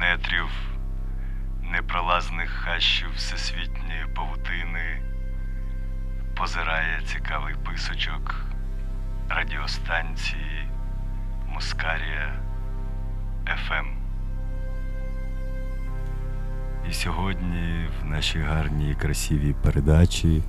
нетрів, 0.00 0.48
непролазних 1.62 2.50
хащів 2.50 3.08
всесвітньої 3.16 4.06
павутини, 4.16 5.02
позирає 6.36 7.02
цікавий 7.06 7.54
писочок 7.54 8.34
радіостанції 9.28 10.68
Мускарія 11.48 12.40
ФМ. 13.46 13.86
І 16.90 16.92
сьогодні 16.92 17.88
в 18.02 18.10
нашій 18.10 18.40
гарній 18.40 18.94
красивій 18.94 19.54
передачі 19.62 20.42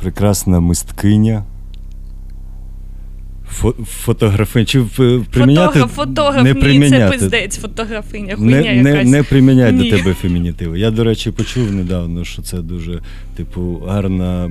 прекрасна 0.00 0.60
мисткиня. 0.60 1.44
Фо- 3.52 3.84
фотографи... 3.84 4.64
Чи 4.64 4.80
приміняти? 5.30 5.80
Фотограф, 5.80 5.94
фотограф, 5.94 6.44
не 6.44 6.78
ні, 6.78 6.90
це 6.90 7.08
пиздець, 7.10 7.58
фотографиня, 7.58 8.36
хуйня 8.36 8.60
Не, 8.60 8.82
не, 8.82 8.90
якась. 8.90 9.08
не 9.08 9.22
приміняй 9.22 9.72
Ні. 9.72 9.90
до 9.90 9.96
тебе 9.96 10.14
фемінітиви. 10.14 10.78
Я, 10.78 10.90
до 10.90 11.04
речі, 11.04 11.30
почув 11.30 11.72
недавно, 11.72 12.24
що 12.24 12.42
це 12.42 12.56
дуже, 12.56 13.02
типу, 13.36 13.82
гарна, 13.88 14.50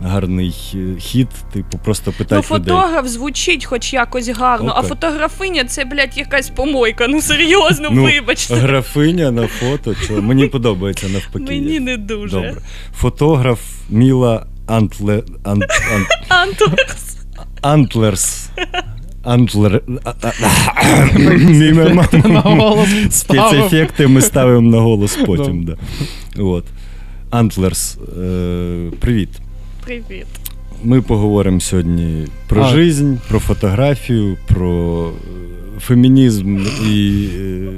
гарний 0.00 0.54
е, 0.74 1.00
хід, 1.00 1.28
типу, 1.52 1.78
просто 1.84 2.10
Ну, 2.10 2.14
питати 2.18 2.54
людей. 2.54 2.58
фотограф 2.74 3.06
звучить 3.06 3.64
хоч 3.64 3.92
якось 3.92 4.28
гарно, 4.28 4.74
а 4.76 4.82
фотографиня 4.82 5.64
це, 5.64 5.84
блядь, 5.84 6.18
якась 6.18 6.50
помойка. 6.50 7.08
Ну 7.08 7.22
серйозно, 7.22 7.88
Ну, 7.92 8.04
вибачте. 8.04 8.54
Графиня 8.54 9.30
на 9.30 9.46
фото, 9.46 9.94
що 9.94 10.22
мені 10.22 10.46
подобається 10.46 11.08
навпаки. 11.08 11.44
Мені 11.44 11.80
не 11.80 11.96
дуже. 11.96 12.34
Добре. 12.36 12.56
Фотограф 12.96 13.60
Міла 13.90 14.46
Антле... 14.66 15.22
Ан... 15.44 15.62
Ан... 15.94 16.06
Антурс. 16.28 17.17
Антлерс. 17.60 18.50
Антлер... 19.22 19.82
Спецефекти 23.10 24.06
ми 24.06 24.20
ставимо 24.20 24.70
на 24.70 24.78
голос 24.78 25.18
потім. 25.26 25.64
Да. 25.64 25.76
От. 26.42 26.64
Антлерс, 27.30 27.98
привіт. 29.00 29.28
Привіт. 29.84 30.26
Ми 30.84 31.02
поговоримо 31.02 31.60
сьогодні 31.60 32.26
про 32.48 32.64
жизнь, 32.64 33.14
про 33.28 33.38
фотографію, 33.38 34.36
про 34.46 35.06
е, 35.76 35.80
фемінізм 35.80 36.66
і, 36.90 37.28
е, 37.38 37.68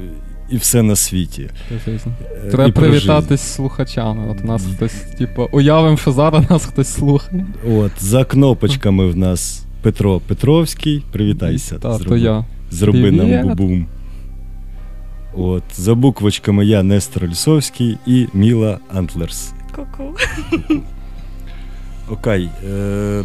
і 0.49 0.57
все 0.57 0.83
на 0.83 0.95
світі. 0.95 1.49
Е, 1.87 1.99
і 2.47 2.51
Треба 2.51 2.71
привітатись 2.71 3.41
з 3.41 3.53
слухачами. 3.53 4.31
От 4.31 4.43
нас 4.43 4.65
хтось, 4.75 4.93
типу, 5.17 5.49
уявимо, 5.51 5.97
що 5.97 6.11
зараз 6.11 6.49
нас 6.49 6.65
хтось 6.65 6.93
слухає. 6.93 7.45
От, 7.71 7.91
за 7.99 8.25
кнопочками 8.25 9.07
в 9.07 9.17
нас 9.17 9.65
Петро 9.81 10.19
Петровський. 10.19 11.03
Привітайся. 11.11 11.79
Та, 11.79 11.91
то 11.91 11.97
зроби, 11.97 12.19
я. 12.19 12.45
зроби 12.71 13.11
нам 13.11 13.47
бубум. 13.47 13.87
От, 15.33 15.63
за 15.75 15.95
буквочками 15.95 16.65
я 16.65 16.83
Нестор 16.83 17.27
Лісовський 17.27 17.97
і 18.07 18.27
Міла 18.33 18.79
Антлерс. 18.93 19.53
Ку-ку. 19.75 20.15
Окей. 22.09 22.49
Е, 22.69 23.23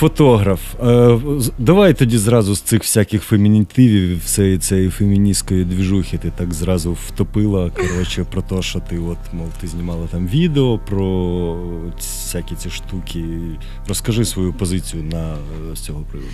фотограф. 0.00 0.60
Е, 0.82 1.18
давай 1.58 1.94
тоді 1.94 2.18
зразу 2.18 2.54
з 2.54 2.60
цих 2.60 2.82
всяких 2.82 3.22
фемінітивів, 3.22 4.24
всієї 4.24 4.58
цієї 4.58 4.88
феміністської 4.88 5.64
двіжухи, 5.64 6.18
ти 6.18 6.32
так 6.36 6.54
зразу 6.54 6.92
втопила. 6.92 7.70
Коротше, 7.70 8.24
про 8.32 8.42
те, 8.42 8.62
що 8.62 8.80
ти, 8.80 8.98
от, 8.98 9.18
мов, 9.32 9.48
ти 9.60 9.66
знімала 9.66 10.06
там 10.06 10.28
відео 10.28 10.78
про 10.78 11.56
всякі 11.96 12.54
ці 12.54 12.70
штуки. 12.70 13.24
Розкажи 13.88 14.24
свою 14.24 14.52
позицію 14.52 15.02
на 15.02 15.32
е, 15.32 15.76
з 15.76 15.80
цього 15.80 16.00
приводу. 16.10 16.32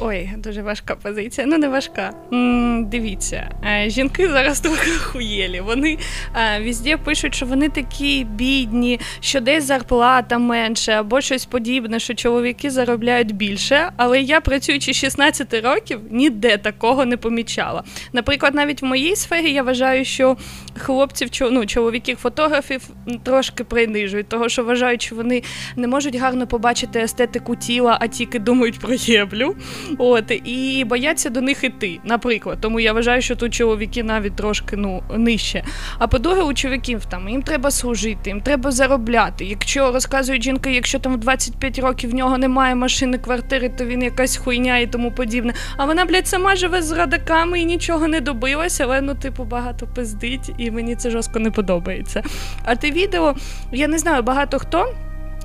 Ой, 0.00 0.30
дуже 0.38 0.62
важка 0.62 0.94
позиція. 0.94 1.46
Ну, 1.46 1.58
не 1.58 1.68
важка. 1.68 2.12
м 2.32 2.86
дивіться, 2.90 3.50
е, 3.64 3.90
жінки 3.90 4.28
зараз 4.28 4.60
трохи 4.60 4.90
хуєлі. 4.90 5.60
Вони 5.60 5.98
е, 6.36 6.60
везде 6.64 6.96
пишуть, 6.96 7.34
що 7.34 7.46
вони 7.46 7.68
такі 7.68 8.24
бідні, 8.24 9.00
що 9.20 9.40
десь 9.40 9.64
зарплата 9.64 10.38
менше 10.38 10.92
або 10.92 11.20
щось 11.20 11.46
подібне, 11.46 12.00
що 12.00 12.14
чоловіки 12.14 12.70
заробляють 12.70 13.34
більше. 13.34 13.92
Але 13.96 14.20
я, 14.20 14.40
працюючи 14.40 14.92
16 14.92 15.54
років, 15.54 16.00
ніде 16.10 16.56
такого 16.56 17.04
не 17.04 17.16
помічала. 17.16 17.84
Наприклад, 18.12 18.54
навіть 18.54 18.82
в 18.82 18.84
моїй 18.84 19.16
сфері 19.16 19.52
я 19.52 19.62
вважаю, 19.62 20.04
що 20.04 20.36
хлопців, 20.78 21.28
ну, 21.40 21.66
чоловіків 21.66 22.16
фотографів 22.16 22.88
трошки 23.24 23.64
принижують, 23.64 24.28
того 24.28 24.48
що 24.48 24.64
вважають, 24.64 25.02
що 25.02 25.16
вони 25.16 25.42
не 25.76 25.86
можуть 25.88 26.16
гарно 26.16 26.46
побачити 26.46 27.00
естетику 27.00 27.56
тіла, 27.56 27.98
а 28.00 28.06
тільки 28.06 28.38
думають 28.38 28.78
про 28.78 28.94
єблю. 28.94 29.56
От 29.98 30.30
і 30.44 30.84
бояться 30.84 31.30
до 31.30 31.40
них 31.40 31.64
іти, 31.64 31.98
наприклад. 32.04 32.58
Тому 32.60 32.80
я 32.80 32.92
вважаю, 32.92 33.22
що 33.22 33.36
тут 33.36 33.54
чоловіки 33.54 34.02
навіть 34.02 34.36
трошки 34.36 34.76
ну 34.76 35.02
нижче. 35.10 35.64
А 35.98 36.06
по-друге, 36.06 36.42
у 36.42 36.54
чоловіків 36.54 37.04
там 37.04 37.28
їм 37.28 37.42
треба 37.42 37.70
служити, 37.70 38.30
їм 38.30 38.40
треба 38.40 38.70
заробляти. 38.70 39.44
Якщо 39.44 39.92
розказують 39.92 40.42
жінки, 40.42 40.72
якщо 40.72 40.98
там 40.98 41.14
в 41.14 41.16
25 41.16 41.78
років 41.78 42.10
в 42.10 42.14
нього 42.14 42.38
немає 42.38 42.74
машини, 42.74 43.18
квартири, 43.18 43.68
то 43.68 43.84
він 43.84 44.02
якась 44.02 44.36
хуйня 44.36 44.78
і 44.78 44.86
тому 44.86 45.10
подібне. 45.10 45.54
А 45.76 45.84
вона, 45.84 46.04
блядь, 46.04 46.28
сама 46.28 46.56
живе 46.56 46.82
з 46.82 46.92
радаками 46.92 47.60
і 47.60 47.64
нічого 47.64 48.08
не 48.08 48.20
добилася, 48.20 48.84
але 48.84 49.00
ну, 49.00 49.14
типу, 49.14 49.44
багато 49.44 49.86
пиздить, 49.86 50.52
і 50.58 50.70
мені 50.70 50.96
це 50.96 51.10
жорстко 51.10 51.38
не 51.38 51.50
подобається. 51.50 52.22
А 52.64 52.76
те 52.76 52.90
відео, 52.90 53.34
я 53.72 53.88
не 53.88 53.98
знаю, 53.98 54.22
багато 54.22 54.58
хто. 54.58 54.94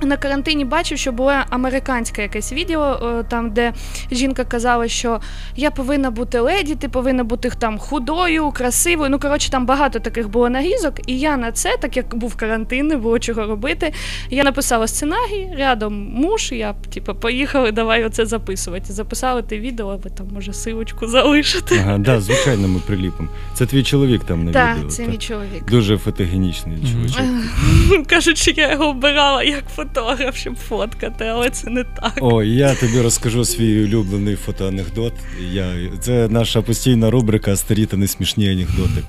На 0.04 0.16
карантині 0.16 0.64
бачив, 0.64 0.98
що 0.98 1.12
було 1.12 1.32
американське 1.50 2.22
якесь 2.22 2.52
відео, 2.52 2.98
е, 3.20 3.24
там, 3.28 3.50
де 3.50 3.72
жінка 4.10 4.44
казала, 4.44 4.88
що 4.88 5.20
я 5.56 5.70
повинна 5.70 6.10
бути 6.10 6.40
леді, 6.40 6.74
ти 6.74 6.88
повинна 6.88 7.24
бути 7.24 7.50
там 7.58 7.78
худою, 7.78 8.50
красивою. 8.50 9.10
Ну, 9.10 9.18
коротше, 9.18 9.50
там 9.50 9.66
багато 9.66 9.98
таких 9.98 10.28
було 10.28 10.50
нарізок. 10.50 10.94
І 11.06 11.18
я 11.18 11.36
на 11.36 11.52
це, 11.52 11.76
так 11.80 11.96
як 11.96 12.14
був 12.14 12.36
карантин, 12.36 12.86
не 12.86 12.96
було 12.96 13.18
чого 13.18 13.46
робити. 13.46 13.92
Я 14.30 14.44
написала 14.44 14.86
сценарій, 14.86 15.54
рядом 15.58 16.08
муж, 16.14 16.52
я 16.52 16.74
типу, 16.94 17.14
поїхали, 17.14 17.72
давай 17.72 18.04
оце 18.04 18.26
записувати. 18.26 18.92
Записали 18.92 19.42
те 19.42 19.58
відео, 19.58 19.96
ви 20.04 20.10
там 20.10 20.26
може 20.34 20.52
силочку 20.52 21.06
залишите. 21.08 21.78
Ага, 21.80 21.98
да, 21.98 22.20
звичайно, 22.20 22.68
ми 22.68 22.80
приліпимо. 22.86 23.28
Це 23.54 23.66
твій 23.66 23.82
чоловік 23.82 24.24
там 24.24 24.44
на 24.44 24.52
Так, 24.52 24.76
відео. 24.76 24.90
це 24.90 25.02
так? 25.02 25.12
мій 25.12 25.18
чоловік. 25.18 25.70
Дуже 25.70 25.98
фотогенічний 25.98 26.76
Мгм. 26.76 26.86
чоловічок. 26.92 28.06
Кажуть, 28.06 28.38
що 28.38 28.50
я 28.50 28.72
його 28.72 28.84
обирала 28.88 29.42
як 29.42 29.64
фотограф, 29.94 30.36
щоб 30.36 30.56
фоткати, 30.56 31.24
але 31.24 31.50
це 31.50 31.70
не 31.70 31.84
так. 31.84 32.18
О, 32.20 32.42
я 32.42 32.74
тобі 32.74 33.00
розкажу 33.00 33.44
свій 33.44 33.84
улюблений 33.84 34.36
фотоанекдот. 34.36 35.12
Я, 35.52 35.74
це 36.00 36.28
наша 36.28 36.62
постійна 36.62 37.10
рубрика 37.10 37.56
Старі 37.56 37.86
та 37.86 37.96
несмішні 37.96 38.50
анекдоти. 38.50 39.02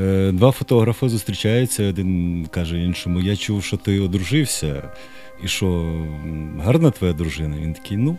Е, 0.00 0.30
два 0.32 0.52
фотографи 0.52 1.08
зустрічаються, 1.08 1.88
один 1.88 2.46
каже 2.50 2.78
іншому: 2.78 3.20
Я 3.20 3.36
чув, 3.36 3.64
що 3.64 3.76
ти 3.76 4.00
одружився, 4.00 4.82
і 5.44 5.48
що 5.48 5.96
гарна 6.64 6.90
твоя 6.90 7.12
дружина. 7.12 7.56
Він 7.60 7.74
такий, 7.74 7.96
ну, 7.96 8.18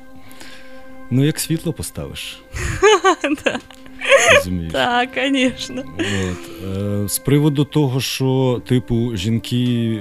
ну 1.12 1.26
як 1.26 1.40
світло 1.40 1.74
поставиш. 1.74 2.40
Розумієш? 4.36 4.74
Так, 4.74 5.10
звісно. 5.32 5.84
От. 6.00 6.68
Е, 6.78 7.08
з 7.08 7.20
приводу 7.20 7.64
того, 7.66 8.02
що, 8.02 8.62
типу, 8.68 9.16
жінки 9.16 10.00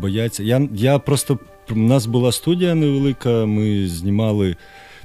бояться. 0.00 0.42
Я, 0.42 0.68
я 0.74 0.98
просто. 0.98 1.38
У 1.70 1.74
нас 1.74 2.06
була 2.06 2.32
студія 2.32 2.74
невелика, 2.74 3.46
ми 3.46 3.86
знімали. 3.88 4.56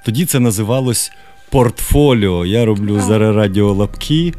Тоді 0.05 0.25
це 0.25 0.39
називалось 0.39 1.11
портфоліо. 1.49 2.45
Я 2.45 2.65
роблю 2.65 2.95
А. 2.97 3.01
зараз 3.01 3.35
радіолапки. 3.35 4.33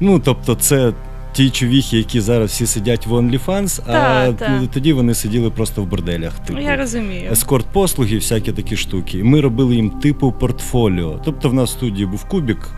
Ну, 0.00 0.18
тобто, 0.24 0.54
це 0.54 0.92
ті 1.32 1.50
чувіхи, 1.50 1.96
які 1.98 2.20
зараз 2.20 2.50
всі 2.50 2.66
сидять 2.66 3.06
в 3.06 3.12
OnlyFans, 3.14 3.80
а 3.86 3.92
Та, 3.92 4.32
та. 4.32 4.66
тоді 4.72 4.92
вони 4.92 5.14
сиділи 5.14 5.50
просто 5.50 5.82
в 5.82 5.86
борделях. 5.86 6.38
Типу. 6.38 6.58
Я 6.60 6.76
розумію. 6.76 7.30
Ескорт-послуги, 7.32 8.16
всякі 8.16 8.52
такі 8.52 8.76
штуки. 8.76 9.18
І 9.18 9.22
ми 9.22 9.40
робили 9.40 9.74
їм 9.74 9.90
типу 9.90 10.32
портфоліо. 10.32 11.20
Тобто 11.24 11.48
в 11.48 11.54
нас 11.54 11.70
в 11.70 11.72
студії 11.72 12.06
був 12.06 12.24
кубік, 12.24 12.68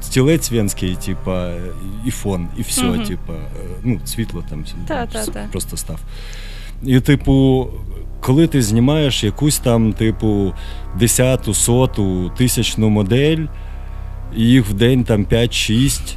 стілець 0.00 0.50
венський, 0.52 0.96
типа, 1.06 1.50
і 2.06 2.10
фон, 2.10 2.46
і 2.58 2.62
все, 2.62 2.82
Мгм. 2.84 3.04
типа, 3.04 3.32
ну, 3.84 4.00
світло 4.04 4.44
там 4.50 4.64
Та, 4.88 5.06
та, 5.06 5.26
та. 5.26 5.48
просто 5.52 5.76
став. 5.76 5.98
І, 6.82 7.00
типу, 7.00 7.68
коли 8.20 8.46
ти 8.46 8.62
знімаєш 8.62 9.24
якусь 9.24 9.58
там, 9.58 9.92
типу, 9.92 10.52
десяту, 10.98 11.54
соту, 11.54 12.32
тисячну 12.36 12.88
модель, 12.88 13.46
і 14.36 14.42
їх 14.42 14.66
в 14.66 14.72
день 14.72 15.04
там 15.04 15.24
5-6. 15.24 16.16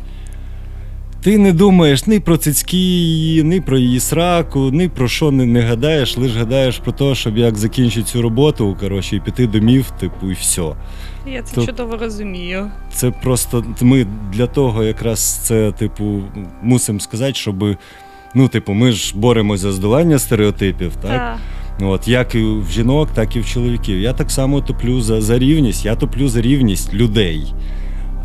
Ти 1.22 1.38
не 1.38 1.54
думаєш 1.54 2.08
ні 2.08 2.20
про 2.20 2.38
цицьки 2.38 2.78
її, 2.78 3.44
ні 3.44 3.62
про 3.62 3.78
її 3.78 4.00
сраку, 4.00 4.60
ні 4.60 4.88
про 4.88 5.08
що 5.08 5.32
не, 5.32 5.46
не 5.46 5.62
гадаєш, 5.62 6.18
лише 6.18 6.40
гадаєш 6.40 6.78
про 6.78 6.92
те, 6.92 7.16
щоб 7.16 7.38
як 7.38 7.58
закінчити 7.58 8.04
цю 8.04 8.22
роботу, 8.22 8.78
коротше, 8.80 9.16
і 9.16 9.20
піти 9.20 9.48
домів, 9.48 9.92
типу, 10.00 10.32
і 10.32 10.34
все. 10.34 10.62
Я 11.26 11.42
це 11.42 11.56
то- 11.56 11.66
чудово 11.66 11.98
розумію. 11.98 12.72
Це 12.94 13.12
просто 13.12 13.66
ми 13.82 14.08
для 14.34 14.48
того 14.48 14.84
якраз 14.84 15.40
це, 15.44 15.72
типу, 15.72 16.22
мусимо 16.62 17.00
сказати, 17.00 17.34
щоб. 17.34 17.76
Ну, 18.36 18.48
типу, 18.48 18.74
ми 18.74 18.92
ж 18.92 19.18
боремося 19.18 19.62
за 19.64 19.72
здолання 19.72 20.20
стереотипів, 20.20 20.96
так? 20.96 21.12
Та. 21.12 21.38
От, 21.86 22.08
Як 22.08 22.36
і 22.36 22.44
в 22.44 22.70
жінок, 22.72 23.10
так 23.14 23.36
і 23.36 23.40
в 23.40 23.46
чоловіків. 23.46 24.00
Я 24.00 24.14
так 24.14 24.32
само 24.32 24.62
топлю 24.62 25.02
за, 25.02 25.22
за 25.22 25.40
рівність, 25.40 25.86
я 25.86 25.96
топлю 25.96 26.28
за 26.28 26.42
рівність 26.42 26.94
людей 26.94 27.54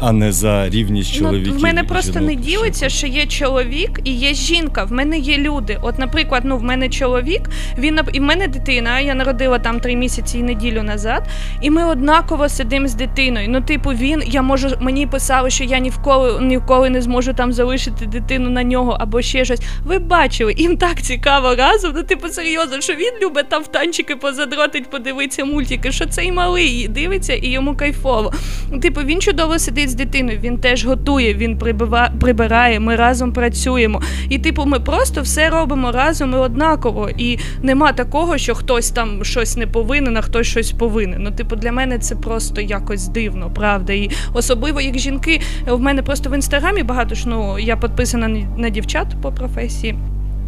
а 0.01 0.13
не 0.13 0.33
за 0.33 0.69
рівність 0.69 1.15
чоловіків. 1.15 1.53
Ну, 1.53 1.59
В 1.59 1.63
мене 1.63 1.85
просто 1.85 2.13
жінок, 2.13 2.29
не 2.29 2.35
ділиться, 2.35 2.89
що 2.89 3.07
є 3.07 3.27
чоловік 3.27 4.01
і 4.05 4.13
є 4.13 4.35
жінка. 4.35 4.85
В 4.85 4.93
мене 4.93 5.19
є 5.19 5.39
люди. 5.39 5.79
От, 5.83 5.99
наприклад, 5.99 6.43
ну 6.45 6.59
в 6.59 6.63
мене 6.63 6.89
чоловік, 6.89 7.43
він 7.79 8.01
і 8.13 8.21
в 8.21 8.23
мене 8.23 8.49
дитина. 8.49 9.01
Я 9.01 9.15
народила 9.15 9.59
там 9.59 9.81
три 9.81 9.97
місяці 9.97 10.39
і 10.39 10.43
неділю 10.43 10.83
назад, 10.83 11.29
і 11.61 11.71
ми 11.71 11.85
однаково 11.85 12.49
сидимо 12.49 12.89
з 12.89 12.95
дитиною. 12.95 13.49
Ну, 13.51 13.61
типу, 13.61 13.91
він 13.91 14.23
я 14.27 14.43
можу 14.43 14.69
мені 14.81 15.07
писали, 15.07 15.51
що 15.51 15.65
я 15.65 15.79
ні 15.79 15.91
вколи 15.91 16.41
ніколи 16.41 16.91
не 16.91 17.03
зможу 17.03 17.33
там 17.33 17.53
залишити 17.53 18.07
дитину 18.07 18.51
на 18.51 18.63
нього 18.63 18.97
або 19.01 19.23
ще 19.23 19.45
щось. 19.45 19.61
Ви 19.85 19.99
бачили, 19.99 20.55
їм 20.57 20.77
так 20.77 21.03
цікаво 21.03 21.55
разом. 21.55 21.93
Ну, 21.97 22.03
типу, 22.03 22.29
серйозно, 22.29 22.81
що 22.81 22.93
він 22.93 23.13
любить 23.23 23.49
там 23.49 23.63
в 23.63 23.67
танчики 23.67 24.17
позадротить, 24.17 24.91
подивитися 24.91 25.45
мультики, 25.45 25.93
що 25.93 26.07
цей 26.07 26.33
малий 26.33 26.89
дивиться 26.89 27.35
і 27.35 27.49
йому 27.49 27.77
кайфово. 27.77 28.33
Ну, 28.71 28.81
типу, 28.81 29.01
він 29.01 29.21
чудово 29.21 29.59
сидить 29.59 29.84
з 29.89 29.95
дитиною, 29.95 30.39
він 30.43 30.59
теж 30.59 30.87
готує, 30.87 31.35
він 31.35 31.59
прибирає, 32.21 32.81
ми 32.81 32.97
разом 32.97 33.33
працюємо. 33.33 34.03
І, 34.29 34.39
типу, 34.39 34.65
ми 34.65 34.81
просто 34.81 35.23
все 35.23 35.51
робимо 35.51 35.93
разом 35.93 36.33
і 36.33 36.37
однаково. 36.37 37.11
І 37.19 37.39
нема 37.63 37.93
такого, 37.93 38.39
що 38.39 38.55
хтось 38.55 38.91
там 38.91 39.25
щось 39.25 39.57
не 39.57 39.67
повинен, 39.67 40.17
а 40.17 40.21
хтось 40.21 40.47
щось 40.47 40.73
повинен. 40.73 41.23
Ну, 41.23 41.31
типу, 41.31 41.57
для 41.57 41.73
мене 41.73 41.99
це 41.99 42.17
просто 42.17 42.61
якось 42.61 43.09
дивно, 43.09 43.51
правда. 43.51 43.93
І 43.93 44.11
особливо 44.33 44.81
як 44.81 44.99
жінки, 44.99 45.41
в 45.67 45.81
мене 45.81 46.03
просто 46.03 46.31
в 46.31 46.35
інстаграмі 46.35 46.83
багато 46.83 47.15
ж 47.15 47.29
ну 47.29 47.59
я 47.59 47.77
підписана 47.77 48.29
на 48.57 48.69
дівчат 48.69 49.07
по 49.23 49.33
професії. 49.33 49.95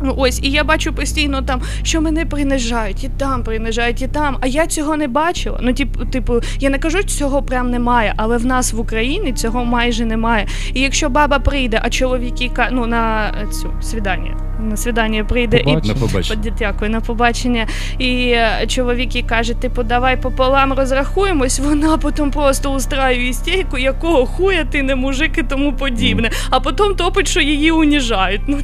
Ну, 0.02 0.14
ось, 0.16 0.40
і 0.42 0.50
я 0.50 0.64
бачу 0.64 0.92
постійно 0.92 1.42
там, 1.42 1.60
що 1.82 2.00
мене 2.00 2.24
принижають, 2.24 3.04
і 3.04 3.10
там 3.18 3.42
принижають, 3.42 4.02
і 4.02 4.08
там. 4.08 4.36
А 4.40 4.46
я 4.46 4.66
цього 4.66 4.96
не 4.96 5.08
бачила. 5.08 5.58
Ну, 5.62 5.72
типу, 5.72 6.04
типу, 6.04 6.40
я 6.60 6.70
не 6.70 6.78
кажу, 6.78 7.02
цього 7.02 7.42
прям 7.42 7.70
немає, 7.70 8.14
але 8.16 8.36
в 8.36 8.46
нас 8.46 8.72
в 8.72 8.80
Україні 8.80 9.32
цього 9.32 9.64
майже 9.64 10.04
немає. 10.04 10.46
І 10.74 10.80
якщо 10.80 11.08
баба 11.08 11.38
прийде, 11.38 11.80
а 11.82 11.90
чоловіки 11.90 12.50
ну, 12.72 12.86
на 12.86 13.32
цю 13.52 13.72
свідання, 13.82 14.36
на 14.60 14.76
свідання 14.76 15.24
прийде 15.24 15.58
Побачення. 15.58 15.94
і 15.94 16.00
на 16.00 16.06
побачення. 16.06 16.54
Дякую, 16.58 16.90
на 16.90 17.00
побачення. 17.00 17.66
І 17.98 18.28
е, 18.28 18.66
чоловік 18.66 19.26
каже: 19.26 19.54
типу, 19.54 19.82
давай 19.82 20.22
пополам 20.22 20.72
розрахуємось. 20.72 21.58
Вона 21.58 21.96
потім 21.96 22.30
просто 22.30 22.72
устраює 22.72 23.28
істерику, 23.28 23.78
якого 23.78 24.26
хуя 24.26 24.64
ти 24.64 24.82
не 24.82 24.94
мужик 24.94 25.38
і 25.38 25.42
тому 25.42 25.72
подібне. 25.72 26.30
А 26.50 26.60
потім 26.60 26.94
топить, 26.94 27.28
що 27.28 27.40
її 27.40 27.70
уніжають. 27.70 28.40
Ну 28.46 28.58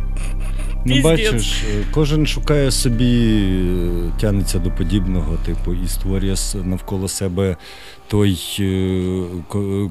Ну, 0.84 1.02
бачиш, 1.02 1.64
кожен 1.90 2.26
шукає 2.26 2.70
собі, 2.70 3.42
е, 3.44 4.20
тянеться 4.20 4.58
до 4.58 4.70
подібного, 4.70 5.36
типу, 5.46 5.74
і 5.84 5.88
створює 5.88 6.34
навколо 6.64 7.08
себе 7.08 7.56
той 8.08 8.38
е, 8.60 9.22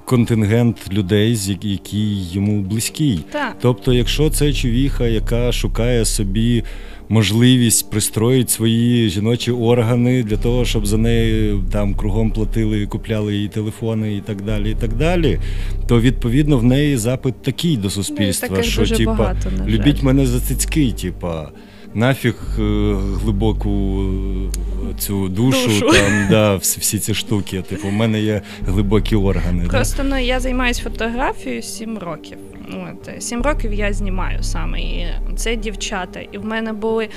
контингент 0.06 0.94
людей, 0.94 1.58
який 1.62 2.32
йому 2.32 2.62
близький. 2.62 3.26
Так. 3.32 3.56
Тобто, 3.62 3.94
якщо 3.94 4.30
це 4.30 4.54
човіха, 4.54 5.08
яка 5.08 5.52
шукає 5.52 6.06
собі 6.06 6.64
можливість 7.12 7.90
пристроїти 7.90 8.52
свої 8.52 9.10
жіночі 9.10 9.52
органи 9.52 10.24
для 10.24 10.38
того, 10.38 10.66
щоб 10.66 10.86
за 10.86 10.98
неї 10.98 11.60
там 11.72 11.96
кругом 11.96 12.32
платили, 12.32 12.86
купляли 12.86 13.36
її 13.36 13.48
телефони 13.48 14.16
і 14.16 14.22
так 14.22 14.42
далі. 14.42 14.72
і 14.72 14.76
так 14.76 14.94
далі, 14.94 15.40
То 15.88 16.02
відповідно 16.02 16.58
в 16.58 16.64
неї 16.64 16.98
запит 16.98 17.42
такий 17.42 17.78
до 17.78 17.90
суспільства, 17.90 18.58
ну, 18.58 18.64
що 18.64 18.98
типа 18.98 19.36
любіть 19.68 20.04
мене 20.04 20.26
за 20.26 20.40
цицьки, 20.40 20.92
типа. 20.92 21.50
Нафіг 21.94 22.36
е, 22.60 22.62
глибоку 23.22 24.04
е, 24.90 25.00
цю 25.00 25.30
душу, 25.30 25.68
душу. 25.68 25.92
там 25.92 26.28
да, 26.30 26.56
всі 26.56 27.00
ці 27.00 27.14
штуки. 27.14 27.62
Типу, 27.62 27.88
у 27.88 27.92
мене 27.92 28.22
є 28.22 28.42
глибокі 28.66 29.16
органи. 29.16 29.66
Просто 29.66 30.04
да? 30.04 30.10
ну 30.10 30.18
я 30.18 30.40
займаюся 30.40 30.84
фотографією 30.84 31.62
сім 31.62 31.98
років. 31.98 32.38
От, 32.74 33.24
Сім 33.24 33.42
років 33.42 33.74
я 33.74 33.94
знімаю 33.94 34.44
саме. 34.44 34.82
І 34.82 35.08
це 35.36 35.56
дівчата. 35.56 36.20
І 36.32 36.38
в 36.38 36.46
мене 36.46 36.74
були 36.74 37.10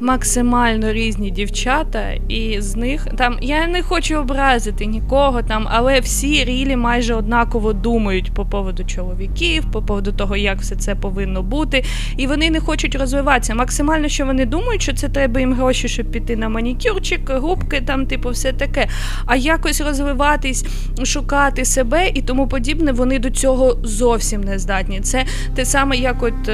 максимально 0.00 0.92
різні 0.92 1.30
дівчата, 1.30 2.12
і 2.28 2.60
з 2.60 2.76
них 2.76 3.06
там 3.16 3.38
я 3.40 3.66
не 3.66 3.82
хочу 3.82 4.16
образити 4.16 4.86
нікого 4.86 5.42
там, 5.42 5.68
але 5.70 6.00
всі 6.00 6.44
рілі 6.44 6.76
майже 6.76 7.14
однаково 7.14 7.72
думають 7.72 8.34
по 8.34 8.44
поводу 8.44 8.84
чоловіків, 8.84 9.64
по 9.72 9.82
поводу 9.82 10.12
того, 10.12 10.36
як 10.36 10.60
все 10.60 10.76
це 10.76 10.94
повинно 10.94 11.42
бути. 11.42 11.84
І 12.16 12.26
вони 12.26 12.50
не 12.50 12.60
хочуть 12.60 12.94
розвиватися. 12.94 13.54
Максимально, 13.54 14.08
що 14.08 14.21
вони 14.24 14.46
думають, 14.46 14.82
що 14.82 14.92
це 14.92 15.08
треба 15.08 15.40
їм 15.40 15.54
гроші, 15.54 15.88
щоб 15.88 16.10
піти 16.10 16.36
на 16.36 16.48
манікюрчик, 16.48 17.30
губки, 17.30 17.80
там, 17.80 18.06
типу, 18.06 18.30
все 18.30 18.52
таке. 18.52 18.88
А 19.26 19.36
якось 19.36 19.80
розвиватись, 19.80 20.64
шукати 21.04 21.64
себе 21.64 22.10
і 22.14 22.22
тому 22.22 22.48
подібне, 22.48 22.92
вони 22.92 23.18
до 23.18 23.30
цього 23.30 23.76
зовсім 23.82 24.40
не 24.40 24.58
здатні. 24.58 25.00
Це 25.00 25.24
те 25.54 25.64
саме, 25.64 25.96
як 25.96 26.22
от. 26.22 26.50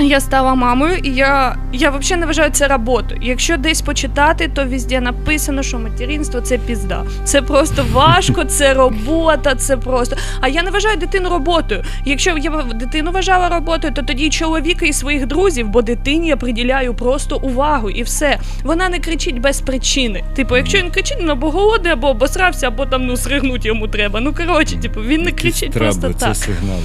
Я 0.00 0.20
стала 0.20 0.54
мамою, 0.54 0.96
і 1.02 1.10
я 1.10 1.56
я 1.72 1.90
взагалі 1.90 2.20
не 2.20 2.26
вважаю 2.26 2.50
це 2.50 2.68
роботою. 2.68 3.20
Якщо 3.24 3.56
десь 3.56 3.82
почитати, 3.82 4.50
то 4.54 4.64
везде 4.64 5.00
написано, 5.00 5.62
що 5.62 5.78
материнство 5.78 6.40
це 6.40 6.58
пізда. 6.58 7.04
Це 7.24 7.42
просто 7.42 7.86
важко, 7.92 8.44
це 8.48 8.74
робота, 8.74 9.54
це 9.54 9.76
просто. 9.76 10.16
А 10.40 10.48
я 10.48 10.62
не 10.62 10.70
вважаю 10.70 10.96
дитину 10.96 11.28
роботою. 11.28 11.84
Якщо 12.04 12.38
я 12.38 12.50
дитину 12.74 13.10
вважала 13.10 13.48
роботою, 13.48 13.94
то 13.94 14.02
тоді 14.02 14.30
чоловіка 14.30 14.86
і 14.86 14.92
своїх 14.92 15.26
друзів, 15.26 15.68
бо 15.68 15.82
дитині 15.82 16.28
я 16.28 16.36
приділяю 16.36 16.94
просто 16.94 17.36
увагу 17.36 17.90
і 17.90 18.02
все. 18.02 18.38
Вона 18.62 18.88
не 18.88 18.98
кричить 18.98 19.40
без 19.40 19.60
причини. 19.60 20.24
Типу, 20.36 20.56
якщо 20.56 20.78
він 20.78 20.90
кричить, 20.90 21.18
ну 21.20 21.32
або 21.32 21.50
голодний, 21.50 21.92
або 21.92 22.08
обосрався, 22.08 22.68
або 22.68 22.86
там 22.86 23.06
ну 23.06 23.16
сригнуть 23.16 23.64
йому 23.64 23.88
треба. 23.88 24.20
Ну 24.20 24.34
коротше, 24.34 24.76
типу, 24.76 25.00
він 25.00 25.22
не 25.22 25.32
кричить 25.32 25.72
Треба, 25.72 25.86
просто 25.86 26.12
це 26.12 26.26
так. 26.26 26.36
Сигнали. 26.36 26.82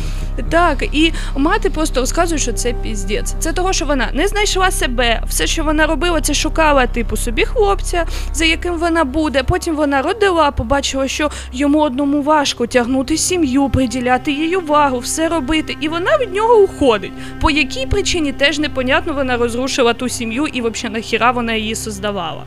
Так, 0.50 0.84
і 0.92 1.14
мати 1.36 1.70
просто 1.70 2.00
розказує, 2.00 2.40
що 2.40 2.54
це 2.54 2.74
піздець. 2.74 3.36
Це 3.40 3.54
того, 3.54 3.74
що 3.74 3.86
вона 3.86 4.10
не 4.14 4.28
знайшла 4.28 4.72
себе. 4.72 5.24
Все, 5.28 5.48
що 5.48 5.64
вона 5.64 5.88
робила, 5.88 6.22
це 6.22 6.34
шукала 6.34 6.88
типу 6.88 7.18
собі 7.18 7.46
хлопця, 7.46 8.06
за 8.34 8.46
яким 8.46 8.78
вона 8.78 9.04
буде. 9.04 9.44
Потім 9.44 9.76
вона 9.76 10.02
родила, 10.02 10.52
побачила, 10.52 11.08
що 11.08 11.32
йому 11.54 11.80
одному 11.80 12.22
важко 12.22 12.68
тягнути 12.68 13.18
сім'ю, 13.18 13.70
приділяти 13.70 14.32
їй 14.32 14.56
увагу, 14.56 15.00
все 15.00 15.30
робити. 15.30 15.78
І 15.82 15.90
вона 15.90 16.18
від 16.18 16.34
нього 16.34 16.56
уходить. 16.56 17.12
По 17.42 17.52
якій 17.52 17.86
причині 17.86 18.34
теж 18.34 18.60
непонятно 18.60 19.14
вона 19.14 19.38
розрушила 19.38 19.94
ту 19.94 20.10
сім'ю 20.10 20.48
і 20.54 20.62
взагалі 20.62 20.94
нахіра 20.94 21.32
вона 21.32 21.54
її 21.54 21.76
создавала. 21.76 22.44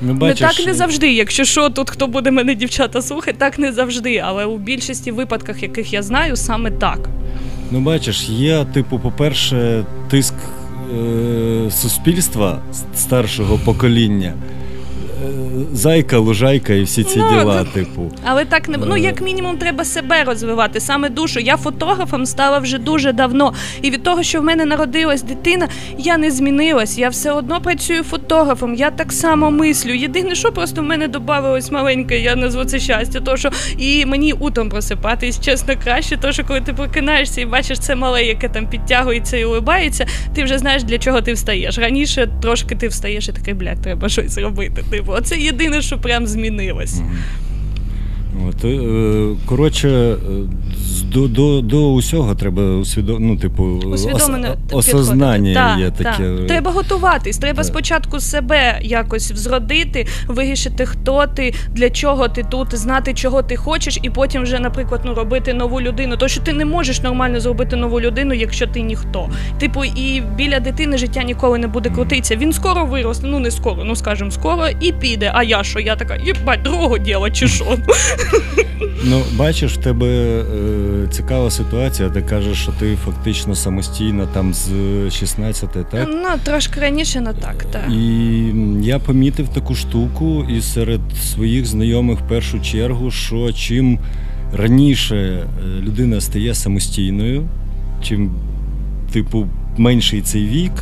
Ну, 0.00 0.14
бачиш... 0.14 0.40
Не 0.40 0.48
так 0.48 0.66
не 0.66 0.74
завжди. 0.74 1.12
Якщо 1.12 1.44
що, 1.44 1.70
тут 1.70 1.90
хто 1.90 2.06
буде 2.06 2.30
мене 2.30 2.54
дівчата 2.54 3.02
слухати, 3.02 3.36
так 3.38 3.58
не 3.58 3.72
завжди. 3.72 4.22
Але 4.24 4.44
у 4.44 4.58
більшості 4.58 5.10
випадках, 5.10 5.62
яких 5.62 5.92
я 5.92 6.02
знаю, 6.02 6.36
саме 6.36 6.70
так. 6.70 6.98
Ну, 7.70 7.80
бачиш, 7.80 8.28
є, 8.28 8.64
типу, 8.64 8.98
по-перше, 8.98 9.84
тиск 10.10 10.34
е- 10.94 11.70
суспільства 11.70 12.58
старшого 12.94 13.58
покоління 13.58 14.32
зайка, 15.72 16.18
лужайка 16.18 16.72
і 16.72 16.82
всі 16.82 17.04
ці 17.04 17.18
ну, 17.18 17.30
діла, 17.30 17.64
типу. 17.64 18.12
Але 18.24 18.44
так 18.44 18.68
не 18.68 18.78
ну 18.78 18.96
як 18.96 19.20
мінімум 19.20 19.56
треба 19.56 19.84
себе 19.84 20.24
розвивати, 20.24 20.80
саме 20.80 21.08
душу. 21.08 21.40
Я 21.40 21.56
фотографом 21.56 22.26
стала 22.26 22.58
вже 22.58 22.78
дуже 22.78 23.12
давно. 23.12 23.54
І 23.82 23.90
від 23.90 24.02
того, 24.02 24.22
що 24.22 24.40
в 24.40 24.44
мене 24.44 24.64
народилась 24.64 25.22
дитина, 25.22 25.68
я 25.98 26.18
не 26.18 26.30
змінилась. 26.30 26.98
Я 26.98 27.08
все 27.08 27.32
одно 27.32 27.60
працюю 27.60 28.02
фотографом. 28.02 28.74
Я 28.74 28.90
так 28.90 29.12
само 29.12 29.50
мислю. 29.50 29.94
Єдине, 29.94 30.34
що 30.34 30.52
просто 30.52 30.80
в 30.80 30.84
мене 30.84 31.08
додавалось 31.08 31.70
маленьке, 31.70 32.18
я 32.18 32.36
назву 32.36 32.64
це 32.64 32.78
щастя, 32.78 33.20
то 33.20 33.36
що 33.36 33.50
і 33.78 34.06
мені 34.06 34.32
утром 34.32 34.68
просипатись, 34.68 35.40
чесно, 35.40 35.74
краще, 35.84 36.16
то 36.16 36.32
що 36.32 36.44
коли 36.44 36.60
ти 36.60 36.72
прокинаєшся 36.72 37.40
і 37.40 37.46
бачиш 37.46 37.78
це 37.78 37.94
мале, 37.94 38.24
яке 38.24 38.48
там 38.48 38.70
підтягується 38.70 39.36
і 39.36 39.44
улибається, 39.44 40.06
ти 40.34 40.44
вже 40.44 40.58
знаєш, 40.58 40.82
для 40.82 40.98
чого 40.98 41.20
ти 41.20 41.32
встаєш. 41.32 41.78
Раніше 41.78 42.28
трошки 42.42 42.74
ти 42.74 42.88
встаєш 42.88 43.28
і 43.28 43.32
такий, 43.32 43.54
блядь, 43.54 43.82
треба 43.82 44.08
щось 44.08 44.38
робити. 44.38 44.84
Типу, 44.90 45.07
оце 45.08 45.36
єдине, 45.36 45.82
що 45.82 45.98
прям 45.98 46.26
змінилось. 46.26 47.00
От, 48.48 48.64
е, 48.64 49.36
Коротше, 49.46 49.88
е, 49.88 50.16
до 51.12 51.28
до, 51.28 51.60
до 51.60 51.92
усього 51.92 52.34
треба 52.34 52.62
усвідом... 52.62 53.26
ну, 53.26 53.36
типу, 53.36 53.64
Усвідомлено 53.64 54.56
ос... 54.72 54.88
осознання 54.88 55.76
є 55.78 55.90
таке. 55.90 56.36
Та. 56.38 56.46
Треба 56.46 56.70
готуватись, 56.70 57.38
треба 57.38 57.56
так. 57.56 57.66
спочатку 57.66 58.20
себе 58.20 58.78
якось 58.82 59.32
взродити, 59.32 60.06
вирішити, 60.26 60.86
хто 60.86 61.26
ти, 61.26 61.54
для 61.70 61.90
чого 61.90 62.28
ти 62.28 62.42
тут, 62.50 62.74
знати, 62.74 63.14
чого 63.14 63.42
ти 63.42 63.56
хочеш, 63.56 63.98
і 64.02 64.10
потім 64.10 64.42
вже, 64.42 64.58
наприклад, 64.58 65.00
ну, 65.04 65.14
робити 65.14 65.54
нову 65.54 65.80
людину. 65.80 66.16
То 66.16 66.28
що 66.28 66.40
ти 66.40 66.52
не 66.52 66.64
можеш 66.64 67.02
нормально 67.02 67.40
зробити 67.40 67.76
нову 67.76 68.00
людину, 68.00 68.34
якщо 68.34 68.66
ти 68.66 68.80
ніхто. 68.80 69.28
Типу, 69.58 69.84
і 69.84 70.22
біля 70.36 70.60
дитини 70.60 70.98
життя 70.98 71.22
ніколи 71.22 71.58
не 71.58 71.66
буде 71.66 71.90
крутитися. 71.90 72.36
Він 72.36 72.52
скоро 72.52 72.84
виросте, 72.84 73.26
ну 73.26 73.38
не 73.38 73.50
скоро, 73.50 73.84
ну 73.84 73.96
скажімо, 73.96 74.30
скоро 74.30 74.68
і 74.80 74.92
піде. 74.92 75.30
А 75.34 75.42
я 75.42 75.64
що? 75.64 75.80
Я 75.80 75.96
така, 75.96 76.16
їбать, 76.16 76.62
другого 76.62 76.98
діла, 76.98 77.30
чи 77.30 77.48
що? 77.48 77.76
Ну, 79.04 79.22
бачиш, 79.32 79.72
в 79.72 79.76
тебе 79.76 80.06
е, 80.06 80.44
цікава 81.10 81.50
ситуація. 81.50 82.08
Ти 82.08 82.22
кажеш, 82.22 82.58
що 82.58 82.72
ти 82.72 82.96
фактично 82.96 83.54
самостійно 83.54 84.28
там 84.34 84.54
з 84.54 84.70
16, 85.10 85.70
так? 85.72 86.08
Ну, 86.08 86.28
трошки 86.44 86.80
раніше, 86.80 87.20
ну 87.20 87.30
так, 87.40 87.64
так. 87.64 87.90
І 87.92 88.52
я 88.82 88.98
помітив 88.98 89.48
таку 89.48 89.74
штуку, 89.74 90.44
і 90.56 90.60
серед 90.60 91.00
своїх 91.22 91.66
знайомих 91.66 92.18
в 92.20 92.28
першу 92.28 92.60
чергу, 92.60 93.10
що 93.10 93.52
чим 93.52 93.98
раніше 94.52 95.16
е, 95.16 95.46
людина 95.80 96.20
стає 96.20 96.54
самостійною, 96.54 97.48
чим, 98.02 98.30
типу, 99.12 99.46
менший 99.76 100.20
цей 100.20 100.46
вік, 100.46 100.72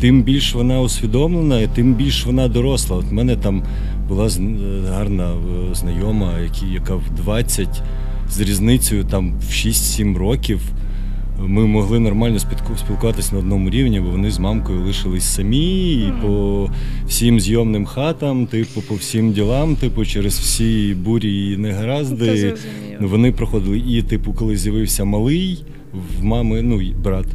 тим 0.00 0.22
більш 0.22 0.54
вона 0.54 0.80
усвідомлена, 0.80 1.60
і 1.60 1.66
тим 1.66 1.94
більш 1.94 2.26
вона 2.26 2.48
доросла. 2.48 2.96
От 2.96 3.04
в 3.04 3.12
мене 3.12 3.36
там 3.36 3.62
була 4.08 4.26
е, 4.26 4.40
гарна 4.88 5.30
е, 5.30 5.74
знайома, 5.74 6.32
яка 6.72 6.94
в 6.94 7.10
20 7.16 7.82
з 8.32 8.40
різницею 8.40 9.04
там 9.04 9.34
в 9.40 9.52
6-7 9.52 10.16
років. 10.16 10.60
Ми 11.38 11.66
могли 11.66 11.98
нормально 11.98 12.38
спілкуватися 12.76 13.32
на 13.32 13.38
одному 13.38 13.70
рівні, 13.70 14.00
бо 14.00 14.10
вони 14.10 14.30
з 14.30 14.38
мамкою 14.38 14.80
лишились 14.80 15.24
самі 15.24 15.92
і 15.92 16.12
по 16.22 16.68
всім 17.06 17.40
зйомним 17.40 17.86
хатам, 17.86 18.46
типу, 18.46 18.82
по 18.88 18.94
всім 18.94 19.32
ділам, 19.32 19.76
типу, 19.76 20.04
через 20.04 20.38
всі 20.38 20.96
бурі 21.04 21.52
і 21.52 21.56
негаразди. 21.56 22.54
Вони 23.00 23.32
проходили. 23.32 23.78
І, 23.78 24.02
типу, 24.02 24.32
коли 24.32 24.56
з'явився 24.56 25.04
малий 25.04 25.64
в 26.18 26.24
мами, 26.24 26.62
ну 26.62 26.80
брат, 27.04 27.26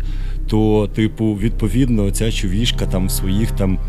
то, 0.48 0.90
типу, 0.96 1.34
відповідно, 1.34 2.12
ця 2.12 2.32
чувішка 2.32 2.86
там 2.86 3.08
в 3.08 3.12
своїх 3.12 3.52
там, 3.52 3.80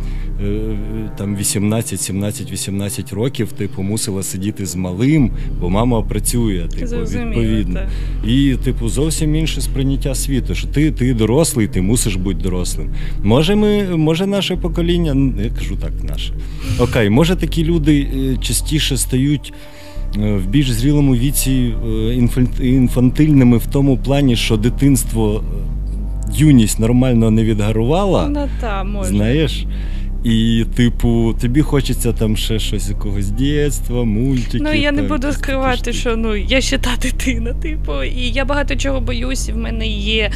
там 1.16 1.36
18, 1.36 2.00
17, 2.00 2.52
18 2.52 3.12
років, 3.12 3.52
типу, 3.52 3.82
мусила 3.82 4.22
сидіти 4.22 4.66
з 4.66 4.76
малим, 4.76 5.30
бо 5.60 5.70
мама 5.70 6.02
працює, 6.02 6.68
типу, 6.78 6.96
відповідно. 6.96 7.80
І, 8.26 8.54
типу, 8.64 8.88
зовсім 8.88 9.34
інше 9.34 9.60
сприйняття 9.60 10.14
світу, 10.14 10.54
що 10.54 10.68
ти, 10.68 10.90
ти 10.90 11.14
дорослий, 11.14 11.68
ти 11.68 11.82
мусиш 11.82 12.14
бути 12.16 12.42
дорослим. 12.42 12.90
Може, 13.22 13.54
ми, 13.54 13.96
може, 13.96 14.26
наше 14.26 14.56
покоління, 14.56 15.32
я 15.44 15.50
кажу 15.50 15.76
так, 15.76 15.92
наше. 16.10 16.32
Окей, 16.80 17.10
може 17.10 17.36
такі 17.36 17.64
люди 17.64 18.00
е, 18.00 18.36
частіше 18.42 18.96
стають. 18.96 19.52
е, 20.18 20.34
В 20.34 20.46
більш 20.46 20.70
зрілому 20.70 21.16
віці 21.16 21.74
е, 21.86 22.14
інфантильними 22.66 23.56
в 23.56 23.66
тому 23.66 23.96
плані, 23.98 24.36
що 24.36 24.56
дитинство, 24.56 25.44
е, 25.44 26.32
юність 26.36 26.78
нормально 26.80 27.30
не 27.30 27.44
відгарувала, 27.44 28.28
Ну, 28.28 28.48
та, 28.60 28.84
може. 28.84 29.08
знаєш. 29.10 29.66
І, 30.28 30.66
типу, 30.76 31.34
тобі 31.40 31.62
хочеться 31.62 32.12
там 32.12 32.36
ще 32.36 32.58
щось 32.58 32.88
якогось 32.88 33.30
дітства, 33.30 34.04
мультики. 34.04 34.64
Ну 34.64 34.74
я 34.74 34.92
не 34.92 34.98
там, 34.98 35.08
буду 35.08 35.32
скривати, 35.32 35.92
що 35.92 36.16
ну 36.16 36.36
я 36.36 36.60
ще 36.60 36.78
та 36.78 36.90
дитина, 37.02 37.52
типу, 37.52 38.02
і 38.02 38.20
я 38.20 38.44
багато 38.44 38.76
чого 38.76 39.00
боюсь, 39.00 39.48
і 39.48 39.52
в 39.52 39.56
мене 39.56 39.86
є, 39.86 40.30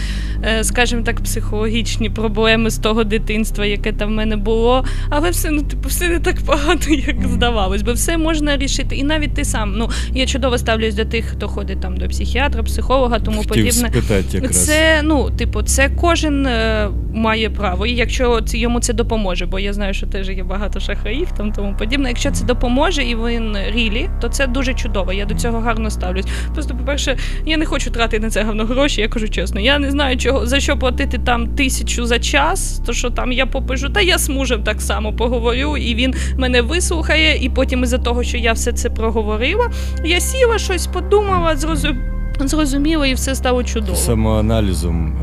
е, 0.44 0.64
скажімо 0.64 1.02
так, 1.02 1.20
психологічні 1.20 2.10
проблеми 2.10 2.70
з 2.70 2.78
того 2.78 3.04
дитинства, 3.04 3.66
яке 3.66 3.92
там 3.92 4.08
в 4.08 4.12
мене 4.12 4.36
було. 4.36 4.84
Але 5.10 5.30
все, 5.30 5.50
ну 5.50 5.62
типу, 5.62 5.88
все 5.88 6.08
не 6.08 6.20
так 6.20 6.40
погано, 6.40 6.80
як 7.06 7.28
здавалось, 7.28 7.82
бо 7.82 7.92
все 7.92 8.18
можна 8.18 8.56
рішити. 8.56 8.96
І 8.96 9.04
навіть 9.04 9.34
ти 9.34 9.44
сам. 9.44 9.74
Ну 9.76 9.90
я 10.14 10.26
чудово 10.26 10.58
ставлюсь 10.58 10.94
до 10.94 11.04
тих, 11.04 11.24
хто 11.24 11.48
ходить 11.48 11.80
там 11.80 11.96
до 11.96 12.08
психіатра, 12.08 12.62
психолога, 12.62 13.18
тому 13.18 13.36
Хотів 13.36 13.48
подібне. 13.48 13.72
спитати 13.72 14.26
якраз. 14.32 14.66
Це 14.66 15.00
ну, 15.02 15.30
типу, 15.30 15.62
це 15.62 15.90
кожен 16.00 16.46
е, 16.46 16.88
має 17.14 17.50
право, 17.50 17.86
і 17.86 17.92
якщо 17.92 18.40
це 18.40 18.58
йому 18.58 18.80
це 18.80 18.92
допоможе, 18.92 19.46
бо 19.46 19.58
я 19.58 19.72
знаю, 19.72 19.81
що 19.90 20.06
теж 20.06 20.28
є 20.28 20.42
багато 20.44 20.80
шахраїв 20.80 21.28
там 21.36 21.52
тому 21.52 21.74
подібне. 21.78 22.08
Якщо 22.08 22.30
це 22.30 22.44
допоможе 22.44 23.02
і 23.04 23.16
він 23.16 23.56
рілі, 23.74 24.10
то 24.20 24.28
це 24.28 24.46
дуже 24.46 24.74
чудово. 24.74 25.12
Я 25.12 25.24
до 25.24 25.34
цього 25.34 25.60
гарно 25.60 25.90
ставлюсь. 25.90 26.26
Просто, 26.54 26.74
по-перше, 26.74 27.16
я 27.46 27.56
не 27.56 27.66
хочу 27.66 27.90
тратити 27.90 28.22
на 28.22 28.30
це 28.30 28.42
гарно 28.42 28.64
гроші, 28.64 29.00
я 29.00 29.08
кажу 29.08 29.28
чесно. 29.28 29.60
Я 29.60 29.78
не 29.78 29.90
знаю, 29.90 30.16
чого 30.16 30.46
за 30.46 30.60
що 30.60 30.76
платити 30.78 31.18
там 31.18 31.46
тисячу 31.48 32.06
за 32.06 32.18
час, 32.18 32.82
то 32.86 32.92
що 32.92 33.10
там 33.10 33.32
я 33.32 33.46
попишу, 33.46 33.88
та 33.90 34.00
я 34.00 34.18
з 34.18 34.28
мужем 34.28 34.62
так 34.62 34.80
само 34.82 35.12
поговорю, 35.12 35.76
і 35.76 35.94
він 35.94 36.14
мене 36.38 36.62
вислухає, 36.62 37.44
і 37.44 37.48
потім 37.48 37.82
із-за 37.82 37.98
того, 37.98 38.22
що 38.22 38.36
я 38.36 38.52
все 38.52 38.72
це 38.72 38.90
проговорила, 38.90 39.70
я 40.04 40.20
сіла, 40.20 40.58
щось 40.58 40.86
подумала, 40.86 41.54
зрозу- 41.56 41.96
зрозуміла, 42.40 43.06
і 43.06 43.14
все 43.14 43.34
стало 43.34 43.64
чудово. 43.64 43.96
самоаналізом. 43.96 45.18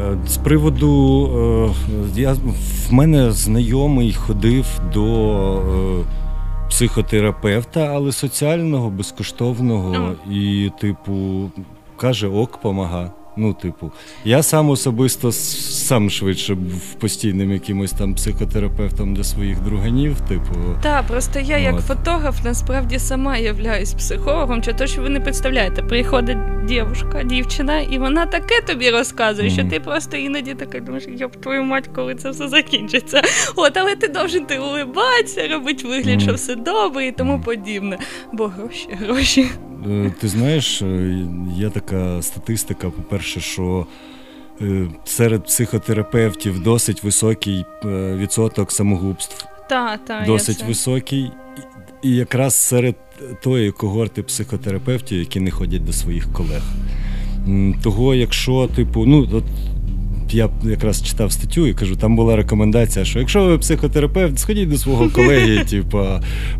Е, 0.00 0.16
З 0.26 0.36
приводу 0.36 1.26
е, 2.16 2.20
я 2.20 2.36
в 2.88 2.92
мене 2.92 3.32
знайомий 3.32 4.12
ходив 4.12 4.66
до 4.94 5.04
е, 5.58 6.04
психотерапевта, 6.68 7.80
але 7.80 8.12
соціального, 8.12 8.90
безкоштовного, 8.90 10.12
і, 10.30 10.70
типу, 10.80 11.50
каже, 11.96 12.28
ок, 12.28 12.56
помага. 12.56 13.10
Ну, 13.36 13.54
типу, 13.54 13.90
я 14.24 14.42
сам 14.42 14.70
особисто 14.70 15.32
сам 15.32 16.10
швидше 16.10 16.54
був 16.54 16.94
постійним 16.94 17.52
якимось 17.52 17.92
там 17.92 18.14
психотерапевтом 18.14 19.14
для 19.14 19.24
своїх 19.24 19.60
друганів. 19.60 20.20
Типу, 20.20 20.54
Так, 20.82 21.06
просто 21.06 21.40
я 21.40 21.58
як 21.58 21.74
От. 21.74 21.80
фотограф 21.84 22.44
насправді 22.44 22.98
сама 22.98 23.36
являюсь 23.36 23.94
психологом, 23.94 24.62
чи 24.62 24.72
то, 24.72 24.86
що 24.86 25.02
ви 25.02 25.08
не 25.08 25.20
представляєте, 25.20 25.82
приходить 25.82 26.38
дівчинка, 26.68 27.22
дівчина, 27.22 27.80
і 27.80 27.98
вона 27.98 28.26
таке 28.26 28.60
тобі 28.66 28.90
розказує, 28.90 29.50
що 29.50 29.60
Мгм. 29.62 29.70
ти 29.70 29.80
просто 29.80 30.16
іноді 30.16 30.54
така 30.54 30.80
думаєш, 30.80 31.04
йоп 31.08 31.36
твою 31.36 31.62
мать, 31.64 31.88
коли 31.94 32.14
це 32.14 32.30
все 32.30 32.48
закінчиться. 32.48 33.22
От, 33.56 33.76
але 33.76 33.96
ти 33.96 34.08
должен 34.08 34.44
ти 34.46 34.58
улибатися, 34.58 35.48
робити 35.48 35.88
вигляд, 35.88 36.22
що 36.22 36.34
все 36.34 36.54
добре 36.56 37.06
і 37.06 37.12
тому 37.12 37.40
подібне. 37.40 37.98
Бо 38.32 38.46
гроші, 38.46 38.88
гроші. 39.00 39.46
Е, 39.90 40.12
Ти 40.20 40.28
знаєш, 40.28 40.82
е, 40.82 41.18
є 41.56 41.70
така 41.70 42.22
статистика, 42.22 42.90
по-перше, 42.90 43.40
що 43.40 43.86
е, 44.60 44.88
серед 45.04 45.44
психотерапевтів 45.44 46.62
досить 46.62 47.04
високий 47.04 47.64
відсоток 47.84 48.72
самогубств, 48.72 49.46
Та, 49.68 49.96
та, 49.96 50.24
досить 50.26 50.60
я 50.60 50.66
високий. 50.66 51.30
І 52.02 52.10
якраз 52.10 52.54
серед 52.54 52.94
тої 53.42 53.72
когорти 53.72 54.22
психотерапевтів, 54.22 55.18
які 55.18 55.40
не 55.40 55.50
ходять 55.50 55.84
до 55.84 55.92
своїх 55.92 56.32
колег. 56.32 56.62
Того, 57.82 58.14
якщо, 58.14 58.68
типу, 58.76 59.06
ну, 59.06 59.28
от 59.32 59.44
я 60.34 60.48
якраз 60.64 61.02
читав 61.02 61.32
статтю 61.32 61.66
і 61.66 61.74
кажу, 61.74 61.96
там 61.96 62.16
була 62.16 62.36
рекомендація, 62.36 63.04
що 63.04 63.18
якщо 63.18 63.44
ви 63.44 63.58
психотерапевт, 63.58 64.38
сходіть 64.38 64.70
до 64.70 64.76
свого 64.76 65.08
колеги, 65.08 65.64
типу, 65.70 65.98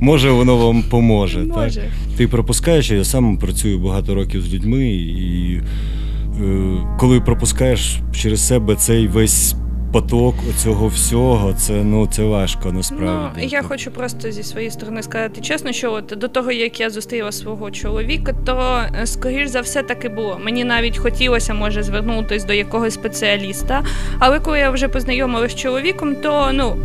може 0.00 0.30
воно 0.30 0.56
вам 0.56 0.82
поможе. 0.82 1.46
Так? 1.54 1.72
Ти 2.16 2.28
пропускаєш, 2.28 2.90
я 2.90 3.04
сам 3.04 3.36
працюю 3.36 3.78
багато 3.78 4.14
років 4.14 4.42
з 4.42 4.54
людьми, 4.54 4.86
і 4.88 5.60
е, 6.40 6.76
коли 6.98 7.20
пропускаєш 7.20 7.98
через 8.12 8.46
себе 8.46 8.74
цей 8.74 9.08
весь 9.08 9.56
поток 9.92 10.34
оцього 10.50 10.86
всього, 10.86 11.52
це 11.52 11.72
ну 11.72 12.06
це 12.06 12.22
важко 12.24 12.72
насправді. 12.72 13.40
Ну, 13.42 13.44
я 13.44 13.62
хочу 13.62 13.90
просто 13.90 14.30
зі 14.30 14.42
своєї 14.42 14.70
сторони 14.70 15.02
сказати 15.02 15.40
чесно, 15.40 15.72
що 15.72 15.92
от 15.92 16.06
до 16.06 16.28
того, 16.28 16.52
як 16.52 16.80
я 16.80 16.90
зустріла 16.90 17.32
свого 17.32 17.70
чоловіка, 17.70 18.34
то 18.46 18.82
е, 19.00 19.06
скоріш 19.06 19.48
за 19.48 19.60
все 19.60 19.82
так 19.82 20.04
і 20.04 20.08
було. 20.08 20.40
Мені 20.44 20.64
навіть 20.64 20.98
хотілося, 20.98 21.54
може, 21.54 21.82
звернутися 21.82 22.46
до 22.46 22.52
якогось 22.52 22.94
спеціаліста. 22.94 23.84
Але 24.18 24.40
коли 24.40 24.58
я 24.58 24.70
вже 24.70 24.88
познайомилася 24.88 25.56
з 25.56 25.60
чоловіком, 25.60 26.16
то 26.16 26.50
ну 26.52 26.76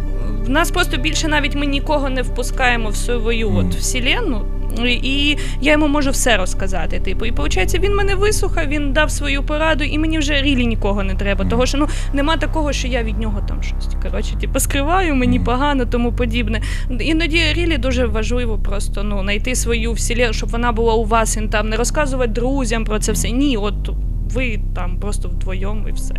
в 0.46 0.50
нас 0.50 0.72
просто 0.72 0.98
більше 0.98 1.28
навіть 1.28 1.56
ми 1.56 1.66
нікого 1.66 2.10
не 2.10 2.22
впускаємо 2.22 2.90
в 2.90 2.96
свою 2.96 3.56
от 3.56 3.76
вселенну. 3.76 4.57
І 4.86 5.38
я 5.62 5.72
йому 5.72 5.88
можу 5.88 6.12
все 6.12 6.38
розказати. 6.38 7.00
Типу, 7.00 7.26
і 7.26 7.32
виходить, 7.32 7.80
він 7.80 7.96
мене 7.96 8.16
вислухав, 8.16 8.68
він 8.68 8.94
дав 8.94 9.12
свою 9.12 9.44
пораду, 9.44 9.84
і 9.84 9.98
мені 9.98 10.20
вже 10.20 10.42
рілі 10.42 10.66
нікого 10.66 11.04
не 11.04 11.16
треба. 11.16 11.46
Того 11.46 11.66
що 11.66 11.78
ну 11.78 11.88
нема 12.14 12.38
такого, 12.38 12.74
що 12.74 12.88
я 12.88 13.04
від 13.04 13.20
нього 13.20 13.42
там 13.48 13.64
щось 13.64 13.96
коротше, 14.04 14.36
типу, 14.36 14.60
скриваю, 14.60 15.16
мені 15.16 15.40
погано, 15.40 15.86
тому 15.86 16.14
подібне. 16.14 16.62
Іноді 17.00 17.42
рілі 17.54 17.78
дуже 17.78 18.06
важливо 18.06 18.58
просто 18.58 19.04
ну 19.04 19.22
знайти 19.22 19.56
свою 19.56 19.92
вселенну, 19.94 20.34
щоб 20.34 20.50
вона 20.50 20.72
була 20.72 20.94
у 20.94 21.06
вас 21.06 21.38
і 21.38 21.42
там 21.42 21.70
не 21.70 21.76
розказувати 21.78 22.32
друзям 22.32 22.86
про 22.86 23.00
це 23.00 23.12
все. 23.12 23.30
Ні, 23.30 23.58
от 23.58 23.90
ви 24.34 24.60
там 24.76 25.00
просто 25.00 25.30
вдвоєм 25.30 25.86
і 25.90 25.92
все. 25.92 26.16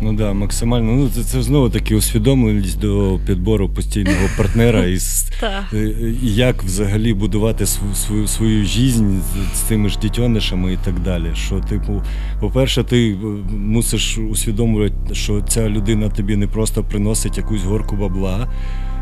Ну 0.00 0.12
да, 0.12 0.32
максимально. 0.32 0.92
Ну 0.92 1.08
це, 1.08 1.22
це 1.22 1.42
знову 1.42 1.70
таки 1.70 1.94
усвідомленість 1.96 2.80
до 2.80 3.20
підбору 3.26 3.68
постійного 3.68 4.28
партнера 4.36 4.84
і 4.84 4.98
е, 5.72 5.94
як 6.22 6.62
взагалі 6.62 7.14
будувати 7.14 7.66
свою 7.66 8.26
свою, 8.26 8.64
жизнь 8.64 9.20
з, 9.54 9.60
тими 9.60 9.88
ж 9.88 9.98
дітьонишами 9.98 10.72
і 10.72 10.76
так 10.84 11.00
далі. 11.00 11.30
Що, 11.34 11.60
типу, 11.60 12.02
по-перше, 12.40 12.84
ти 12.84 13.10
е, 13.10 13.16
мусиш 13.56 14.18
усвідомлювати, 14.18 15.14
що 15.14 15.40
ця 15.40 15.68
людина 15.68 16.08
тобі 16.08 16.36
не 16.36 16.46
просто 16.46 16.84
приносить 16.84 17.36
якусь 17.36 17.62
горку 17.62 17.96
бабла. 17.96 18.48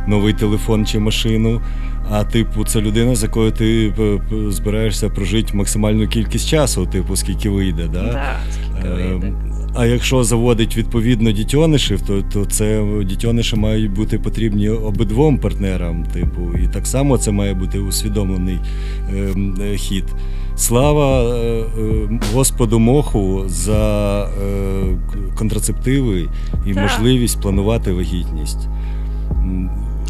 Новий 0.08 0.32
телефон 0.32 0.86
чи 0.86 0.98
машину, 0.98 1.60
а 2.10 2.24
типу, 2.24 2.64
це 2.64 2.80
людина, 2.80 3.14
з 3.14 3.22
якою 3.22 3.50
ти 3.50 3.92
е, 3.98 4.20
збираєшся 4.50 5.08
прожити 5.08 5.56
максимальну 5.56 6.08
кількість 6.08 6.48
часу, 6.48 6.86
типу, 6.86 7.16
скільки 7.16 7.50
вийде. 7.50 7.88
Да? 7.92 8.02
Да, 8.02 8.36
скільки 8.50 8.88
вийде. 8.88 9.32
А 9.78 9.86
якщо 9.86 10.24
заводить 10.24 10.76
відповідно 10.76 11.32
дітьонишів, 11.32 12.00
то 12.00 12.22
то 12.22 12.44
це 12.44 12.84
дітьониші 13.04 13.56
мають 13.56 13.92
бути 13.92 14.18
потрібні 14.18 14.68
обидвом 14.68 15.38
партнерам. 15.38 16.04
Типу, 16.04 16.58
і 16.64 16.68
так 16.68 16.86
само 16.86 17.18
це 17.18 17.30
має 17.30 17.54
бути 17.54 17.78
усвідомлений 17.78 18.58
е, 19.14 19.34
е, 19.60 19.76
хід. 19.76 20.04
Слава 20.56 21.22
е, 21.22 21.64
е, 21.78 22.20
Господу 22.34 22.78
Моху 22.78 23.44
за 23.46 24.22
е, 24.24 24.28
контрацептиви 25.38 26.28
і 26.66 26.74
Так. 26.74 26.82
можливість 26.82 27.40
планувати 27.40 27.92
вагітність. 27.92 28.68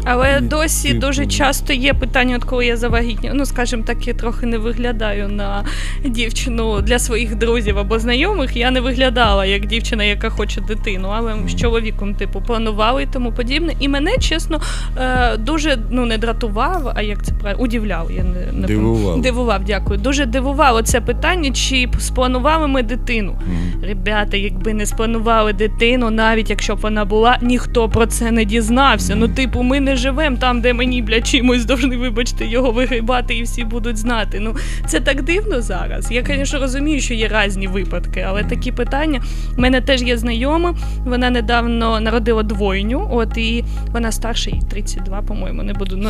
Але 0.09 0.37
і, 0.37 0.41
досі 0.41 0.87
типу, 0.87 0.99
дуже 0.99 1.25
часто 1.25 1.73
є 1.73 1.93
питання, 1.93 2.35
от 2.35 2.43
коли 2.43 2.65
я 2.65 2.77
завагітню. 2.77 3.31
Ну, 3.33 3.45
скажімо 3.45 3.83
так, 3.85 4.07
я 4.07 4.13
трохи 4.13 4.45
не 4.45 4.57
виглядаю 4.57 5.27
на 5.27 5.63
дівчину 6.05 6.81
для 6.81 6.99
своїх 6.99 7.35
друзів 7.35 7.77
або 7.77 7.99
знайомих. 7.99 8.57
Я 8.57 8.71
не 8.71 8.81
виглядала 8.81 9.45
як 9.45 9.65
дівчина, 9.65 10.03
яка 10.03 10.29
хоче 10.29 10.61
дитину, 10.61 11.09
але 11.15 11.35
з 11.47 11.55
чоловіком, 11.55 12.15
типу, 12.15 12.41
планували 12.41 13.03
і 13.03 13.05
тому 13.05 13.31
подібне. 13.31 13.73
І 13.79 13.87
мене, 13.87 14.17
чесно, 14.17 14.61
е, 14.97 15.37
дуже 15.37 15.77
ну 15.91 16.05
не 16.05 16.17
дратував, 16.17 16.91
а 16.95 17.01
як 17.01 17.25
це 17.25 17.33
правильно, 17.33 17.63
удивляв. 17.63 18.11
Я 18.11 18.23
не, 18.23 18.51
не 18.53 18.67
Дивував. 18.67 19.21
Дивував, 19.21 19.63
дякую. 19.63 19.99
Дуже 19.99 20.25
дивувало 20.25 20.81
це 20.81 21.01
питання, 21.01 21.51
чи 21.51 21.89
спланували 21.99 22.67
ми 22.67 22.83
дитину. 22.83 23.31
м. 23.31 23.83
Ребята, 23.83 24.37
якби 24.37 24.73
не 24.73 24.85
спланували 24.85 25.53
дитину, 25.53 26.09
навіть 26.09 26.49
якщо 26.49 26.75
б 26.75 26.79
вона 26.79 27.05
була, 27.05 27.37
ніхто 27.41 27.89
про 27.89 28.05
це 28.05 28.31
не 28.31 28.45
дізнався. 28.45 29.15
Ну, 29.15 29.27
типу, 29.27 29.63
ми 29.63 29.79
не 29.79 29.96
живемо 29.97 30.37
там, 30.37 30.61
де 30.61 30.73
мені, 30.73 31.01
бля, 31.01 31.21
чимось 31.21 31.65
должны, 31.65 31.97
вибачте, 31.97 32.45
його 32.45 32.71
вигрібати 32.71 33.35
і 33.35 33.43
всі 33.43 33.63
будуть 33.63 33.97
знати. 33.97 34.39
Ну, 34.39 34.55
це 34.87 34.99
так 34.99 35.21
дивно 35.21 35.61
зараз. 35.61 36.11
Я, 36.11 36.23
звісно, 36.27 36.59
розумію, 36.59 37.01
що 37.01 37.13
є 37.13 37.29
різні 37.33 37.67
випадки, 37.67 38.25
але 38.27 38.43
такі 38.43 38.71
питання. 38.71 39.21
У 39.57 39.61
мене 39.61 39.81
теж 39.81 40.01
є 40.01 40.17
знайома, 40.17 40.75
вона 41.05 41.29
недавно 41.29 41.99
народила 41.99 42.43
двойню, 42.43 43.09
от 43.11 43.37
і 43.37 43.63
вона 43.91 44.11
старша, 44.11 44.49
їй 44.49 44.61
32, 44.69 45.21
по-моєму, 45.21 45.63
не 45.63 45.73
буду. 45.73 45.97
Ну, 45.97 46.09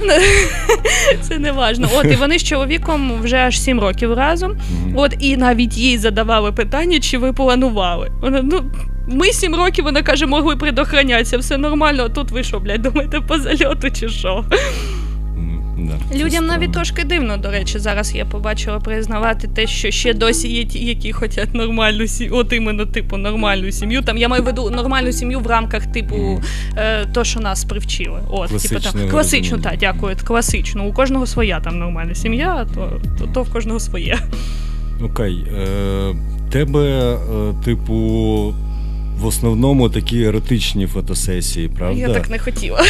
це 1.20 1.38
не 1.38 1.52
важно. 1.52 1.88
От, 1.96 2.04
і 2.04 2.16
вони 2.16 2.38
з 2.38 2.44
чоловіком 2.44 3.12
вже 3.22 3.36
аж 3.36 3.60
7 3.60 3.80
років 3.80 4.12
разом. 4.12 4.56
От 4.94 5.16
і 5.20 5.36
навіть 5.36 5.78
їй 5.78 5.98
задавали 5.98 6.52
питання, 6.52 7.00
чи 7.00 7.18
ви 7.18 7.32
планували. 7.32 8.10
Вона 8.20 8.42
ну. 8.42 8.62
Ми 9.06 9.26
сім 9.26 9.54
років, 9.54 9.84
вона 9.84 10.02
каже, 10.02 10.26
могли 10.26 10.56
предохранятися, 10.56 11.38
все 11.38 11.58
нормально, 11.58 12.02
а 12.04 12.08
тут 12.08 12.30
ви 12.30 12.42
що, 12.42 12.60
блядь, 12.60 12.82
думаєте 12.82 13.20
по 13.20 13.38
зальоту 13.38 13.90
чи 13.90 14.08
що? 14.08 14.44
Да, 15.78 16.16
Людям 16.16 16.46
навіть 16.46 16.72
трошки 16.72 17.04
дивно, 17.04 17.36
до 17.36 17.50
речі, 17.50 17.78
зараз 17.78 18.14
я 18.14 18.24
побачила 18.24 18.78
признавати 18.78 19.48
те, 19.48 19.66
що 19.66 19.90
ще 19.90 20.14
досі 20.14 20.48
є 20.48 20.64
ті, 20.64 20.84
які 20.84 21.12
хочуть 21.12 21.54
нормальну 21.54 22.06
сім'ю, 22.06 22.36
от 22.36 22.52
іменно 22.52 22.86
типу 22.86 23.16
нормальну 23.16 23.72
сім'ю. 23.72 24.02
Там 24.02 24.18
я 24.18 24.28
маю 24.28 24.42
в 24.42 24.46
виду 24.46 24.70
нормальну 24.70 25.12
сім'ю 25.12 25.40
в 25.40 25.46
рамках 25.46 25.86
типу 25.86 26.42
е, 26.76 27.06
то, 27.06 27.24
що 27.24 27.40
нас 27.40 27.64
привчили. 27.64 28.20
От, 28.30 28.62
типу 28.62 28.80
там 28.80 29.10
класичну, 29.10 29.58
так, 29.58 29.78
дякую, 29.78 30.16
класичну. 30.24 30.88
У 30.88 30.92
кожного 30.92 31.26
своя 31.26 31.60
там 31.60 31.78
нормальна 31.78 32.14
сім'я, 32.14 32.56
а 32.60 32.74
то, 32.74 33.00
то, 33.18 33.26
то 33.26 33.42
в 33.42 33.52
кожного 33.52 33.80
своє. 33.80 34.18
Окей. 35.02 35.46
Е, 35.56 36.14
тебе, 36.50 37.14
е, 37.14 37.18
типу, 37.64 38.54
в 39.18 39.26
основному 39.26 39.88
такі 39.88 40.22
еротичні 40.22 40.86
фотосесії, 40.86 41.68
правда? 41.68 42.00
Я 42.00 42.08
так 42.08 42.30
не 42.30 42.38
хотіла. 42.38 42.80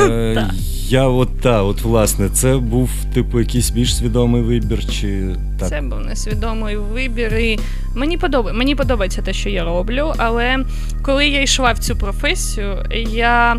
Е, 0.00 0.50
Я 0.88 1.08
от 1.08 1.40
та, 1.40 1.62
от 1.62 1.82
власне, 1.82 2.28
це 2.28 2.56
був 2.56 2.90
типу 3.14 3.40
якийсь 3.40 3.70
більш 3.70 3.96
свідомий 3.96 4.42
вибір, 4.42 4.86
чи 4.90 5.36
так? 5.60 5.68
Це 5.68 5.80
був 5.80 6.00
несвідомий 6.00 6.76
вибір. 6.76 7.34
І 7.34 7.58
мені 7.94 8.18
подобається, 8.18 8.58
мені 8.58 8.74
подобається 8.74 9.22
те, 9.22 9.32
що 9.32 9.48
я 9.48 9.64
роблю, 9.64 10.12
але 10.16 10.58
коли 11.02 11.28
я 11.28 11.42
йшла 11.42 11.72
в 11.72 11.78
цю 11.78 11.96
професію, 11.96 12.76
я. 13.10 13.56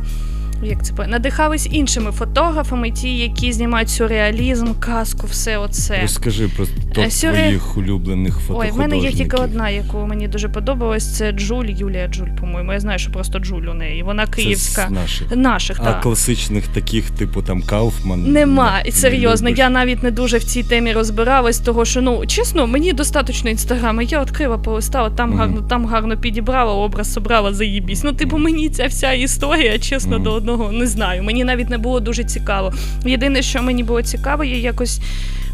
Як 0.65 0.85
це 0.85 0.93
по- 0.93 1.07
надихалась 1.07 1.67
іншими 1.71 2.11
фотографами, 2.11 2.91
ті, 2.91 3.17
які 3.17 3.51
знімають 3.53 3.89
сюрреалізм, 3.89 4.67
казку, 4.79 5.27
все 5.27 5.57
оце. 5.57 6.01
Розкажи 6.01 6.47
про 6.47 6.65
топ 6.65 6.97
Е, 7.03 7.07
сюрре- 7.07 7.31
твоїх 7.43 7.77
улюблених 7.77 8.39
Ой, 8.49 8.71
в 8.71 8.77
мене 8.77 8.97
є 8.97 9.11
тільки 9.11 9.37
одна, 9.37 9.69
яку 9.69 9.97
мені 9.97 10.27
дуже 10.27 10.49
подобалась. 10.49 11.17
Це 11.17 11.31
Джуль, 11.31 11.65
Юлія 11.65 12.07
Джуль, 12.07 12.27
по-моєму. 12.39 12.73
Я 12.73 12.79
знаю, 12.79 12.99
що 12.99 13.11
просто 13.11 13.39
Джуль 13.39 13.63
у 13.71 13.73
неї. 13.73 14.03
Вона 14.03 14.25
Це 14.27 14.31
київська. 14.31 14.85
з 14.89 14.91
наших. 14.91 15.35
Наших, 15.35 15.77
А 15.79 15.83
так. 15.83 16.01
класичних 16.01 16.67
таких, 16.67 17.09
типу 17.11 17.41
там 17.41 17.61
Кауфман. 17.61 18.31
Нема, 18.31 18.71
не- 18.83 18.89
і 18.89 18.91
серйозно, 18.91 19.49
не 19.49 19.55
я 19.55 19.69
навіть 19.69 20.03
не 20.03 20.11
дуже 20.11 20.37
в 20.37 20.43
цій 20.43 20.63
темі 20.63 20.93
розбиралась, 20.93 21.59
того 21.59 21.85
що 21.85 22.01
ну 22.01 22.25
чесно, 22.25 22.67
мені 22.67 22.93
достатньо 22.93 23.49
інстаграма. 23.49 24.03
Я 24.03 24.21
відкрила, 24.21 24.57
полистала, 24.57 25.09
там 25.09 25.29
Мгм. 25.29 25.37
гарно, 25.39 25.61
там 25.61 25.85
гарно 25.85 26.17
підібрала, 26.17 26.73
образ 26.73 27.13
собрала, 27.13 27.53
заїбісь. 27.53 28.03
Ну, 28.03 28.13
типу, 28.13 28.37
мені 28.37 28.69
ця 28.69 28.85
вся 28.87 29.13
історія, 29.13 29.79
чесно, 29.79 30.15
Мгм. 30.15 30.23
до 30.23 30.31
одного 30.31 30.52
не 30.57 30.87
знаю. 30.87 31.23
Мені 31.23 31.43
навіть 31.43 31.69
не 31.69 31.77
було 31.77 31.99
дуже 31.99 32.23
цікаво. 32.23 32.73
Єдине, 33.05 33.41
що 33.41 33.63
мені 33.63 33.83
було 33.83 34.01
цікаво, 34.01 34.43
я 34.43 34.57
якось 34.57 35.01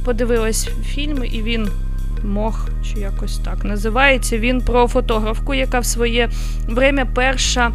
подивилась 0.06 0.70
фільм, 0.86 1.24
і 1.32 1.42
він. 1.42 1.70
Мох, 2.24 2.70
чи 2.84 3.00
якось 3.00 3.38
так 3.38 3.64
називається. 3.64 4.38
Він 4.38 4.62
про 4.62 4.88
фотографку, 4.88 5.54
яка 5.54 5.80
в 5.80 5.86
своє 5.86 6.30
время 6.68 7.06
перша 7.06 7.72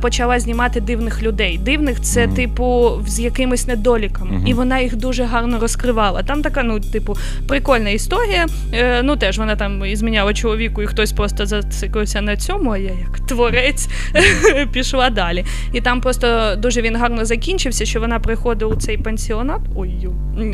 почала 0.00 0.40
знімати 0.40 0.80
дивних 0.80 1.22
людей. 1.22 1.58
Дивних 1.58 2.00
це, 2.00 2.26
Мгм. 2.26 2.36
типу, 2.36 2.92
з 3.06 3.20
якимись 3.20 3.66
недоліками. 3.66 4.30
Мгм. 4.30 4.46
І 4.46 4.54
вона 4.54 4.80
їх 4.80 4.96
дуже 4.96 5.24
гарно 5.24 5.58
розкривала. 5.60 6.22
Там 6.22 6.42
така, 6.42 6.62
ну, 6.62 6.80
типу, 6.80 7.16
прикольна 7.48 7.90
історія. 7.90 8.46
Е, 8.72 9.02
ну, 9.02 9.16
теж 9.16 9.38
вона 9.38 9.56
там 9.56 9.84
і 9.86 9.96
зміняла 9.96 10.34
чоловіку, 10.34 10.82
і 10.82 10.86
хтось 10.86 11.12
просто 11.12 11.46
зациклився 11.46 12.20
на 12.20 12.36
цьому, 12.36 12.70
а 12.70 12.78
я 12.78 12.90
як 12.90 13.20
творець 13.20 13.88
пішла 14.72 15.10
далі. 15.10 15.44
І 15.72 15.80
там 15.80 16.00
просто 16.00 16.54
дуже 16.58 16.82
він 16.82 16.96
гарно 16.96 17.24
закінчився, 17.24 17.84
що 17.84 18.00
вона 18.00 18.18
приходить 18.18 18.68
у 18.72 18.76
цей 18.76 18.98
пансіонат. 18.98 19.60
Ой, 19.76 20.08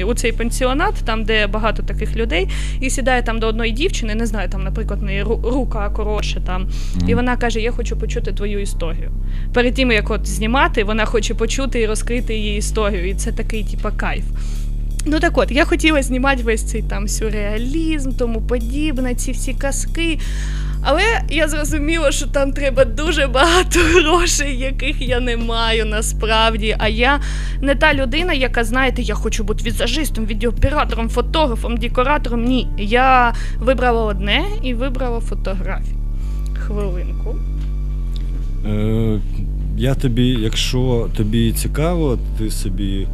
у 0.07 0.15
цей 0.15 0.33
пансіонат, 0.33 0.95
там, 1.05 1.25
де 1.25 1.47
багато 1.47 1.83
таких 1.83 2.17
людей, 2.17 2.49
і 2.81 2.91
сідає 2.91 3.23
там 3.23 3.39
до 3.39 3.47
одної 3.47 3.73
дівчини, 3.73 4.15
не 4.15 4.27
знаю, 4.27 4.49
там, 4.49 4.63
наприклад, 4.65 5.03
неї 5.03 5.23
рука 5.23 5.91
коротше 5.91 6.43
там. 6.47 6.69
І 7.09 7.15
вона 7.15 7.37
каже: 7.37 7.61
Я 7.61 7.73
хочу 7.73 7.97
почути 7.97 8.33
твою 8.33 8.61
історію. 8.61 9.10
Перед 9.55 9.75
тим, 9.75 9.93
як 9.93 10.11
от 10.11 10.27
знімати, 10.27 10.85
вона 10.85 11.05
хоче 11.05 11.35
почути 11.35 11.81
і 11.81 11.87
розкрити 11.87 12.35
її 12.35 12.59
історію. 12.59 13.09
І 13.09 13.15
це 13.15 13.33
такий, 13.33 13.65
типа, 13.65 13.91
кайф. 13.91 14.25
Ну 15.07 15.21
так 15.21 15.39
от, 15.39 15.51
я 15.51 15.65
хотіла 15.65 16.03
знімати 16.03 16.43
весь 16.43 16.63
цей 16.63 16.83
там 16.83 17.09
сюрреалізм, 17.09 18.13
тому 18.13 18.41
подібне, 18.41 19.15
ці 19.15 19.33
всі 19.33 19.55
казки. 19.55 20.19
Але 20.83 21.03
я 21.29 21.49
зрозуміла, 21.49 22.13
що 22.13 22.27
там 22.27 22.53
треба 22.53 22.85
дуже 22.85 23.27
багато 23.27 23.81
грошей, 23.95 24.59
яких 24.59 25.03
я 25.03 25.21
не 25.21 25.37
маю 25.37 25.85
насправді. 25.87 26.77
А 26.79 26.89
я 26.89 27.21
не 27.63 27.75
та 27.75 27.95
людина, 27.95 28.33
яка, 28.33 28.65
знаєте, 28.65 29.03
я 29.03 29.15
хочу 29.15 29.45
бути 29.45 29.65
візажистом, 29.65 30.27
відеооператором, 30.27 31.09
фотографом, 31.09 31.77
декоратором. 31.77 32.45
Ні. 32.45 32.69
Я 32.79 33.35
вибрала 33.59 34.05
одне 34.05 34.45
і 34.63 34.75
вибрала 34.75 35.21
фотографію. 35.21 35.97
Хвилинку. 36.55 37.37
Е, 38.67 39.21
я 39.79 39.95
тобі, 39.95 40.27
якщо 40.27 41.09
тобі 41.17 41.53
цікаво, 41.53 42.19
ти 42.39 42.51
собі 42.51 43.07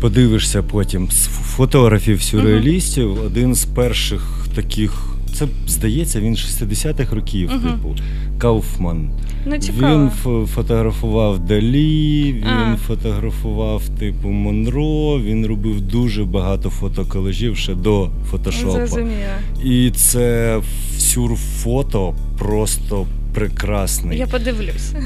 подивишся 0.00 0.62
потім 0.62 1.10
з 1.10 1.26
фотографів 1.26 2.22
сюрреалістів. 2.22 3.24
Один 3.26 3.54
з 3.54 3.64
перших 3.64 4.46
таких, 4.54 5.16
це 5.34 5.46
здається, 5.68 6.20
він 6.20 6.34
60-х 6.36 7.14
років, 7.14 7.50
Мгм. 7.50 7.60
типу 7.72 7.94
Кауфман. 8.38 9.10
Ну, 9.46 9.58
цікаво. 9.58 9.94
Він 9.98 10.06
ф- 10.06 10.50
фотографував 10.54 11.38
Далі, 11.46 12.32
він 12.32 12.44
А. 12.46 12.76
фотографував 12.86 13.82
типу 13.98 14.28
Монро. 14.28 15.20
Він 15.20 15.46
робив 15.46 15.80
дуже 15.80 16.24
багато 16.24 16.70
фотоколежів 16.70 17.56
ще 17.56 17.74
до 17.74 18.10
фотошопу. 18.30 18.70
Зрозуміла. 18.72 19.38
І 19.64 19.90
це 19.90 20.58
сюрфото 20.98 22.14
просто 22.38 23.06
прекрасний. 23.36 24.18
Я 24.18 24.26
подивлюся. 24.26 25.02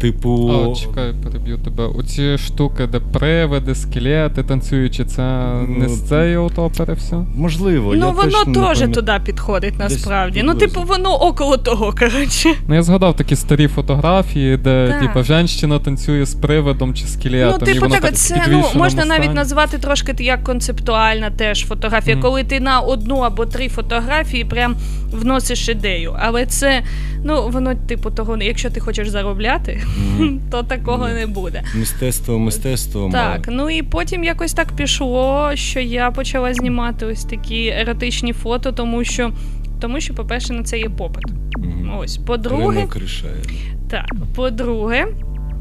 Типу, 0.00 0.50
А, 0.72 0.80
чекай, 0.80 1.12
переб'ю 1.24 1.58
тебе. 1.58 1.84
Оці 1.84 2.38
штуки, 2.38 2.86
де 2.86 3.00
привиди, 3.00 3.74
скелети 3.74 4.42
танцюючі, 4.42 5.04
це 5.04 5.22
не 5.68 5.84
Ну, 5.84 5.88
з 5.88 6.08
цієї 6.08 6.36
от 6.36 6.58
опери 6.58 6.94
все? 6.94 7.16
можливо, 7.36 7.94
я 7.94 8.00
ну, 8.00 8.12
воно 8.12 8.22
точно 8.30 8.44
не 8.46 8.54
теж 8.68 8.78
пам'ят- 8.78 8.92
туди 8.94 9.12
підходить 9.24 9.78
насправді. 9.78 10.42
Ну, 10.44 10.54
типу, 10.54 10.82
воно 10.82 11.14
около 11.14 11.56
того, 11.56 11.92
коротше. 11.98 12.48
Ну, 12.68 12.74
я 12.74 12.82
згадав 12.82 13.16
такі 13.16 13.36
старі 13.36 13.68
фотографії, 13.68 14.56
де, 14.56 14.96
типу, 15.00 15.22
женщина 15.22 15.78
танцює 15.78 16.26
з 16.26 16.34
привидом 16.34 16.94
чи 16.94 17.06
скелетом. 17.06 17.58
Ну, 17.60 17.66
типу, 17.66 17.80
воно 17.80 17.94
так, 17.94 18.02
так 18.02 18.14
це 18.14 18.44
ну, 18.50 18.64
можна 18.74 19.04
навіть 19.04 19.34
назвати 19.34 19.78
трошки 19.78 20.14
як 20.18 20.44
концептуальна 20.44 21.30
теж 21.30 21.66
фотографія, 21.66 22.16
Мгм. 22.16 22.22
коли 22.22 22.44
ти 22.44 22.60
на 22.60 22.80
одну 22.80 23.16
або 23.16 23.46
три 23.46 23.68
фотографії 23.68 24.44
прям 24.44 24.76
вносиш 25.12 25.68
ідею. 25.68 26.16
Але 26.20 26.46
це, 26.46 26.82
ну, 27.24 27.48
воно, 27.58 27.74
типу, 27.74 28.10
того, 28.10 28.36
якщо 28.40 28.70
ти 28.70 28.80
хочеш 28.80 29.08
заробляти, 29.08 29.80
Мгм. 30.18 30.40
то 30.50 30.62
такого 30.62 31.08
Ні. 31.08 31.14
не 31.14 31.26
буде. 31.26 31.62
Мистецтво 31.74 32.38
мистецтвом. 32.38 33.12
Так, 33.12 33.48
ну 33.50 33.70
і 33.70 33.82
потім 33.82 34.24
якось 34.24 34.52
так 34.52 34.72
пішло, 34.72 35.50
що 35.54 35.80
я 35.80 36.10
почала 36.10 36.54
знімати 36.54 37.06
ось 37.06 37.24
такі 37.24 37.66
еротичні 37.66 38.32
фото, 38.32 38.72
тому 38.72 39.04
що 39.04 39.32
Тому 39.80 40.00
що, 40.00 40.14
по-перше, 40.14 40.52
на 40.52 40.62
це 40.62 40.78
є 40.78 40.88
попит. 40.88 41.24
Мгм. 41.58 41.98
Ось, 41.98 42.16
по-друге, 42.16 42.86
так, 43.90 44.06
по-друге, 44.34 45.06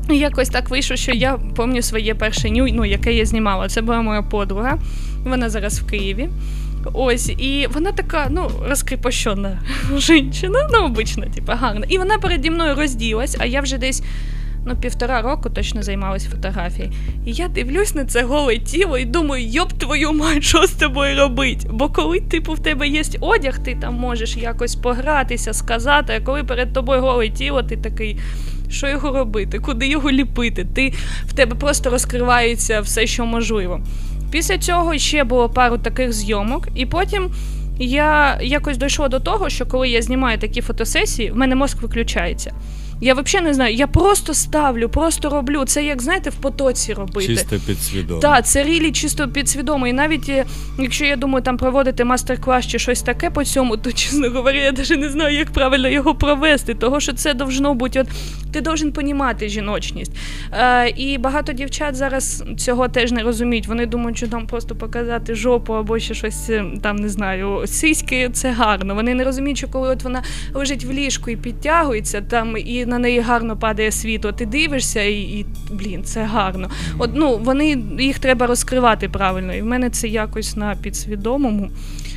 якось 0.10 0.50
так 0.50 0.70
вийшло, 0.70 0.96
що 0.96 1.12
я 1.12 1.38
пам'ятаю 1.56 1.84
своє 1.84 2.16
перше 2.16 2.50
ню, 2.50 2.68
ну, 2.74 2.86
яке 2.86 3.14
я 3.14 3.26
знімала. 3.26 3.68
Це 3.68 3.82
була 3.82 4.02
моя 4.02 4.22
подруга. 4.22 4.78
Вона 5.24 5.50
зараз 5.50 5.80
в 5.80 5.86
Києві. 5.86 6.30
Ось, 6.94 7.30
і 7.30 7.68
вона 7.74 7.92
така, 7.92 8.28
ну, 8.30 8.52
розкріпощена 8.70 9.60
жінка, 9.98 10.68
ну, 10.72 10.86
обична, 10.86 11.26
типу, 11.26 11.52
гарна. 11.52 11.86
І 11.90 11.98
вона 11.98 12.18
переді 12.18 12.52
мною 12.52 12.76
розділась, 12.76 13.38
а 13.40 13.46
я 13.46 13.62
вже 13.62 13.78
десь 13.78 14.04
ну, 14.68 14.76
півтора 14.76 15.22
року 15.22 15.50
точно 15.50 15.84
займалась 15.84 16.26
фотографією. 16.26 16.94
І 17.26 17.34
я 17.34 17.48
дивлюсь 17.48 17.96
на 17.96 18.06
це 18.06 18.24
голе 18.24 18.58
тіло 18.58 18.98
і 18.98 19.06
думаю, 19.06 19.48
йоп 19.48 19.74
твою 19.74 20.13
мать, 20.13 20.44
що 20.44 20.68
з 20.68 20.72
тобою 20.72 21.18
робить? 21.18 21.68
Бо 21.72 21.90
коли, 21.90 22.20
типу, 22.20 22.54
в 22.54 22.60
тебе 22.60 22.88
є 22.88 23.04
одяг, 23.20 23.60
ти 23.60 23.78
там 23.82 23.94
можеш 23.94 24.38
якось 24.38 24.76
погратися, 24.76 25.54
сказати, 25.54 26.13
а 26.18 26.26
коли 26.26 26.44
перед 26.44 26.74
тобою 26.74 27.02
голе 27.02 27.30
тіло, 27.30 27.63
ти 27.63 27.78
такий. 27.78 28.20
Що 28.70 28.88
його 28.88 29.12
робити? 29.12 29.60
Куди 29.60 29.88
його 29.88 30.12
ліпити? 30.12 30.66
Ти 30.66 30.94
в 31.26 31.34
тебе 31.34 31.56
просто 31.56 31.90
розкривається 31.90 32.82
все, 32.82 33.08
що 33.08 33.26
можливо. 33.26 33.82
Після 34.32 34.58
цього 34.58 34.98
ще 34.98 35.24
було 35.24 35.50
пару 35.50 35.78
таких 35.78 36.13
зйомок, 36.13 36.68
і 36.76 36.86
потім 36.86 37.32
я 37.80 38.40
якось 38.42 38.78
дійшла 38.78 39.08
до 39.08 39.20
того, 39.20 39.50
що 39.50 39.66
коли 39.66 39.90
я 39.90 40.02
знімаю 40.02 40.38
такі 40.38 40.62
фотосесії, 40.62 41.32
в 41.32 41.38
мене 41.38 41.56
мозк 41.56 41.82
виключається. 41.82 42.54
Я 43.02 43.14
взагалі 43.14 43.48
не 43.48 43.54
знаю, 43.54 43.76
я 43.76 43.88
просто 43.88 44.34
ставлю, 44.34 44.90
просто 44.90 45.30
роблю. 45.30 45.66
Це 45.66 45.84
як 45.84 46.02
знаєте, 46.02 46.30
в 46.30 46.36
потоці 46.36 46.94
робити. 46.94 47.28
Чисто 47.28 47.60
підсвідомо. 47.68 48.20
Так, 48.20 48.46
це 48.46 48.64
рілі 48.64 48.92
чисто 48.92 49.28
підсвідомо. 49.28 49.88
І 49.88 49.94
навіть 49.94 50.30
е, 50.30 50.46
якщо 50.80 51.06
я 51.06 51.16
думаю 51.16 51.44
там 51.44 51.58
проводити 51.58 52.04
мастер-клас 52.04 52.68
чи 52.68 52.80
щось 52.80 53.02
таке 53.02 53.30
по 53.30 53.44
цьому, 53.46 53.78
то 53.78 53.92
чесно 53.92 54.30
говоря, 54.30 54.58
я 54.60 54.72
навіть 54.72 55.00
не 55.00 55.10
знаю, 55.10 55.38
як 55.38 55.52
правильно 55.52 55.90
його 55.90 56.16
провести. 56.16 56.74
Того 56.74 57.00
що 57.00 57.14
це 57.14 57.34
должно 57.34 57.74
бути. 57.74 58.00
От 58.00 58.08
ти 58.52 58.62
должен 58.62 58.92
понімати 58.92 59.50
жіночність. 59.50 60.12
Е, 60.52 60.90
і 60.90 61.18
багато 61.18 61.54
дівчат 61.54 61.96
зараз 61.96 62.44
цього 62.58 62.88
теж 62.88 63.12
не 63.12 63.24
розуміють. 63.24 63.68
Вони 63.68 63.86
думають, 63.86 64.18
що 64.18 64.28
там 64.28 64.48
просто 64.48 64.76
показати 64.76 65.36
жопу 65.36 65.74
або 65.74 66.00
ще 66.00 66.14
щось 66.14 66.50
е, 66.50 66.66
там 66.82 66.96
не 66.96 67.10
знаю. 67.10 67.64
Сиськи 67.66 68.30
це 68.34 68.52
гарно. 68.52 68.96
Вони 68.96 69.14
не 69.14 69.24
розуміють, 69.24 69.58
що 69.58 69.68
коли 69.68 69.90
от 69.90 70.04
вона 70.04 70.24
лежить 70.54 70.86
в 70.86 70.92
ліжку 70.92 71.30
і 71.30 71.36
підтягується 71.36 72.22
там 72.22 72.58
і 72.58 72.87
на 72.88 72.97
неї 73.00 73.19
гарно 73.19 73.58
падає 73.58 73.91
світло. 73.91 74.32
Ти 74.32 74.45
дивишся, 74.45 75.02
і, 75.02 75.21
і 75.21 75.45
блін, 75.71 76.04
це 76.04 76.23
гарно. 76.23 76.69
От, 76.97 77.12
ну, 77.13 77.38
вони 77.38 77.78
їх 78.00 78.19
треба 78.19 78.47
розкривати 78.47 79.10
правильно. 79.10 79.54
І 79.54 79.62
в 79.62 79.65
мене 79.65 79.89
це 79.89 80.08
якось 80.08 80.56
на 80.56 80.76
підсвідомому 80.76 81.69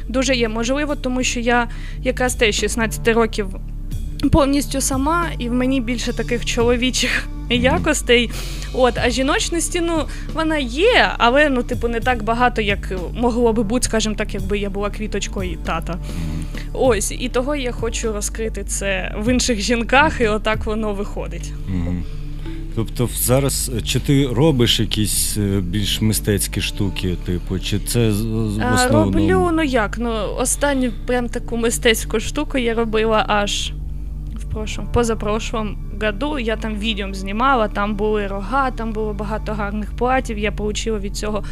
дуже 0.09 0.35
є. 0.35 0.49
Можливо, 0.49 0.97
тому 0.97 1.23
що 1.23 1.41
я 1.41 1.69
якраз 2.03 2.35
теж 2.35 2.55
16 2.55 3.09
років 3.09 3.47
повністю 4.29 4.81
сама, 4.81 5.27
і 5.39 5.49
в 5.49 5.53
мені 5.53 5.81
більше 5.81 6.13
таких 6.13 6.45
чоловічих 6.45 7.29
якостей. 7.51 8.31
От, 8.73 8.95
а 9.05 9.11
жіночності, 9.11 9.81
ну, 9.81 10.05
вона 10.35 10.59
є, 10.59 11.11
але 11.19 11.49
ну, 11.49 11.63
типу, 11.63 11.89
не 11.89 12.01
так 12.01 12.23
багато, 12.23 12.63
як 12.63 12.93
могло 13.15 13.53
би 13.53 13.63
бути, 13.63 13.85
скажімо 13.85 14.15
так, 14.15 14.35
якби 14.35 14.59
я 14.59 14.71
була 14.71 14.91
квіточкою 14.91 15.59
тата. 15.65 15.99
Ось, 16.73 17.13
і 17.13 17.29
того 17.29 17.57
я 17.57 17.73
хочу 17.73 18.13
розкрити 18.13 18.65
це 18.65 19.15
в 19.19 19.33
інших 19.33 19.61
жінках, 19.61 20.21
і 20.21 20.27
отак 20.27 20.65
воно 20.65 20.93
виходить. 20.93 21.53
Тобто 22.75 23.09
зараз 23.15 23.71
е, 23.79 23.81
чи 23.81 24.01
ти 24.01 24.27
робиш 24.27 24.81
якісь 24.81 25.37
е, 25.37 25.61
більш 25.61 26.01
мистецькі 26.01 26.61
штуки, 26.61 27.17
типу, 27.27 27.59
чи 27.59 27.79
це 27.79 28.01
А, 28.01 28.75
основному? 28.75 28.91
Роблю, 28.91 29.51
ну 29.53 29.63
як, 29.63 29.99
ну 29.99 30.11
останню 30.39 30.93
прям 31.07 31.29
таку 31.29 31.57
мистецьку 31.57 32.21
штуку 32.21 32.59
я 32.59 32.75
робила 32.75 33.25
аж 33.29 33.73
прошлом, 34.51 34.87
позапрошлом 34.93 35.79
году. 36.03 36.39
Я 36.39 36.57
там 36.57 36.75
відео 36.77 37.15
знімала, 37.15 37.69
там 37.69 37.95
були 37.95 38.27
рога, 38.27 38.71
там 38.71 38.93
було 38.93 39.13
багато 39.13 39.53
гарних 39.53 39.93
платів. 39.97 40.39
Я 40.39 40.51
отримала 40.59 41.01
від 41.03 41.17
цього 41.17 41.45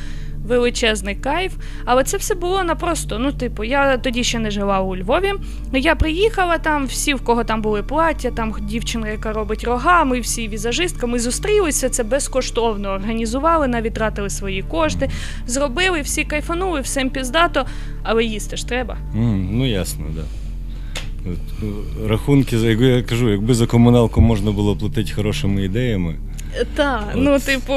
величезний 0.46 1.14
кайф. 1.14 1.52
Але 1.84 2.04
це 2.04 2.16
все 2.16 2.34
було 2.34 2.64
на 2.64 2.74
просто. 2.74 3.18
Ну, 3.18 3.32
типу, 3.32 3.64
я 3.64 3.96
тоді 3.98 4.24
ще 4.24 4.38
не 4.38 4.50
жила 4.50 4.80
у 4.80 4.96
Львові. 4.96 5.32
Я 5.72 5.94
приїхала 5.94 6.58
там, 6.58 6.86
всі, 6.86 7.14
в 7.14 7.20
кого 7.20 7.44
там 7.44 7.62
були 7.62 7.82
плаття, 7.82 8.30
там 8.30 8.54
дівчина, 8.62 9.08
яка 9.08 9.32
робить 9.32 9.64
рога, 9.64 10.04
ми 10.04 10.20
всі 10.20 10.48
візажистка, 10.48 11.06
ми 11.06 11.18
зустрілися, 11.18 11.88
це 11.88 12.04
безкоштовно 12.04 12.88
організували, 12.88 13.68
навіть 13.68 13.94
тратили 13.94 14.30
свої 14.30 14.62
кошти, 14.62 15.10
зробили, 15.46 16.00
всі 16.00 16.24
кайфанули, 16.24 16.80
всім 16.80 17.10
піздато, 17.10 17.66
але 18.02 18.24
їсти 18.24 18.56
ж 18.56 18.68
треба. 18.68 18.96
М, 19.14 19.48
ну 19.52 19.66
ясно, 19.66 20.04
так. 20.04 20.14
Да. 20.14 20.22
Ну, 21.62 21.68
Рахунки, 22.08 22.58
за- 22.58 22.66
як 22.68 22.80
я 22.80 23.02
кажу, 23.02 23.30
якби 23.30 23.54
за 23.54 23.66
комуналку 23.66 24.20
можна 24.20 24.50
було 24.50 24.76
платити 24.76 25.12
хорошими 25.12 25.64
ідеями. 25.64 26.14
Так, 26.76 27.12
ну, 27.16 27.38
типу, 27.38 27.72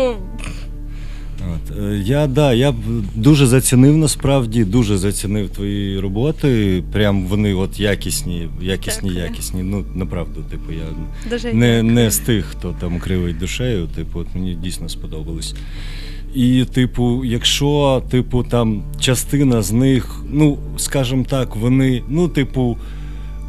От. 1.55 1.77
е, 1.77 2.01
Я, 2.05 2.27
да, 2.27 2.53
я 2.53 2.73
дуже 3.15 3.47
зацінив 3.47 3.97
насправді, 3.97 4.63
дуже 4.63 4.97
зацінив 4.97 5.49
твої 5.49 5.99
роботи. 5.99 6.83
Прям 6.93 7.25
вони 7.25 7.53
от 7.53 7.79
якісні, 7.79 8.47
якісні, 8.61 9.09
Дякую. 9.09 9.25
якісні. 9.25 9.63
Ну, 9.63 9.85
направду, 9.95 10.41
типу, 10.51 10.71
я 10.71 10.83
дуже 11.29 11.53
не, 11.53 11.75
дякую. 11.75 11.93
не 11.93 12.11
з 12.11 12.17
тих, 12.19 12.45
хто 12.45 12.75
там 12.79 12.99
кривить 12.99 13.37
душею. 13.37 13.87
Типу, 13.95 14.19
от 14.19 14.27
мені 14.35 14.53
дійсно 14.55 14.89
сподобалось. 14.89 15.55
І, 16.35 16.65
типу, 16.73 17.25
якщо, 17.25 18.03
типу, 18.11 18.43
там 18.43 18.83
частина 18.99 19.61
з 19.61 19.71
них, 19.71 20.23
ну, 20.31 20.57
скажімо 20.77 21.25
так, 21.29 21.55
вони, 21.55 22.03
ну, 22.09 22.27
типу, 22.27 22.77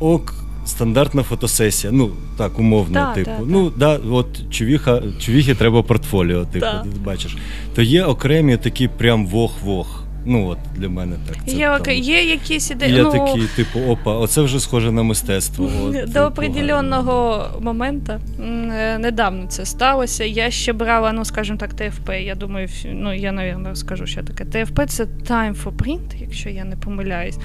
ок, 0.03 0.35
стандартна 0.67 1.23
фотосесія, 1.23 1.93
ну, 1.93 2.11
так, 2.37 2.59
умовно, 2.59 2.93
Да, 2.95 3.15
типу. 3.15 3.31
да, 3.31 3.45
ну, 3.47 3.73
да, 3.77 3.97
от 4.11 4.51
чувіха, 4.51 5.03
чувіхі 5.19 5.55
треба 5.55 5.83
портфоліо, 5.83 6.45
типу, 6.45 6.67
Да. 6.67 6.85
бачиш. 7.05 7.37
То 7.75 7.83
є 7.83 8.05
окремі 8.05 8.57
такі 8.57 8.89
прям 8.89 9.27
вох-вох. 9.27 10.02
Ну, 10.25 10.49
от 10.49 10.59
для 10.77 10.89
мене 10.89 11.17
так. 11.29 11.37
Це, 11.47 11.53
Є, 11.53 11.79
там, 11.85 11.95
є 11.95 12.25
якісь 12.25 12.71
ідеї. 12.71 12.95
Є 12.95 13.03
ну, 13.03 13.11
такі, 13.11 13.47
типу, 13.57 13.81
опа, 13.81 14.15
оце 14.15 14.43
вже 14.43 14.61
схоже 14.61 14.93
на 14.93 15.03
мистецтво. 15.03 15.71
От, 15.83 15.93
типу, 15.93 16.13
До 16.13 16.21
определенного 16.21 17.47
моменту 17.61 18.13
е, 18.13 18.99
недавно 18.99 19.47
це 19.47 19.65
сталося. 19.65 20.25
Я 20.25 20.51
ще 20.51 20.73
брала, 20.73 21.13
ну 21.13 21.25
скажімо 21.25 21.59
так, 21.59 21.75
ТФП. 21.75 22.11
Я 22.21 22.35
думаю, 22.35 22.69
ну 22.85 23.15
я 23.15 23.33
навірно 23.33 23.69
розкажу, 23.69 24.07
що 24.07 24.23
таке 24.23 24.45
ТФП. 24.45 24.81
Це 24.89 25.05
Time 25.05 25.65
for 25.65 25.73
Print, 25.73 26.21
якщо 26.21 26.49
я 26.49 26.65
не 26.65 26.77
помиляюсь. 26.77 27.39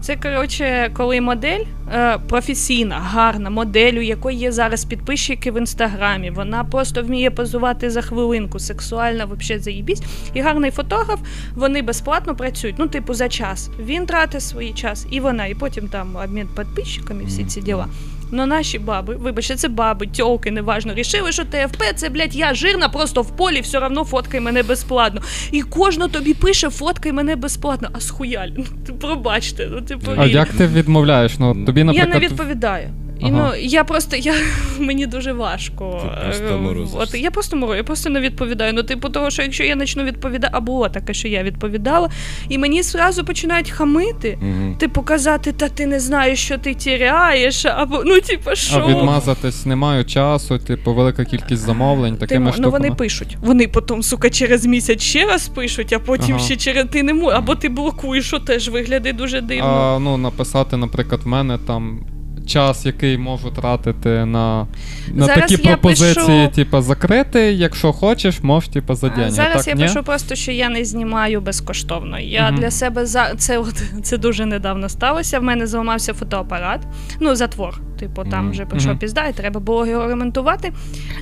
Це 0.00 0.16
коротше, 0.16 0.90
коли 0.94 1.20
модель 1.20 1.64
е, 1.94 2.18
професійна, 2.28 2.94
гарна 2.94 3.50
модель, 3.50 3.92
у 3.92 4.00
якої 4.00 4.38
є 4.38 4.52
зараз 4.52 4.84
підписчики 4.84 5.50
в 5.50 5.58
інстаграмі. 5.58 6.30
Вона 6.30 6.64
просто 6.64 7.02
вміє 7.02 7.30
позувати 7.30 7.90
за 7.90 8.02
хвилинку, 8.02 8.58
сексуальна, 8.58 9.24
взагалі 9.24 9.62
заїбісь. 9.62 10.02
І 10.34 10.40
гарний 10.40 10.70
фотограф, 10.70 11.20
вони 11.54 11.82
безплатно 11.82 12.21
працюють. 12.24 12.76
Ну, 12.78 12.86
типу, 12.86 13.14
за 13.14 13.28
час. 13.28 13.70
Він 13.80 14.06
тратить 14.06 14.42
свій 14.42 14.72
час, 14.72 15.06
і 15.10 15.20
вона, 15.20 15.46
і 15.46 15.54
потім 15.54 15.88
там 15.88 16.16
обмін 16.24 16.48
підписчиками, 16.56 17.24
всі 17.24 17.44
ці 17.44 17.60
діла. 17.60 17.86
Ну, 18.34 18.46
наші 18.46 18.78
баби, 18.78 19.16
вибачте, 19.16 19.56
це 19.56 19.68
баби, 19.68 20.06
тьолки, 20.06 20.50
неважно, 20.50 20.94
рішили, 20.94 21.32
що 21.32 21.44
ТФП 21.44 21.82
це, 21.94 22.08
блядь, 22.08 22.34
я 22.34 22.54
жирна, 22.54 22.88
просто 22.88 23.22
в 23.22 23.36
полі 23.36 23.60
все 23.60 23.78
одно 23.78 24.04
фоткай 24.04 24.40
мене 24.40 24.62
безплатно. 24.62 25.20
І 25.52 25.62
кожна 25.62 26.08
тобі 26.08 26.34
пише, 26.34 26.70
фоткай 26.70 27.12
мене 27.12 27.36
безплатно. 27.36 27.88
А 27.92 28.00
схуяль, 28.00 28.48
ну 28.56 28.64
ти 28.86 28.92
пробачте, 28.92 29.68
ну 29.70 29.80
типу. 29.80 30.10
А 30.16 30.26
як 30.26 30.48
ти 30.48 30.66
відмовляєш? 30.66 31.38
Ну, 31.38 31.64
тобі, 31.64 31.80
я 31.80 32.06
не 32.06 32.18
відповідаю. 32.18 32.90
І, 33.22 33.24
Ага. 33.24 33.52
ну, 33.54 33.60
я 33.60 33.84
просто 33.84 34.16
я 34.16 34.34
мені 34.78 35.06
дуже 35.06 35.32
важко. 35.32 36.00
Ти 36.02 36.24
просто 36.24 36.44
Е. 36.44 36.86
От 36.94 37.14
я 37.14 37.30
просто 37.30 37.56
мору, 37.56 37.74
я 37.74 37.84
просто 37.84 38.10
не 38.10 38.20
відповідаю. 38.20 38.72
Ну, 38.72 38.82
типу, 38.82 39.08
того, 39.08 39.30
що 39.30 39.42
якщо 39.42 39.64
я 39.64 39.76
почну 39.76 40.04
відповідати, 40.04 40.52
а 40.56 40.60
було 40.60 40.88
таке, 40.88 41.14
що 41.14 41.28
я 41.28 41.42
відповідала, 41.42 42.10
і 42.48 42.58
мені 42.58 42.82
зразу 42.82 43.24
починають 43.24 43.70
хамити. 43.70 44.38
Мгм. 44.40 44.76
Типу 44.78 45.02
казати, 45.02 45.52
та 45.52 45.68
ти 45.68 45.86
не 45.86 46.00
знаєш, 46.00 46.44
що 46.44 46.58
ти 46.58 46.74
тіряєш, 46.74 47.64
або 47.64 48.02
ну, 48.06 48.20
типу, 48.20 48.50
що. 48.54 48.76
а 48.78 48.86
відмазатись 48.86 49.66
не 49.66 49.76
маю 49.76 50.04
часу, 50.04 50.58
типу, 50.58 50.94
велика 50.94 51.24
кількість 51.24 51.62
замовлень, 51.62 52.16
такими 52.16 52.50
мо- 52.50 52.56
ну 52.58 52.70
вони 52.70 52.90
пишуть. 52.90 53.36
Вони 53.40 53.68
потім, 53.68 54.02
сука, 54.02 54.30
через 54.30 54.66
місяць 54.66 55.02
ще 55.02 55.26
раз 55.26 55.48
пишуть, 55.48 55.92
а 55.92 55.98
потім 55.98 56.34
Ага. 56.34 56.44
ще 56.44 56.56
через 56.56 56.86
ти 56.92 57.02
не 57.02 57.14
можеш, 57.14 57.38
або 57.38 57.54
ти 57.54 57.68
блокуєш, 57.68 58.26
що 58.26 58.38
теж 58.38 58.68
виглядає 58.68 59.12
дуже 59.12 59.40
дивно. 59.40 59.66
А, 59.66 59.98
ну, 59.98 60.16
написати, 60.16 60.76
наприклад, 60.76 61.20
в 61.24 61.28
мене 61.28 61.58
там. 61.66 62.00
Час, 62.46 62.86
який 62.86 63.18
можу 63.18 63.50
тратити 63.50 64.08
на, 64.08 64.66
на 65.08 65.26
Зараз 65.26 65.50
такі 65.50 65.68
я 65.68 65.76
пропозиції, 65.76 66.46
пишу- 66.46 66.54
типа, 66.54 66.82
закрити, 66.82 67.40
якщо 67.40 67.92
хочеш, 67.92 68.42
мож, 68.42 68.68
типа, 68.68 68.94
за 68.94 69.08
день. 69.08 69.30
Зараз 69.30 69.64
так, 69.64 69.66
я 69.68 69.74
ні? 69.74 69.82
пишу 69.82 70.02
просто, 70.02 70.34
що 70.34 70.52
я 70.52 70.68
не 70.68 70.84
знімаю 70.84 71.40
безкоштовно. 71.40 72.18
Я 72.18 72.50
Мгм. 72.50 72.60
для 72.60 72.70
себе 72.70 73.06
за 73.06 73.34
це 73.34 73.58
от 73.58 73.82
це 74.02 74.18
дуже 74.18 74.46
недавно 74.46 74.88
сталося. 74.88 75.38
В 75.40 75.42
мене 75.42 75.66
зламався 75.66 76.14
фотоапарат, 76.14 76.80
ну 77.20 77.34
затвор. 77.34 77.80
Типу, 78.00 78.24
там 78.30 78.50
вже 78.50 78.64
прийшов 78.64 78.98
пізда, 78.98 79.26
і 79.26 79.32
треба 79.32 79.60
було 79.60 79.86
його 79.86 80.06
ремонтувати. 80.06 80.72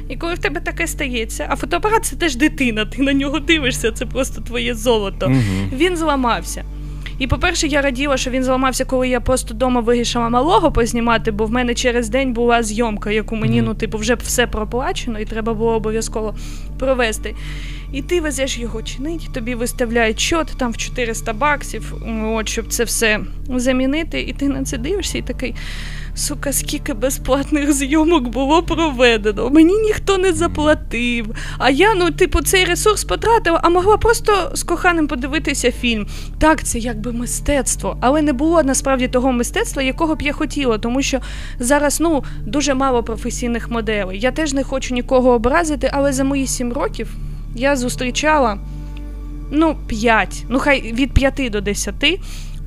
І 0.08 0.16
коли 0.16 0.34
в 0.34 0.38
тебе 0.38 0.60
таке 0.60 0.86
стається, 0.86 1.46
а 1.50 1.56
фотоапарат 1.56 2.04
це 2.04 2.16
теж 2.16 2.36
дитина, 2.36 2.84
ти 2.84 3.02
на 3.02 3.12
нього 3.12 3.38
дивишся, 3.38 3.92
це 3.92 4.06
просто 4.06 4.40
твоє 4.40 4.74
золото. 4.74 5.32
Він 5.72 5.96
зламався. 5.96 6.64
І 7.20 7.26
по-перше, 7.26 7.66
я 7.66 7.82
раділа, 7.82 8.16
що 8.16 8.30
він 8.30 8.44
зламався, 8.44 8.84
коли 8.84 9.08
я 9.08 9.20
просто 9.20 9.54
вдома 9.54 9.80
вирішила 9.80 10.28
малого 10.28 10.72
познімати, 10.72 11.30
бо 11.30 11.46
в 11.46 11.50
мене 11.50 11.74
через 11.74 12.08
день 12.08 12.32
була 12.32 12.62
зйомка, 12.62 13.10
яку 13.10 13.36
мені, 13.36 13.62
ну, 13.62 13.74
типу, 13.74 13.98
вже 13.98 14.14
все 14.14 14.46
проплачено, 14.46 15.18
і 15.18 15.24
треба 15.24 15.54
було 15.54 15.72
обов'язково 15.72 16.34
провести. 16.78 17.34
І 17.92 18.02
ти 18.02 18.20
везеш 18.20 18.58
його 18.58 18.82
чинить, 18.82 19.28
тобі 19.32 19.54
виставляють 19.54 20.20
чот 20.20 20.52
там 20.58 20.72
в 20.72 20.76
400 20.76 21.32
баксів, 21.32 21.94
от, 22.24 22.48
щоб 22.48 22.68
це 22.68 22.84
все 22.84 23.20
замінити, 23.56 24.20
і 24.20 24.32
ти 24.32 24.48
на 24.48 24.64
це 24.64 24.78
дивишся 24.78 25.18
і 25.18 25.22
такий. 25.22 25.54
Сука, 26.14 26.52
скільки 26.52 26.94
безплатних 26.94 27.72
зйомок 27.72 28.28
було 28.28 28.62
проведено. 28.62 29.50
Мені 29.50 29.74
ніхто 29.74 30.18
не 30.18 30.32
заплатив. 30.32 31.26
А 31.58 31.70
я, 31.70 31.94
ну, 31.94 32.10
типу, 32.10 32.42
цей 32.42 32.64
ресурс 32.64 33.04
потратила, 33.04 33.60
а 33.62 33.68
могла 33.68 33.96
просто 33.96 34.50
з 34.54 34.62
коханим 34.62 35.06
подивитися 35.06 35.72
фільм. 35.72 36.06
Так, 36.38 36.64
це 36.64 36.78
якби 36.78 37.12
мистецтво, 37.12 37.96
але 38.00 38.22
не 38.22 38.32
було 38.32 38.62
насправді 38.62 39.08
того 39.08 39.32
мистецтва, 39.32 39.82
якого 39.82 40.14
б 40.14 40.22
я 40.22 40.32
хотіла, 40.32 40.78
тому 40.78 41.02
що 41.02 41.20
зараз 41.58 42.00
ну 42.00 42.24
дуже 42.46 42.74
мало 42.74 43.02
професійних 43.02 43.70
моделей. 43.70 44.20
Я 44.20 44.30
теж 44.30 44.52
не 44.52 44.64
хочу 44.64 44.94
нікого 44.94 45.30
образити, 45.30 45.90
але 45.92 46.12
за 46.12 46.24
мої 46.24 46.46
сім 46.46 46.72
років 46.72 47.14
я 47.54 47.76
зустрічала 47.76 48.58
ну, 49.50 49.76
5, 49.86 50.44
ну 50.48 50.58
хай 50.58 50.92
від 50.92 51.12
5 51.12 51.50
до 51.50 51.60
10 51.60 51.94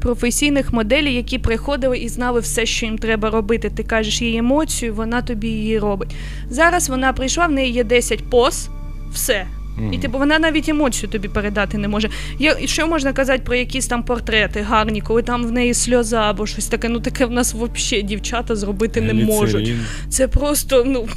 професійних 0.04 0.74
моделей, 0.74 1.14
які 1.14 1.38
приходили 1.40 1.98
і 1.98 2.10
знали 2.10 2.40
все, 2.40 2.66
що 2.66 2.86
їм 2.86 2.98
треба 2.98 3.30
робити. 3.30 3.70
Ти 3.70 3.84
кажеш 3.84 4.22
їй 4.22 4.38
емоцію, 4.38 4.94
вона 4.94 5.22
тобі 5.22 5.48
її 5.48 5.80
робить. 5.80 6.16
Зараз 6.50 6.90
вона 6.90 7.14
прийшла, 7.14 7.48
в 7.48 7.52
неї 7.52 7.74
є 7.74 7.84
10 7.84 8.30
поз, 8.30 8.70
все. 9.14 9.48
І 9.92 9.98
типу 9.98 10.18
вона 10.18 10.40
навіть 10.40 10.70
емоцію 10.70 11.10
тобі 11.10 11.28
передати 11.28 11.78
не 11.78 11.88
може. 11.88 12.10
І 12.40 12.68
що 12.68 12.88
можна 12.88 13.14
казати 13.14 13.44
про 13.46 13.56
якісь 13.56 13.88
там 13.88 14.04
портрети 14.04 14.62
гарні, 14.62 15.02
коли 15.02 15.22
там 15.22 15.46
в 15.46 15.52
неї 15.52 15.74
сльоза 15.74 16.22
або 16.22 16.46
щось 16.48 16.68
таке. 16.68 16.90
Ну 16.90 17.00
таке 17.00 17.26
в 17.26 17.32
нас 17.32 17.54
взагалі 17.54 18.04
дівчата 18.04 18.56
зробити 18.56 19.02
не 19.02 19.14
можуть. 19.14 19.74
Це 20.10 20.28
просто 20.28 20.84
ну 20.88 21.08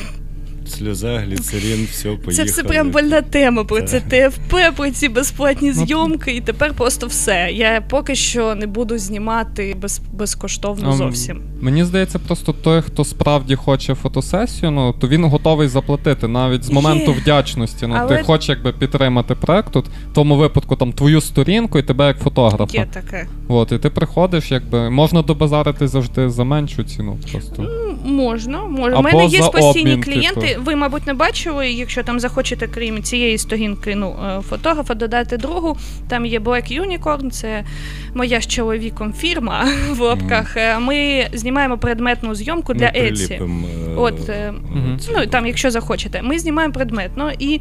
Сльоза, 0.67 1.19
гліцерин, 1.19 1.89
все, 1.91 2.09
поїхали. 2.09 2.35
це 2.35 2.43
все 2.45 2.63
прям 2.65 2.91
больна 2.91 3.23
тема 3.23 3.65
про 3.65 3.83
це 3.83 4.01
ТФП, 4.01 4.55
про 4.77 4.91
ці 4.91 5.09
безплатні 5.09 5.73
Ну, 5.77 5.87
зйомки, 5.87 6.33
і 6.33 6.41
тепер 6.41 6.75
просто 6.75 7.07
все. 7.07 7.51
Я 7.53 7.85
поки 7.91 8.15
що 8.15 8.55
не 8.55 8.67
буду 8.67 8.99
знімати 8.99 9.77
без, 9.83 10.01
безкоштовно 10.13 10.93
зовсім. 10.93 11.41
Мені 11.61 11.85
здається, 11.85 12.19
просто 12.19 12.53
той, 12.53 12.83
хто 12.83 13.05
справді 13.05 13.55
хоче 13.55 13.95
фотосесію, 13.95 14.71
ну 14.71 14.93
то 14.93 15.09
він 15.09 15.25
готовий 15.25 15.69
заплатити 15.69 16.29
навіть 16.29 16.65
з 16.65 16.71
моменту 16.71 17.11
Є. 17.11 17.17
вдячності. 17.21 17.87
Ну 17.87 17.97
Але- 17.99 18.17
ти 18.17 18.23
хочеш 18.23 18.49
якби 18.49 18.73
підтримати 18.73 19.35
проект, 19.35 19.73
тут 19.73 19.87
в 19.87 20.15
тому 20.15 20.37
випадку 20.37 20.77
там 20.77 20.93
твою 20.93 21.21
сторінку 21.21 21.79
і 21.79 21.83
тебе 21.83 22.07
як 22.07 22.19
фотографа. 22.19 22.79
Є 22.79 22.87
таке. 22.93 23.27
От, 23.49 23.73
і 23.73 23.79
ти 23.79 23.91
приходиш, 23.91 24.51
якби 24.51 24.91
можна 24.91 25.23
добазарити 25.23 25.89
завжди 25.89 26.31
за 26.31 26.45
меншу 26.45 26.85
ціну. 26.85 27.19
Просто 27.33 27.63
М, 27.63 27.97
Можна, 28.05 28.65
може. 28.65 28.97
У 28.97 29.03
мене 29.03 29.27
є 29.27 29.43
за 29.43 29.49
постійні 29.51 29.91
обмін, 29.93 30.03
клієнти. 30.05 30.41
типу. 30.41 30.56
Ви, 30.59 30.77
мабуть, 30.77 31.07
не 31.07 31.15
бачили. 31.15 31.71
Якщо 31.71 32.03
там 32.03 32.21
захочете, 32.21 32.67
крім 32.69 33.03
цієї 33.03 33.39
сторінки, 33.39 33.95
ну 33.97 34.17
е, 34.39 34.41
фотографа, 34.49 34.95
додати 34.95 35.37
другу. 35.37 35.77
Там 36.09 36.27
є 36.27 36.39
Black 36.41 36.81
Unicorn, 36.83 37.31
це 37.31 37.65
моя 38.15 38.41
з 38.41 38.47
чоловіком 38.47 39.13
фірма 39.13 39.69
в 39.97 40.01
лапках. 40.01 40.57
Е, 40.57 40.79
Ми 40.79 41.27
знімаємо 41.33 41.79
предметну 41.79 42.35
зйомку 42.35 42.75
для 42.75 42.87
Etsy. 42.87 43.33
е, 43.33 43.49
От, 43.97 44.31
Ну, 45.15 45.27
там, 45.27 45.47
якщо 45.47 45.71
захочете. 45.71 46.23
Ми 46.23 46.39
знімаємо 46.39 46.75
предметно 46.75 47.33
і. 47.39 47.61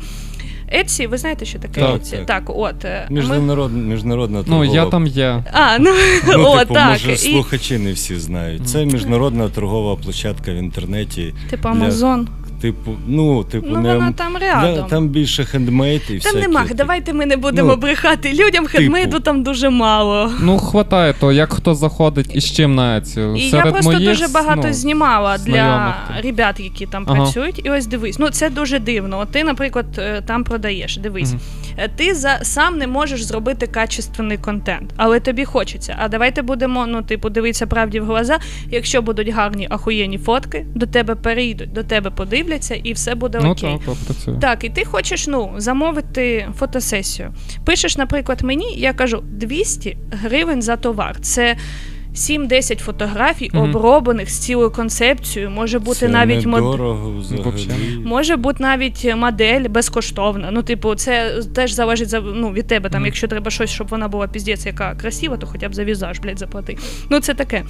Etsy, 0.79 1.07
ви 1.07 1.17
знаєте, 1.17 1.45
що 1.45 1.59
таке 1.59 1.81
Так, 1.81 1.93
Etsy? 2.01 2.11
так. 2.11 2.25
Так, 2.25 2.43
от. 2.47 2.85
е, 2.85 3.07
Ми... 3.09 3.15
Міжнародна, 3.21 3.79
міжнародна 3.83 4.43
ну 4.47 4.65
я 4.65 4.85
там 4.85 5.07
є. 5.07 5.43
А, 5.53 5.77
ну, 5.79 5.91
Ну, 6.27 6.43
о, 6.47 6.59
типу, 6.59 6.73
так. 6.73 6.89
може, 6.91 7.11
І, 7.13 7.17
слухачі 7.17 7.77
не 7.77 7.91
всі 7.93 8.15
знають. 8.15 8.67
Це 8.69 8.85
міжнародна 8.85 9.49
торгова 9.49 9.95
площадка 9.95 10.51
в 10.51 10.55
інтернеті. 10.55 11.33
типу 11.49 11.63
для- 11.63 11.69
Амазон. 11.71 12.27
Типу, 12.61 12.91
ну, 13.07 13.43
типу, 13.43 13.67
Ну, 13.69 13.79
не 13.79 13.93
вона 13.95 14.11
там 14.11 14.37
рядом. 14.37 14.75
Да, 14.75 14.81
там 14.81 15.07
більше 15.07 15.45
хендмейд 15.45 16.01
і 16.01 16.07
Там 16.07 16.17
всякі. 16.17 16.37
нема, 16.37 16.61
типу. 16.63 16.75
давайте 16.75 17.13
ми 17.13 17.25
не 17.25 17.37
будемо 17.37 17.69
Ну, 17.69 17.75
брехати. 17.75 18.33
Людям 18.33 18.65
хендмейду 18.65 19.19
там 19.19 19.43
дуже 19.43 19.69
мало. 19.69 20.31
Ну, 20.41 20.57
хватає 20.57 21.13
то, 21.19 21.31
як 21.31 21.53
хто 21.53 21.75
заходить 21.75 22.35
і 22.35 22.41
з 22.41 22.51
чим 22.53 22.75
на 22.75 23.01
цю. 23.01 23.35
І 23.35 23.49
Серед 23.49 23.65
я 23.65 23.71
просто 23.71 23.91
моїх, 23.91 24.09
дуже 24.09 24.27
багато 24.27 24.61
ну, 24.67 24.73
знімала 24.73 25.37
для 25.37 25.53
там. 25.53 25.93
ребят, 26.23 26.59
які 26.59 26.85
там 26.85 27.03
Ага. 27.07 27.15
працюють. 27.15 27.61
І 27.65 27.69
ось 27.69 27.87
дивись, 27.87 28.19
ну 28.19 28.29
це 28.29 28.49
дуже 28.49 28.79
дивно. 28.79 29.19
От 29.19 29.29
ти, 29.31 29.43
наприклад, 29.43 29.85
е, 29.97 30.21
там 30.27 30.43
продаєш. 30.43 30.97
Дивись, 30.97 31.31
Мгм. 31.31 31.39
Е, 31.77 31.87
ти 31.95 32.13
за 32.15 32.39
сам 32.41 32.77
не 32.77 32.87
можеш 32.87 33.23
зробити 33.23 33.67
качественний 33.67 34.37
контент, 34.37 34.93
але 34.97 35.19
тобі 35.19 35.45
хочеться. 35.45 35.95
А 35.99 36.07
давайте 36.07 36.41
будемо, 36.41 36.87
ну, 36.87 37.01
типу, 37.01 37.29
дивитися 37.29 37.67
правді 37.67 37.99
в 37.99 38.05
глаза. 38.05 38.39
Якщо 38.71 39.01
будуть 39.01 39.29
гарні 39.29 39.67
ахуєнні 39.69 40.17
фотки, 40.17 40.65
до 40.75 40.85
тебе 40.85 41.15
перейдуть, 41.15 41.73
до 41.73 41.83
тебе 41.83 42.09
подивляться, 42.09 42.75
і 42.75 42.93
все 42.93 43.15
буде 43.15 43.39
Ну 43.43 43.49
окей. 43.51 43.77
так, 43.85 43.95
працює. 44.05 44.37
Так, 44.41 44.63
і 44.63 44.69
ти 44.69 44.85
хочеш 44.85 45.27
ну, 45.27 45.53
замовити 45.57 46.47
фотосесію. 46.57 47.33
Пишеш, 47.65 47.97
наприклад, 47.97 48.41
мені, 48.41 48.75
я 48.77 48.93
кажу 48.93 49.23
200 49.31 49.97
гривень 50.11 50.61
за 50.61 50.75
товар. 50.75 51.15
Це 51.21 51.55
7-10 52.15 52.79
фотографій, 52.79 53.49
Мгм. 53.53 53.63
оброблених 53.69 54.29
з 54.29 54.39
цілою 54.39 54.71
концепцією. 54.71 55.51
Може 55.51 55.79
бути 55.79 55.99
Це 55.99 56.07
навіть 56.07 56.45
мод... 56.45 56.61
Може 58.05 58.35
бути 58.35 58.63
навіть 58.63 59.15
модель 59.15 59.65
безкоштовна. 59.69 60.49
Ну, 60.51 60.63
типу, 60.63 60.95
це 60.95 61.41
теж 61.55 61.71
залежить 61.71 62.09
за, 62.09 62.19
ну, 62.21 62.51
від 62.51 62.67
тебе. 62.67 62.89
Там, 62.89 63.01
Мгм. 63.01 63.05
якщо 63.05 63.27
треба 63.27 63.51
щось, 63.51 63.69
щоб 63.69 63.87
вона 63.87 64.07
була 64.07 64.27
піздець, 64.27 64.65
яка 64.65 64.95
красива, 64.95 65.37
то 65.37 65.47
хоча 65.47 65.69
б 65.69 65.73
за 65.75 65.83
візаж, 65.83 66.19
блядь, 66.19 66.39
заплати. 66.39 66.77
Ну, 67.09 67.19
це 67.19 67.33
таке. 67.33 67.63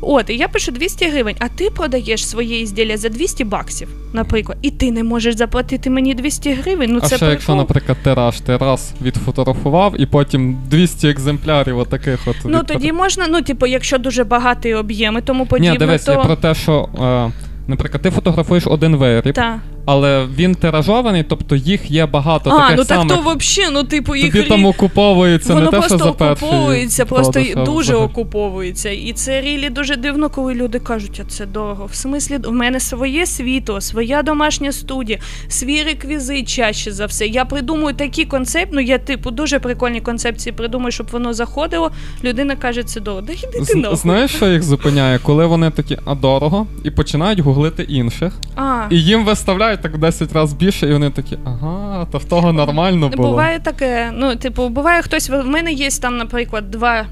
От, 0.00 0.30
і 0.30 0.36
я 0.36 0.48
пишу 0.48 0.72
200 0.72 1.08
гривень, 1.08 1.36
а 1.38 1.48
ти 1.48 1.70
продаєш 1.70 2.28
своє 2.28 2.60
ізділля 2.60 2.96
за 2.96 3.08
200 3.08 3.44
баксів, 3.44 3.88
наприклад, 4.12 4.58
і 4.62 4.70
ти 4.70 4.90
не 4.90 5.02
можеш 5.02 5.36
заплатити 5.36 5.90
мені 5.90 6.14
200 6.14 6.52
гривень. 6.52 6.90
Ну, 6.92 7.00
а 7.02 7.06
це 7.08 7.16
ще 7.16 7.26
якщо, 7.26 7.54
наприклад, 7.54 7.98
тираж 8.02 8.40
ти 8.40 8.56
раз 8.56 8.92
відфотографував 9.02 10.00
і 10.00 10.06
потім 10.06 10.58
200 10.70 11.08
екземплярів 11.08 11.78
отаких 11.78 12.20
от. 12.26 12.36
Ну 12.44 12.58
відфото- 12.58 12.66
тоді 12.66 12.92
можна, 12.92 13.26
ну 13.28 13.42
типу, 13.42 13.66
якщо 13.66 13.98
дуже 13.98 14.24
багатий 14.24 14.74
об'єм 14.74 15.18
і 15.18 15.20
тому 15.20 15.46
подібне, 15.46 15.70
Ні, 15.72 15.78
дивись, 15.78 16.04
то 16.04 16.12
я 16.12 16.18
про 16.18 16.36
те, 16.36 16.54
що, 16.54 16.88
е, 17.00 17.32
наприклад, 17.68 18.02
ти 18.02 18.10
фотографуєш 18.10 18.66
один 18.66 18.96
виріб, 18.96 19.34
та. 19.34 19.60
Але 19.90 20.26
він 20.36 20.54
тиражований, 20.54 21.22
тобто 21.22 21.56
їх 21.56 21.90
є 21.90 22.06
багато 22.06 22.50
А, 22.50 22.58
таких 22.58 22.76
ну 22.76 22.84
так 22.84 23.06
то 23.08 23.34
взагалі, 23.36 23.72
ну 23.74 23.84
типу, 23.84 24.16
їх 24.16 24.32
Тобі 24.32 24.48
там 24.48 24.66
окуповується 24.66 25.54
Воно 25.54 25.70
не 25.70 25.80
те, 25.80 25.86
що 25.86 25.98
за 25.98 26.12
перший 26.12 26.48
окуповується, 26.48 27.04
просто 27.04 27.32
продаж, 27.32 27.52
а 27.56 27.64
дуже 27.64 27.92
взагалі. 27.92 28.10
окуповується. 28.10 28.90
І 28.90 29.12
це 29.12 29.40
рілі 29.40 29.70
дуже 29.70 29.96
дивно, 29.96 30.30
коли 30.30 30.54
люди 30.54 30.78
кажуть, 30.78 31.20
а 31.26 31.30
це 31.30 31.46
дорого. 31.46 31.86
В 31.86 31.94
смислі, 31.94 32.38
в 32.44 32.52
мене 32.52 32.80
своє 32.80 33.26
світло, 33.26 33.80
своя 33.80 34.22
домашня 34.22 34.72
студія, 34.72 35.18
свій 35.48 35.82
реквізит 35.82 36.48
чаще 36.48 36.92
за 36.92 37.06
все. 37.06 37.26
Я 37.26 37.44
придумую 37.44 37.94
такі 37.94 38.24
концепти, 38.24 38.70
ну 38.72 38.80
я 38.80 38.98
типу 38.98 39.30
дуже 39.30 39.58
прикольні 39.58 40.00
концепції 40.00 40.52
придумаю, 40.52 40.92
щоб 40.92 41.06
воно 41.12 41.34
заходило. 41.34 41.90
Людина 42.24 42.56
каже, 42.56 42.82
це 42.82 43.00
дорого. 43.00 43.22
Да 43.22 43.32
йди 43.32 43.66
ти 43.66 43.74
нахуй. 43.78 43.96
Знаєш, 43.96 44.30
що 44.30 44.48
їх 44.48 44.62
зупиняє? 44.62 45.18
Коли 45.18 45.46
вони 45.46 45.70
такі, 45.70 45.98
а 46.04 46.14
дорого, 46.14 46.66
і 46.84 46.90
починають 46.90 47.40
гуглити 47.40 47.82
інших, 47.82 48.32
А. 48.56 48.86
і 48.90 49.02
їм 49.02 49.24
виставляють 49.24 49.77
так 49.82 49.94
в 49.94 49.98
10 49.98 50.32
разів 50.32 50.58
більше, 50.58 50.88
і 50.88 50.92
вони 50.92 51.10
такі, 51.10 51.38
ага, 51.44 52.06
то 52.12 52.18
в 52.18 52.24
того 52.24 52.52
нормально 52.52 53.08
було. 53.08 53.28
Буває 53.28 53.58
таке. 53.58 54.10
Ну, 54.14 54.36
типу, 54.36 54.68
буває 54.68 55.02
хтось. 55.02 55.30
В 55.30 55.44
мене 55.44 55.72
є 55.72 55.90
там, 55.90 56.16
наприклад, 56.16 56.70
два. 56.70 57.06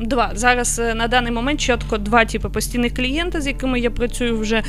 Два. 0.00 0.30
Зараз 0.34 0.78
е, 0.78 0.94
на 0.94 1.08
даний 1.08 1.32
момент 1.32 1.60
чітко 1.60 1.98
два 1.98 2.24
типу 2.24 2.50
постійних 2.50 2.94
клієнта, 2.94 3.40
з 3.40 3.46
якими 3.46 3.80
я 3.80 3.90
працюю 3.90 4.38
вже 4.38 4.62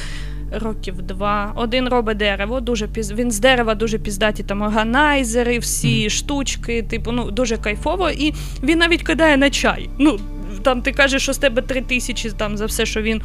років 0.51 1.01
два. 1.01 1.53
Один 1.55 1.87
робить 1.87 2.17
дерево, 2.17 2.59
дуже 2.59 2.87
піз... 2.87 3.11
він 3.11 3.31
з 3.31 3.39
дерева 3.39 3.75
дуже 3.75 3.99
піздаті 3.99 4.43
там 4.43 4.61
органайзери, 4.61 5.59
всі 5.59 5.99
Мгм. 5.99 6.09
штучки, 6.09 6.83
типу, 6.83 7.11
ну 7.11 7.31
дуже 7.31 7.57
кайфово. 7.57 8.09
І 8.09 8.33
він 8.63 8.77
навіть 8.77 9.03
кидає 9.03 9.37
на 9.37 9.49
чай. 9.49 9.89
Ну, 9.99 10.19
там 10.63 10.81
ти 10.81 10.91
кажеш, 10.91 11.21
що 11.21 11.33
з 11.33 11.37
тебе 11.37 11.61
три 11.61 11.81
тисячі 11.81 12.31
там 12.31 12.57
за 12.57 12.65
все, 12.65 12.85
що 12.85 13.01
він. 13.01 13.21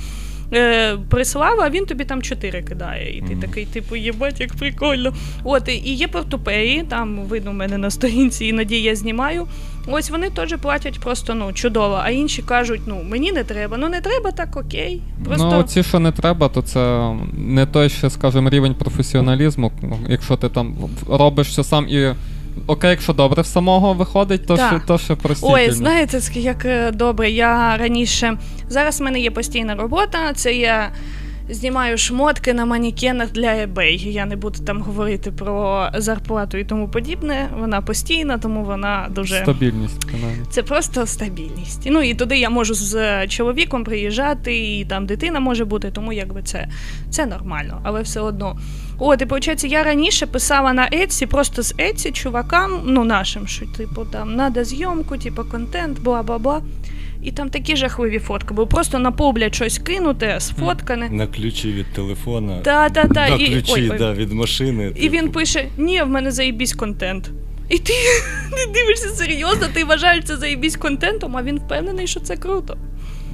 Е, 0.54 0.96
прислав, 1.08 1.60
а 1.60 1.70
він 1.70 1.86
тобі 1.86 2.04
там 2.04 2.22
чотири 2.22 2.62
кидає. 2.62 3.18
І 3.18 3.20
ти 3.20 3.32
Мгм. 3.32 3.40
такий, 3.40 3.64
типу, 3.66 3.96
єбать, 3.96 4.40
як 4.40 4.54
прикольно. 4.54 5.12
От, 5.44 5.68
і- 5.68 5.94
є 5.94 6.08
портупеї, 6.08 6.82
там 6.88 7.18
видно 7.24 7.50
в 7.50 7.54
мене 7.54 7.78
на 7.78 7.90
сторінці, 7.90 8.44
іноді 8.46 8.80
я 8.82 8.96
знімаю. 8.96 9.46
Ось 9.86 10.10
вони 10.10 10.30
теж 10.30 10.54
платять 10.62 11.00
просто 11.00 11.34
ну, 11.34 11.52
чудово, 11.52 12.00
а 12.04 12.10
інші 12.10 12.42
кажуть, 12.42 12.80
ну 12.86 13.02
мені 13.08 13.32
не 13.32 13.44
треба. 13.44 13.76
Ну 13.76 13.88
не 13.88 14.00
треба, 14.00 14.30
так 14.30 14.56
окей. 14.56 15.00
Просто 15.24 15.50
Ну, 15.56 15.62
ці, 15.62 15.82
що 15.82 15.98
не 15.98 16.12
треба, 16.12 16.48
то 16.48 16.62
це 16.62 17.10
не 17.38 17.66
той 17.66 17.88
ще, 17.88 18.10
скажімо, 18.10 18.50
рівень 18.50 18.74
професіоналізму. 18.74 19.72
Ну, 19.82 19.98
Якщо 20.08 20.36
ти 20.36 20.48
там 20.48 20.74
робиш 21.10 21.48
все 21.48 21.64
сам 21.64 21.88
і. 21.88 22.14
Окей, 22.66 22.90
якщо 22.90 23.12
добре 23.12 23.42
в 23.42 23.46
самого 23.46 23.94
виходить, 23.94 24.46
то 24.46 24.56
ще, 24.56 24.80
то 24.86 24.98
ще 24.98 25.14
простительно. 25.14 25.54
Ой, 25.54 25.70
знаєте, 25.70 26.20
як 26.34 26.64
е, 26.64 26.90
добре. 26.90 27.30
Я 27.30 27.76
раніше 27.76 28.38
зараз 28.68 29.00
в 29.00 29.04
мене 29.04 29.20
є 29.20 29.30
постійна 29.30 29.74
робота. 29.74 30.32
Це 30.34 30.54
я 30.54 30.92
знімаю 31.50 31.98
шмотки 31.98 32.54
на 32.54 32.64
манікенах 32.64 33.32
для 33.32 33.54
eBay. 33.54 34.08
Я 34.08 34.26
не 34.26 34.36
буду 34.36 34.58
там 34.64 34.82
говорити 34.82 35.30
про 35.30 35.88
зарплату 35.94 36.58
і 36.58 36.64
тому 36.64 36.88
подібне. 36.88 37.48
Вона 37.60 37.82
постійна, 37.82 38.38
тому 38.38 38.64
вона 38.64 39.08
дуже 39.10 39.42
стабільність. 39.42 40.06
Принаймні. 40.06 40.46
Це 40.50 40.62
просто 40.62 41.06
стабільність. 41.06 41.82
Ну 41.86 42.02
і 42.02 42.14
туди 42.14 42.38
я 42.38 42.50
можу 42.50 42.74
з 42.74 43.26
чоловіком 43.28 43.84
приїжджати, 43.84 44.78
і 44.78 44.84
там 44.84 45.06
дитина 45.06 45.40
може 45.40 45.64
бути, 45.64 45.90
тому 45.90 46.12
якби 46.12 46.42
це 46.42 46.68
це 47.10 47.26
нормально, 47.26 47.80
але 47.84 48.02
все 48.02 48.20
одно. 48.20 48.58
От, 48.98 49.22
і 49.22 49.24
виходить, 49.24 49.64
я 49.64 49.82
раніше 49.82 50.26
писала 50.26 50.72
на 50.72 50.88
Etsy, 50.88 51.26
просто 51.26 51.62
з 51.62 51.74
Etsy 51.74 52.12
чувакам, 52.12 52.82
ну 52.84 53.04
нашим, 53.04 53.46
що 53.46 53.66
типу 53.66 54.04
там 54.04 54.34
надо 54.34 54.64
зйомку, 54.64 55.18
типу 55.18 55.44
контент, 55.44 56.00
бла 56.00 56.22
бла 56.22 56.38
бла. 56.38 56.62
І 57.22 57.32
там 57.32 57.50
такі 57.50 57.76
жахливі 57.76 58.18
фотки, 58.18 58.54
бо 58.54 58.66
просто 58.66 58.98
на 58.98 59.12
пол, 59.12 59.32
блядь, 59.32 59.54
щось 59.54 59.78
кинуте, 59.78 60.40
сфоткане. 60.40 61.08
На 61.10 61.26
ключі 61.26 61.72
від 61.72 61.86
телефона. 61.86 62.60
Та, 62.60 62.88
та, 62.88 63.04
та. 63.04 63.28
На 63.28 63.36
і, 63.36 63.46
ключі, 63.46 63.72
ой, 63.72 63.90
ой. 63.90 63.98
да, 63.98 64.12
від 64.12 64.32
машини. 64.32 64.92
І 64.96 65.08
він 65.08 65.20
типу. 65.20 65.32
пише: 65.32 65.68
Ні, 65.76 66.02
в 66.02 66.08
мене 66.08 66.30
заєбісь 66.30 66.72
контент. 66.72 67.30
І 67.68 67.78
ти, 67.78 67.92
ти 68.50 68.72
дивишся 68.74 69.08
серйозно, 69.08 69.66
ти 69.74 69.84
вважаєш 69.84 70.24
це 70.24 70.36
заєбісь 70.36 70.76
контентом, 70.76 71.36
а 71.36 71.42
він 71.42 71.58
впевнений, 71.58 72.06
що 72.06 72.20
це 72.20 72.36
круто. 72.36 72.76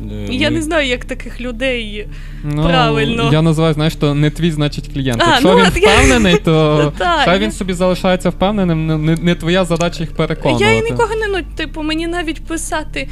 Е, 0.02 0.26
Я 0.30 0.50
не 0.50 0.62
знаю, 0.62 0.88
як 0.88 1.04
таких 1.04 1.40
людей. 1.40 2.08
Ну, 2.44 2.64
Правильно. 2.64 3.28
Я 3.32 3.42
називаю, 3.42 3.74
знаєш, 3.74 3.92
що 3.92 4.14
не 4.14 4.30
твій, 4.30 4.50
значить 4.50 4.88
клієнт. 4.94 5.22
А, 5.26 5.30
Якщо 5.30 5.48
ну, 5.48 5.56
він 5.56 5.64
впевнений, 5.64 6.32
я- 6.32 6.38
то 6.38 6.92
хай 6.98 7.38
він 7.38 7.52
собі 7.52 7.72
залишається 7.72 8.30
впевненим, 8.30 9.04
не, 9.04 9.16
не, 9.16 9.34
твоя 9.34 9.64
задача 9.64 10.00
їх 10.00 10.16
переконувати. 10.16 10.64
Я 10.64 10.72
і 10.72 10.82
нікого 10.82 11.14
не 11.14 11.26
ну, 11.28 11.38
типу, 11.56 11.82
мені 11.82 12.06
навіть 12.06 12.44
писати, 12.44 13.08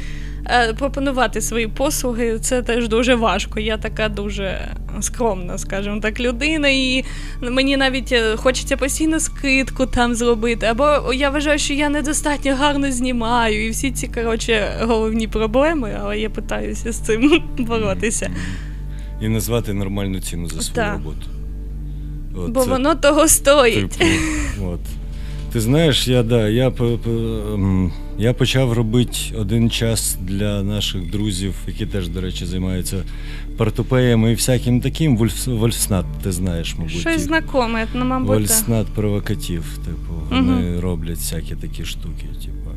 пропонувати 0.77 1.41
свої 1.41 1.67
послуги, 1.67 2.39
це 2.39 2.61
теж 2.61 2.87
дуже 2.87 3.15
важко. 3.15 3.59
Я 3.59 3.77
така 3.77 4.09
дуже 4.09 4.75
скромна, 5.01 5.57
скажімо 5.57 5.99
так, 6.01 6.19
людина, 6.19 6.69
і 6.69 7.03
мені 7.41 7.77
навіть 7.77 8.11
е, 8.11 8.35
хочеться 8.37 8.77
постійно 8.77 9.19
скидку 9.19 9.85
там 9.85 10.15
зробити. 10.15 10.65
Або 10.65 11.13
я 11.13 11.29
вважаю, 11.29 11.59
що 11.59 11.73
я 11.73 11.89
недостатньо 11.89 12.55
гарно 12.55 12.91
знімаю, 12.91 13.65
і 13.65 13.69
всі 13.69 13.91
ці 13.91 14.07
коротше 14.07 14.71
головні 14.81 15.27
проблеми, 15.27 15.97
але 16.01 16.19
я 16.19 16.29
питаюся 16.29 16.91
з 16.91 16.97
цим 16.99 17.43
боротися. 17.57 18.31
І 19.21 19.27
назвати 19.27 19.73
нормальну 19.73 20.19
ціну 20.19 20.47
за 20.47 20.61
свою 20.61 20.75
Так. 20.75 20.93
роботу. 20.93 21.27
От 22.35 22.51
Бо 22.51 22.63
це, 22.63 22.69
воно 22.69 22.95
того 22.95 23.27
стоїть. 23.27 23.91
Типу, 23.91 24.11
от. 24.65 24.79
Ти 25.53 25.61
знаєш, 25.61 26.07
я 26.07 26.23
да, 26.23 26.49
я, 26.49 26.71
я 28.17 28.33
почав 28.33 28.73
робити 28.73 29.17
один 29.39 29.69
час 29.69 30.17
для 30.21 30.63
наших 30.63 31.11
друзів, 31.11 31.53
які 31.67 31.85
теж, 31.85 32.07
до 32.07 32.21
речі, 32.21 32.45
займаються 32.45 32.97
портупеями 33.57 34.31
і 34.31 34.35
всяким 34.35 34.81
таким. 34.81 35.17
Вольф, 35.17 35.47
Вольфснат, 35.47 36.05
ти 36.23 36.31
знаєш, 36.31 36.75
мабуть. 36.77 36.93
Щось 36.93 37.21
знакоме, 37.21 37.87
ну, 37.93 38.05
мабуть. 38.05 38.27
Вольфснат 38.27 38.87
провокатив. 38.87 39.79
Типу, 39.85 40.13
вони 40.31 40.79
роблять 40.79 41.17
всякі 41.17 41.55
такі 41.55 41.85
штуки. 41.85 42.25
Типу. 42.45 42.69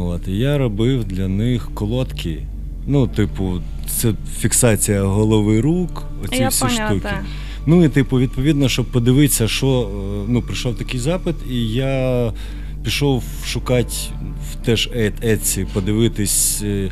От. 0.00 0.28
І 0.28 0.38
я 0.38 0.58
робив 0.58 1.04
для 1.04 1.28
них 1.28 1.70
колодки. 1.74 2.42
Ну, 2.86 3.06
типу, 3.06 3.60
це 3.88 4.12
фіксація 4.38 5.02
голови 5.02 5.60
рук, 5.60 6.02
оці 6.24 6.36
Я 6.36 6.48
всі 6.48 6.64
поняла, 6.64 6.86
штуки. 6.90 7.00
так. 7.02 7.24
Ну 7.66 7.84
і 7.84 7.88
типу, 7.88 8.18
відповідно, 8.18 8.68
щоб 8.68 8.86
подивитися, 8.86 9.48
що 9.48 9.66
е, 9.66 10.24
ну, 10.28 10.42
прийшов 10.42 10.78
такий 10.78 11.00
запит, 11.00 11.34
і 11.50 11.68
я 11.68 12.32
пішов 12.86 13.24
шукати 13.46 13.92
в 14.52 14.64
теж 14.64 14.90
Etsy, 15.24 15.66
подивитись, 15.72 16.62
е, 16.62 16.90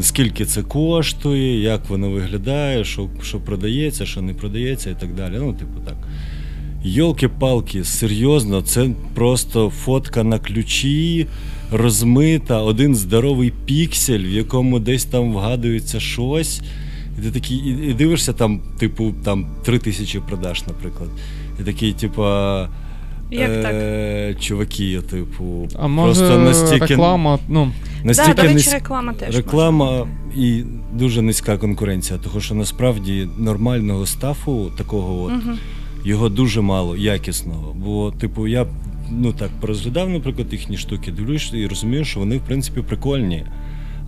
скільки 0.00 0.44
це 0.44 0.62
коштує, 0.62 1.60
як 1.60 1.88
воно 1.88 2.10
виглядає, 2.10 2.84
що, 2.84 3.08
що 3.22 3.40
продається, 3.40 4.06
що 4.06 4.22
не 4.22 4.34
продається 4.34 4.90
і 4.90 5.00
так 5.00 5.14
далі. 5.14 5.34
Ну, 5.38 5.52
типу 5.52 5.80
так. 5.84 5.96
Йолки-палки, 6.84 7.84
серйозно, 7.84 8.62
це 8.62 8.90
просто 9.14 9.70
фотка 9.70 10.24
на 10.24 10.38
ключі, 10.38 11.26
розмита, 11.72 12.62
один 12.62 12.94
здоровий 12.94 13.52
піксель, 13.64 14.24
в 14.24 14.32
якому 14.32 14.78
десь 14.78 15.04
там 15.04 15.32
вгадується 15.32 16.00
щось. 16.00 16.62
І 17.18 17.22
ти 17.22 17.30
такий, 17.30 17.56
і, 17.56 17.90
і 17.90 17.94
дивишся 17.94 18.32
там, 18.32 18.60
типу, 18.78 19.14
там 19.24 19.46
три 19.64 19.78
тисячі 19.78 20.20
продаж, 20.28 20.62
наприклад. 20.66 21.08
І 21.60 21.62
такий, 21.62 21.92
типа. 21.92 22.68
Як 23.30 23.50
е- 23.50 24.36
Чуваки, 24.40 25.00
типу, 25.10 25.68
А 25.78 25.86
може 25.86 26.20
просто 26.20 26.38
настільки, 26.38 26.86
реклама, 26.86 27.38
ну, 27.48 27.72
настільки 28.04 28.34
Да, 28.34 28.42
до 28.42 28.48
речі, 28.48 28.70
низь- 28.70 28.74
реклама 28.74 29.12
теж. 29.12 29.36
Реклама 29.36 30.06
і 30.36 30.62
дуже 30.94 31.22
низька 31.22 31.58
конкуренція, 31.58 32.18
тому 32.24 32.40
що 32.40 32.54
насправді 32.54 33.28
нормального 33.38 34.06
стафу 34.06 34.70
такого 34.78 35.22
от, 35.22 35.32
Угу. 35.32 35.56
його 36.04 36.28
дуже 36.28 36.60
мало, 36.60 36.96
якісного. 36.96 37.72
Бо, 37.74 38.12
типу, 38.20 38.46
я 38.48 38.66
ну 39.10 39.32
так 39.32 39.50
порозглядав, 39.60 40.10
наприклад, 40.10 40.52
їхні 40.52 40.76
штуки, 40.76 41.12
дивлюсь 41.12 41.50
і 41.54 41.66
розумію, 41.66 42.04
що 42.04 42.20
вони, 42.20 42.36
в 42.36 42.40
принципі, 42.40 42.80
прикольні. 42.80 43.44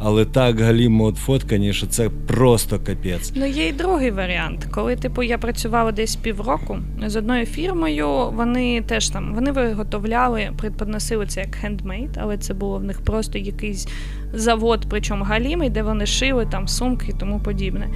Але 0.01 0.25
так 0.25 0.61
галімо 0.61 1.05
от 1.05 1.17
фоткані, 1.17 1.73
що 1.73 1.87
це 1.87 2.11
просто 2.27 2.79
капець. 2.79 3.33
Ну, 3.35 3.47
є 3.47 3.69
й 3.69 3.73
другий 3.73 4.11
варіант. 4.11 4.67
Коли, 4.71 4.97
типу, 4.97 5.23
я 5.23 5.39
працювала 5.39 5.93
десь 5.93 6.17
півроку 6.17 6.79
з 7.07 7.17
одною 7.17 7.47
фірмою, 7.47 8.09
вони 8.31 8.83
теж 8.83 9.09
там 9.09 9.35
вони 9.35 9.53
виготовляли, 9.53 10.51
преподносили 10.59 11.27
це 11.27 11.41
як 11.41 11.55
хендмейд, 11.55 12.11
але 12.17 12.39
це 12.39 12.55
було 12.55 12.79
в 12.79 12.85
них 12.85 13.01
просто 13.01 13.39
якийсь 13.39 13.89
завод, 14.35 14.87
причому 14.91 15.25
галімий, 15.25 15.71
де 15.71 15.83
вони 15.83 16.07
шили 16.07 16.47
там 16.47 16.69
сумки 16.69 17.07
і 17.09 17.21
тому 17.21 17.41
подібне. 17.41 17.89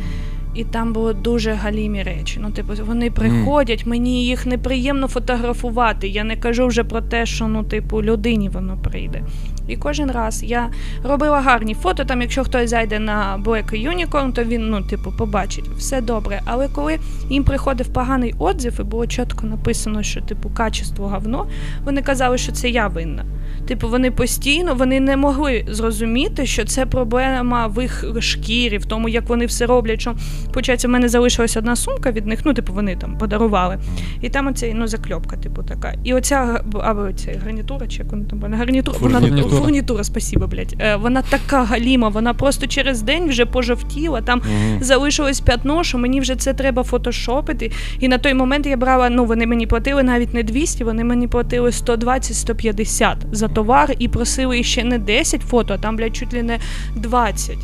І 0.55 0.65
там 0.65 0.93
було 0.93 1.13
дуже 1.13 1.53
галімі 1.53 2.03
речі. 2.03 2.39
Ну, 2.43 2.51
типу, 2.51 2.73
вони 2.87 3.11
приходять, 3.11 3.87
мені 3.87 4.27
їх 4.27 4.47
неприємно 4.47 5.09
фотографувати. 5.09 6.09
Я 6.09 6.25
не 6.25 6.37
кажу 6.37 6.67
вже 6.67 6.85
про 6.85 7.01
те, 7.01 7.27
що 7.27 7.49
ну, 7.49 7.65
типу, 7.65 8.03
людині 8.03 8.49
воно 8.49 8.79
прийде. 8.85 9.23
І 9.69 9.77
кожен 9.77 10.11
раз 10.11 10.43
я 10.43 10.69
робила 11.05 11.41
гарні 11.41 11.75
фото. 11.75 12.05
Там, 12.05 12.23
якщо 12.23 12.45
хтось 12.45 12.71
зайде 12.71 12.99
на 12.99 13.43
Black 13.45 13.89
Unicorn, 13.89 14.33
то 14.33 14.45
він, 14.45 14.71
ну, 14.71 14.83
типу, 14.83 15.13
побачить 15.19 15.69
все 15.69 16.01
добре. 16.01 16.41
Але 16.45 16.69
коли 16.69 16.99
їм 17.31 17.45
приходив 17.45 17.89
поганий 17.89 18.35
отзив, 18.39 18.81
і 18.81 18.83
було 18.83 19.07
чітко 19.07 19.47
написано, 19.47 20.03
що 20.03 20.21
типу 20.21 20.51
качество 20.51 21.09
говно, 21.09 21.47
вони 21.85 22.03
казали, 22.03 22.39
що 22.39 22.53
це 22.53 22.69
я 22.69 22.89
винна. 22.89 23.25
Типу, 23.67 23.89
вони 23.89 24.11
постійно 24.11 24.75
вони 24.75 25.01
не 25.01 25.17
могли 25.17 25.65
зрозуміти, 25.69 26.47
що 26.47 26.65
це 26.65 26.87
проблема 26.87 27.67
в 27.67 27.83
їх 27.83 28.05
шкірі, 28.21 28.79
в 28.79 28.85
тому, 28.85 29.09
як 29.09 29.29
вони 29.29 29.47
все 29.47 29.67
роблять. 29.67 30.01
Що 30.01 30.15
почається, 30.53 30.89
в 30.89 30.91
мене 30.91 31.09
залишилась 31.09 31.57
одна 31.57 31.77
сумка 31.77 32.11
від 32.11 32.27
них. 32.27 32.41
Ну, 32.45 32.55
типу, 32.55 32.73
вони 32.73 32.97
там 32.97 33.19
подарували. 33.19 33.79
І 34.21 34.29
там 34.29 34.47
оця 34.47 34.73
ну, 34.75 34.87
закльопка, 34.87 35.37
типу, 35.37 35.63
така. 35.63 35.95
І 36.05 36.15
оця 36.15 36.61
або 36.83 37.13
ця 37.13 37.33
гарнітура, 37.45 37.87
чи 37.87 37.99
як 37.99 38.13
вона 38.13 38.25
там 38.25 38.55
гарнітура, 38.55 38.99
вона 39.01 39.21
Фурнітура. 39.53 39.65
фурнітура, 39.65 40.05
спасибо, 40.05 40.47
блядь. 40.47 40.75
Е, 40.79 40.97
вона 40.97 41.23
така 41.23 41.65
галіма, 41.65 42.09
вона 42.09 42.35
просто 42.35 42.67
через 42.67 43.03
день 43.03 43.29
вже 43.29 43.47
пожовтіла. 43.47 44.21
Там 44.21 44.39
Мгм. 44.45 44.79
залишилось 44.83 45.41
п'ятно, 45.41 45.85
що 45.85 45.99
мені 45.99 46.21
вже 46.21 46.37
це 46.37 46.55
треба 46.55 46.83
фотошопити. 46.83 47.71
І 48.01 48.09
на 48.09 48.19
той 48.19 48.35
момент 48.35 48.67
я 48.67 48.77
брала, 48.77 49.11
ну 49.11 49.25
вони 49.25 49.47
мені 49.47 49.67
платили 49.67 50.03
навіть 50.03 50.35
не 50.35 50.43
200, 50.43 50.85
вони 50.85 51.05
мені 51.05 51.29
платили 51.29 51.71
120-150 51.71 53.17
за 53.33 53.49
товар 53.49 53.95
і 53.99 54.09
просили 54.09 54.63
ще 54.63 54.85
не 54.85 54.99
10 54.99 55.41
фото, 55.41 55.75
а 55.75 55.79
там, 55.79 55.97
блядь, 55.97 56.17
чуть 56.17 56.35
ли 56.35 56.43
не 56.43 56.59
20. 56.97 57.57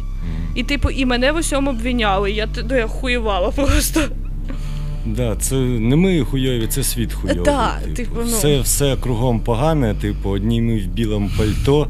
І 0.55 0.63
типу, 0.63 0.91
і 0.91 1.07
мене 1.07 1.33
в 1.33 1.37
усьому 1.37 1.71
обвіняли. 1.71 2.31
Я 2.33 2.47
туди 2.47 2.75
я 2.75 2.87
хуєвала 2.87 3.51
просто. 3.51 4.01
Да, 5.17 5.37
це 5.37 5.55
не 5.57 5.97
ми 5.97 6.25
хуйові, 6.25 6.67
це 6.67 6.83
світ 6.83 7.13
хуйовий. 7.13 7.45
Да, 7.45 7.79
типу. 7.81 7.95
типу, 7.95 8.17
ну. 8.17 8.25
все, 8.25 8.61
все 8.61 8.97
кругом 8.97 9.41
погане, 9.41 9.95
типу, 9.95 10.29
одні 10.29 10.63
ми 10.63 10.79
в 10.79 10.87
білому 10.87 11.31
пальто, 11.39 11.89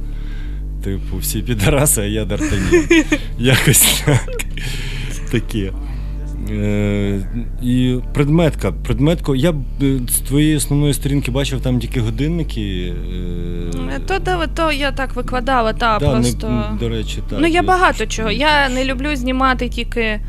типу, 0.85 1.17
всі 1.17 1.43
підараси, 1.43 2.01
а 2.01 2.05
я 2.05 2.25
Д'Артаньян. 2.25 3.05
Якось 3.39 4.03
так. 4.07 4.45
Таке. 5.31 5.73
Е, 6.51 7.21
і 7.63 7.97
предметка. 8.15 8.73
Предметку. 8.73 9.35
Я 9.35 9.53
б 9.53 9.57
е, 9.83 9.99
з 10.09 10.19
твоєї 10.19 10.57
основної 10.57 10.95
сторінки 10.95 11.31
бачив 11.31 11.61
там 11.61 11.81
тільки 11.81 12.01
годинники. 12.01 12.95
Е, 13.95 14.01
То, 14.07 14.19
то, 14.19 14.47
то 14.55 14.73
я 14.73 14.93
так 14.93 15.17
викладала, 15.17 15.73
та 15.73 15.99
да, 15.99 16.11
просто. 16.11 16.49
не, 16.49 16.79
до 16.81 16.89
речі, 16.89 17.19
так. 17.31 17.39
Ну, 17.43 17.47
я 17.47 17.63
багато 17.63 18.07
чого. 18.07 18.31
Я 18.31 18.69
не 18.69 18.85
люблю 18.85 19.17
знімати 19.17 19.69
тільки 19.69 20.01
е, 20.01 20.21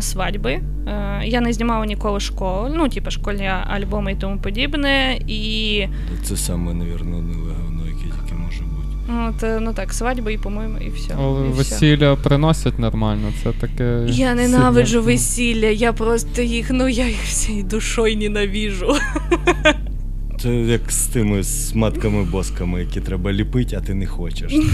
свадьби. 0.00 0.50
Е, 0.86 1.22
я 1.24 1.40
не 1.40 1.52
знімала 1.52 1.86
ніколи 1.86 2.20
школу, 2.20 2.68
ну, 2.76 2.88
типу, 2.88 3.10
школьні 3.10 3.46
альбоми 3.46 4.12
і 4.12 4.14
тому 4.16 4.38
подібне. 4.38 5.18
І 5.28 5.84
Це 6.24 6.36
саме, 6.36 6.70
одне 6.70 6.84
говно, 6.98 7.82
яке 7.86 7.98
тільки 8.00 8.34
може 8.34 8.62
бути. 8.62 9.28
от, 9.28 9.42
е, 9.42 9.60
ну 9.60 9.72
так, 9.74 9.92
свадьби 9.92 10.32
і, 10.32 10.38
по-моєму, 10.38 10.78
і 10.78 10.90
все. 10.90 11.14
але 11.18 11.46
і 11.46 11.50
все. 11.50 11.58
весілля 11.58 12.16
приносять 12.16 12.78
нормально. 12.78 13.32
Це 13.42 13.52
таке. 13.52 14.04
Я 14.08 14.34
ненавиджу 14.34 14.86
сильне. 14.90 15.06
весілля, 15.12 15.66
я 15.66 15.92
просто 15.92 16.42
їх, 16.42 16.70
ну 16.70 16.88
я 16.88 17.06
їх 17.08 17.22
всією 17.22 17.64
душою 17.64 18.16
ненавіжу. 18.16 18.94
Це 20.40 20.48
як 20.54 20.92
з 20.92 21.06
тими 21.06 21.42
з 21.42 21.72
матками-босками, 21.74 22.78
які 22.78 23.00
треба 23.00 23.32
ліпити, 23.32 23.76
а 23.76 23.80
ти 23.80 23.94
не 23.94 24.06
хочеш. 24.06 24.52
Типу. 24.52 24.66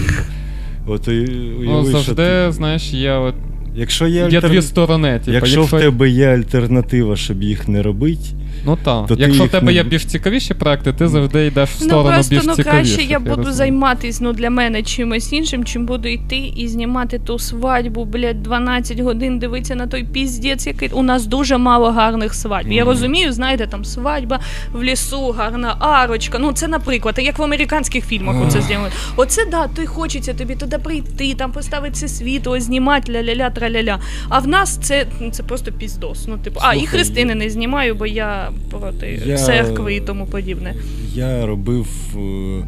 От 0.87 1.07
і, 1.07 1.27
Ну, 1.65 1.85
завжди, 1.85 2.15
ти- 2.15 2.51
знаєш, 2.51 2.93
є 2.93 3.11
от 3.13 3.35
Якщо 3.79 4.07
є, 4.07 4.15
Є 4.15 4.25
альтер... 4.25 4.49
дві 4.49 4.61
сторони. 4.61 5.19
Типу, 5.19 5.31
якщо, 5.31 5.63
в 5.63 5.69
тебе 5.69 6.09
є 6.09 6.27
альтернатива, 6.27 7.15
щоб 7.15 7.43
їх 7.43 7.67
не 7.67 7.83
робити, 7.83 8.21
Ну 8.65 8.77
так. 8.83 9.05
Якщо 9.17 9.43
в 9.45 9.49
тебе 9.49 9.65
не- 9.65 9.73
є 9.73 9.83
більш 9.83 10.05
цікавіші 10.05 10.53
проекти, 10.53 10.93
ти 10.93 11.07
завжди 11.07 11.45
йдеш 11.45 11.69
в 11.69 11.77
Ну 11.81 11.87
сторону 11.87 12.09
просто 12.15 12.35
більш 12.35 12.45
ну 12.45 12.55
цікавіших. 12.55 12.95
краще 12.95 13.11
я 13.11 13.19
буду 13.19 13.29
розумію. 13.35 13.53
займатися 13.53 14.19
ну 14.23 14.33
для 14.33 14.49
мене 14.49 14.83
чимось 14.83 15.33
іншим, 15.33 15.65
чим 15.65 15.85
буду 15.85 16.07
йти 16.07 16.37
і 16.55 16.67
знімати 16.67 17.19
ту 17.19 17.39
свадьбу, 17.39 18.05
блядь, 18.05 18.43
12 18.43 18.99
годин 18.99 19.39
дивитися 19.39 19.75
на 19.75 19.87
той 19.87 20.03
піздець, 20.03 20.67
який 20.67 20.89
у 20.89 21.01
нас 21.01 21.25
дуже 21.25 21.57
мало 21.57 21.91
гарних 21.91 22.33
свадьб. 22.35 22.71
Я 22.71 22.83
розумію, 22.85 23.31
знаєте, 23.33 23.67
там 23.67 23.85
свадьба 23.85 24.39
в 24.73 24.83
лісу, 24.83 25.31
гарна 25.31 25.75
арочка. 25.79 26.39
Ну 26.39 26.51
це 26.53 26.67
наприклад, 26.67 27.15
як 27.23 27.39
в 27.39 27.43
американських 27.43 28.05
фільмах 28.05 28.35
оце 28.47 28.61
знімають. 28.61 28.93
Оце 29.15 29.45
да, 29.51 29.67
то 29.67 29.81
й 29.81 29.85
хочеться 29.85 30.33
тобі 30.33 30.55
туди 30.55 30.77
прийти, 30.77 31.33
там 31.33 31.51
поставити 31.51 31.93
це 31.93 32.07
світло, 32.07 32.59
знімати 32.59 33.11
ля-ля-ля, 33.11 33.49
траля-ля. 33.53 33.99
А 34.29 34.39
в 34.39 34.47
нас 34.47 34.77
це, 34.81 35.05
ну, 35.21 35.31
це 35.31 35.43
просто 35.43 35.71
піздос. 35.71 36.27
Ну, 36.27 36.37
типу, 36.37 36.59
а 36.63 36.73
і 36.73 36.77
Слухай, 36.79 36.97
хрестини 36.97 37.35
не 37.35 37.49
знімаю, 37.49 37.95
бо 37.95 38.05
я 38.05 38.48
проти 38.69 39.21
Я- 39.25 39.37
церкви 39.37 39.95
і 39.95 40.01
тому 40.01 40.25
подібне. 40.25 40.75
я 41.13 41.45
робив 41.45 41.87
е, 42.17 42.67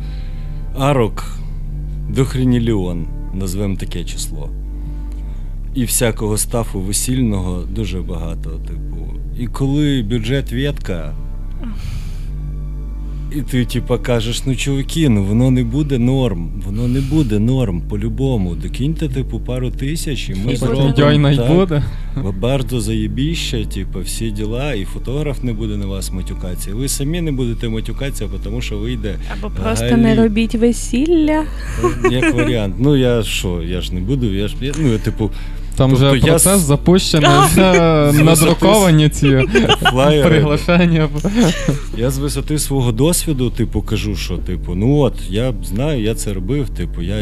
арок 0.79 1.23
дохреніліон, 2.09 3.07
назвемо 3.33 3.75
таке 3.75 4.03
число. 4.03 4.49
І 5.75 5.83
всякого 5.85 6.37
стафу 6.37 6.79
весільного 6.79 7.61
дуже 7.75 8.01
багато, 8.01 8.49
типу. 8.49 9.07
І 9.39 9.47
коли 9.47 10.01
бюджет 10.09 10.51
ветка, 10.51 11.15
і 13.35 13.41
ти, 13.41 13.65
типа, 13.65 13.97
кажеш, 13.97 14.45
ну 14.45 14.55
чуваки, 14.55 15.09
ну 15.09 15.23
воно 15.23 15.51
не 15.51 15.63
буде 15.63 15.97
норм, 15.97 16.49
воно 16.65 16.87
не 16.87 17.01
буде 17.01 17.39
норм 17.39 17.81
по-любому. 17.89 18.55
Докиньте, 18.55 19.09
типу, 19.09 19.39
пару 19.39 19.71
тисяч, 19.71 20.29
і 20.29 20.35
ми 20.35 20.55
зробимо. 20.55 20.93
Так. 21.35 21.55
буде. 21.55 21.83
Заєбіще, 22.81 23.65
типу, 23.65 23.99
всі 23.99 24.31
діла, 24.31 24.73
і 24.73 24.85
фотограф 24.85 25.43
не 25.43 25.53
буде 25.53 25.77
на 25.77 25.85
вас 25.85 26.11
матюкатися. 26.11 26.75
Ви 26.75 26.87
самі 26.87 27.21
не 27.21 27.31
будете 27.31 27.69
матюкатися, 27.69 28.27
тому 28.43 28.61
що 28.61 28.77
вийде 28.77 29.15
Або 29.33 29.53
просто 29.61 29.85
Галі. 29.85 30.01
не 30.01 30.15
робіть 30.15 30.55
весілля. 30.55 31.43
як 32.11 32.33
варіант. 32.33 32.75
Ну 32.79 32.95
я 32.95 33.23
що, 33.23 33.61
я 33.63 33.81
ж 33.81 33.93
не 33.93 34.01
буду, 34.01 34.33
я 34.33 34.47
ж 34.47 34.55
я, 34.61 34.73
ну, 34.79 34.91
я, 34.91 34.97
типу, 34.97 35.31
Там 35.75 35.89
Тобто 35.91 36.05
вже 36.11 36.17
я 36.17 36.21
процес 36.31 36.53
с- 36.61 36.65
запущений, 36.67 37.29
вже 37.53 38.11
надруковані 38.23 39.09
ці 39.09 39.39
флаєри. 39.89 40.29
приглашення. 40.29 41.09
Я 41.97 42.11
з 42.11 42.17
висоти 42.17 42.59
свого 42.59 42.91
досвіду, 42.91 43.49
типу, 43.49 43.81
кажу, 43.81 44.15
що 44.15 44.37
типу, 44.37 44.75
ну 44.75 44.97
от, 44.97 45.13
я 45.29 45.53
знаю, 45.63 46.03
я 46.03 46.15
це 46.15 46.33
робив, 46.33 46.69
типу, 46.69 47.01
я, 47.01 47.15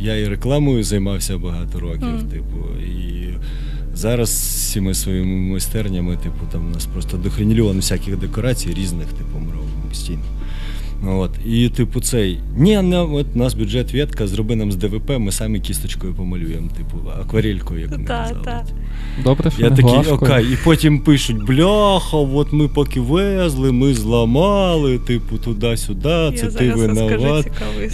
я 0.00 0.16
і 0.16 0.28
рекламою 0.28 0.84
займався 0.84 1.38
багато 1.38 1.80
років, 1.80 2.22
типу, 2.32 2.80
і 2.86 3.28
зараз 3.94 4.30
з 4.30 4.72
цими 4.72 4.94
своїми 4.94 5.50
майстернями, 5.52 6.16
типу, 6.16 6.46
там 6.52 6.66
у 6.66 6.70
нас 6.74 6.86
просто 6.86 7.16
дохренільон 7.16 7.76
всяких 7.76 8.16
декорацій 8.18 8.68
різних, 8.74 9.06
типу, 9.06 9.38
ми 9.38 9.52
робимо 9.52 9.82
постійно. 9.88 10.22
От. 11.06 11.30
І, 11.46 11.68
типу, 11.68 12.00
цей. 12.00 12.38
Ні, 12.56 12.82
не, 12.82 12.98
от 12.98 13.26
у 13.34 13.38
нас 13.38 13.54
бюджет 13.54 13.94
ветка, 13.94 14.26
зроби 14.26 14.56
нам 14.56 14.72
з 14.72 14.76
ДВП, 14.76 15.10
ми 15.18 15.32
самі 15.32 15.60
кісточкою 15.60 16.14
помалюємо, 16.14 16.68
типу, 16.76 16.98
акварелькою, 17.20 17.80
як 17.80 17.90
вони 17.90 18.04
казали. 18.04 18.40
та. 18.44 18.64
Добре, 19.24 19.50
що 19.50 19.62
Я 19.62 19.70
не 19.70 19.76
такий, 19.76 19.92
глажкою. 19.92 20.16
окей, 20.20 20.44
і 20.52 20.56
потім 20.64 20.98
пишуть: 21.00 21.36
бляха, 21.46 22.16
от 22.16 22.52
ми 22.52 22.68
поки 22.68 23.00
везли, 23.00 23.72
ми 23.72 23.94
зламали, 23.94 24.98
типу, 24.98 25.38
туди-сюди, 25.38 26.32
це 26.36 26.46
я 26.46 26.50
ти 26.50 26.70
винуват. 26.70 27.46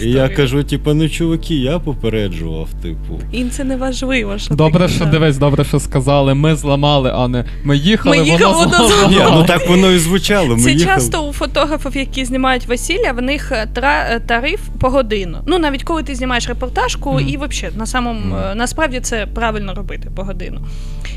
І 0.03 0.09
я 0.09 0.29
кажу, 0.29 0.63
типу, 0.63 0.93
ну 0.93 1.09
чуваки, 1.09 1.55
я 1.55 1.79
попереджував, 1.79 2.67
типу. 2.81 3.19
Їм 3.33 3.49
це 3.49 3.63
не 3.63 3.77
важливо, 3.77 4.37
що 4.37 4.55
Добре, 4.55 4.89
що 4.89 5.05
дивись, 5.05 5.37
добре, 5.37 5.63
що 5.63 5.79
сказали. 5.79 6.33
Ми 6.33 6.55
зламали, 6.55 7.11
а 7.15 7.27
не 7.27 7.45
ми 7.63 7.77
їхали, 7.77 8.17
Ми 8.17 8.25
їхали, 8.25 8.53
воно 8.53 8.65
воно 8.77 8.87
зламало. 8.87 9.09
Ні, 9.09 9.39
ну 9.39 9.45
так 9.47 9.69
воно 9.69 9.91
і 9.91 9.97
звучало. 9.99 10.55
Ми 10.57 10.63
Це 10.63 10.71
їхали. 10.71 10.85
часто 10.95 11.29
у 11.29 11.33
фотографів, 11.33 11.97
які 11.97 12.25
знімають 12.25 12.65
весілля, 12.67 12.94
в 13.15 13.21
них 13.21 13.51
е, 13.51 13.67
тра- 13.73 14.05
е, 14.11 14.19
тариф 14.19 14.59
по 14.79 14.89
годину. 14.89 15.37
Ну 15.45 15.57
навіть 15.59 15.83
коли 15.83 16.03
ти 16.03 16.15
знімаєш 16.15 16.47
репортажку, 16.49 17.11
Мгм. 17.13 17.27
і 17.29 17.37
взагалі 17.37 17.77
на 17.77 17.85
самому 17.85 18.35
е, 18.35 18.55
насправді 18.55 18.99
це 18.99 19.27
правильно 19.27 19.73
робити 19.73 20.09
по 20.15 20.23
годину. 20.23 20.61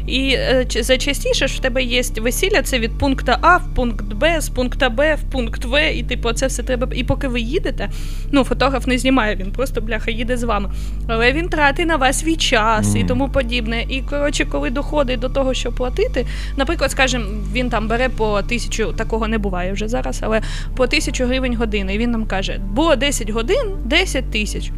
І 0.07 0.37
зачастіше 0.81 1.49
ж 1.49 1.57
в 1.57 1.59
тебе 1.59 1.83
є 1.83 2.03
весілля, 2.21 2.63
це 2.63 2.79
від 2.79 2.99
пункту 2.99 3.33
А 3.41 3.57
в 3.57 3.75
пункт 3.75 4.05
Б, 4.15 4.41
з 4.41 4.49
пункта 4.49 4.91
Б 4.91 5.15
в 5.15 5.33
пункт 5.33 5.65
В, 5.65 5.93
і 5.93 6.03
типу 6.03 6.33
це 6.33 6.47
все 6.47 6.63
треба. 6.63 6.89
І 6.95 7.05
поки 7.05 7.29
ви 7.29 7.41
їдете, 7.41 7.91
ну 8.33 8.45
фотограф 8.45 8.87
не 8.87 8.99
знімає, 8.99 9.37
він 9.37 9.53
просто 9.53 9.81
бляха 9.81 10.11
їде 10.11 10.37
з 10.37 10.43
вами. 10.43 10.71
Але 11.09 11.33
він 11.33 11.49
тратить 11.49 11.87
на 11.87 11.97
вас 11.97 12.19
свій 12.21 12.37
час 12.37 12.97
і 12.97 13.05
тому 13.05 13.29
подібне. 13.29 13.85
І 13.89 14.01
коротше, 14.03 14.45
коли 14.45 14.71
доходить 14.71 15.21
до 15.21 15.29
того, 15.29 15.55
що 15.55 15.73
платити, 15.73 16.27
наприклад, 16.57 16.91
скажімо, 16.91 17.25
він 17.53 17.71
там 17.71 17.89
бере 17.89 18.09
по 18.09 18.43
тисячу, 18.43 18.93
такого 18.93 19.29
не 19.29 19.39
буває 19.39 19.73
вже 19.73 19.89
зараз, 19.89 20.21
але 20.23 20.43
по 20.77 20.87
тисячу 20.87 21.25
гривень 21.25 21.57
години. 21.69 21.95
І 21.95 21.99
він 21.99 22.11
нам 22.11 22.27
каже, 22.27 22.61
було 22.73 22.97
10 22.97 23.31
годин, 23.31 23.77
10 23.85 24.31
тисяч. 24.31 24.73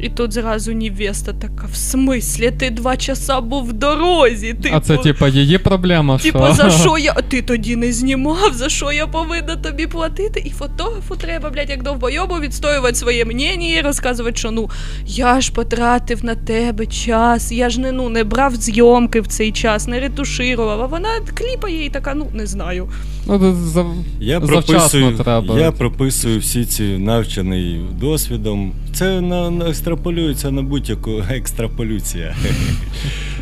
І 0.00 0.08
тут 0.08 0.32
зразу 0.32 0.72
невеста 0.72 1.32
така, 1.32 1.66
в 1.72 1.76
смислі, 1.76 2.50
ти 2.50 2.70
два 2.70 2.96
часа 2.96 3.40
був 3.40 3.64
в 3.64 3.72
дорозі. 3.72 4.54
Типу, 4.54 4.76
А 4.76 4.80
це 4.80 4.96
типа 4.96 5.28
її 5.28 5.58
проблема, 5.58 6.18
що 6.18 6.32
Типу, 6.32 6.54
за 6.54 6.70
що 6.80 6.98
я. 6.98 7.12
Ти 7.12 7.42
тоді 7.42 7.76
не 7.76 7.92
знімав, 7.92 8.54
за 8.54 8.68
що 8.68 8.92
я 8.92 9.06
повинна 9.06 9.56
тобі 9.56 9.86
платити? 9.86 10.42
І 10.46 10.50
фотографу 10.50 11.16
треба, 11.16 11.50
блядь, 11.50 11.70
як 11.70 11.82
довбойобу 11.82 12.34
відстоювати 12.34 12.94
своє 12.94 13.24
мнення 13.24 13.78
і 13.78 13.80
розказувати, 13.80 14.36
що 14.36 14.50
ну 14.50 14.70
я 15.06 15.40
ж 15.40 15.52
потратив 15.52 16.24
на 16.24 16.34
тебе 16.34 16.86
час, 16.86 17.52
я 17.52 17.70
ж 17.70 17.80
не 17.80 17.92
ну 17.92 18.08
не 18.08 18.24
брав 18.24 18.54
зйомки 18.56 19.20
в 19.20 19.26
цей 19.26 19.52
час, 19.52 19.86
не 19.86 20.00
ретуширував. 20.00 20.82
А 20.82 20.86
вона 20.86 21.08
кліпає 21.34 21.84
і 21.84 21.90
така, 21.90 22.14
ну 22.14 22.26
не 22.34 22.46
знаю. 22.46 22.88
Ну, 23.26 23.56
за... 23.64 23.86
Я 24.20 24.40
прописую, 24.40 25.16
треба. 25.16 25.60
я 25.60 25.72
прописую 25.72 26.38
всі 26.38 26.64
ці 26.64 26.82
навчений 26.82 27.80
досвідом. 28.00 28.72
Це 28.94 29.20
на, 29.20 29.50
на 29.50 29.74
екстраполюється 29.88 30.50
на 30.50 30.62
будь-яку 30.62 31.22
екстраполюція. 31.30 32.36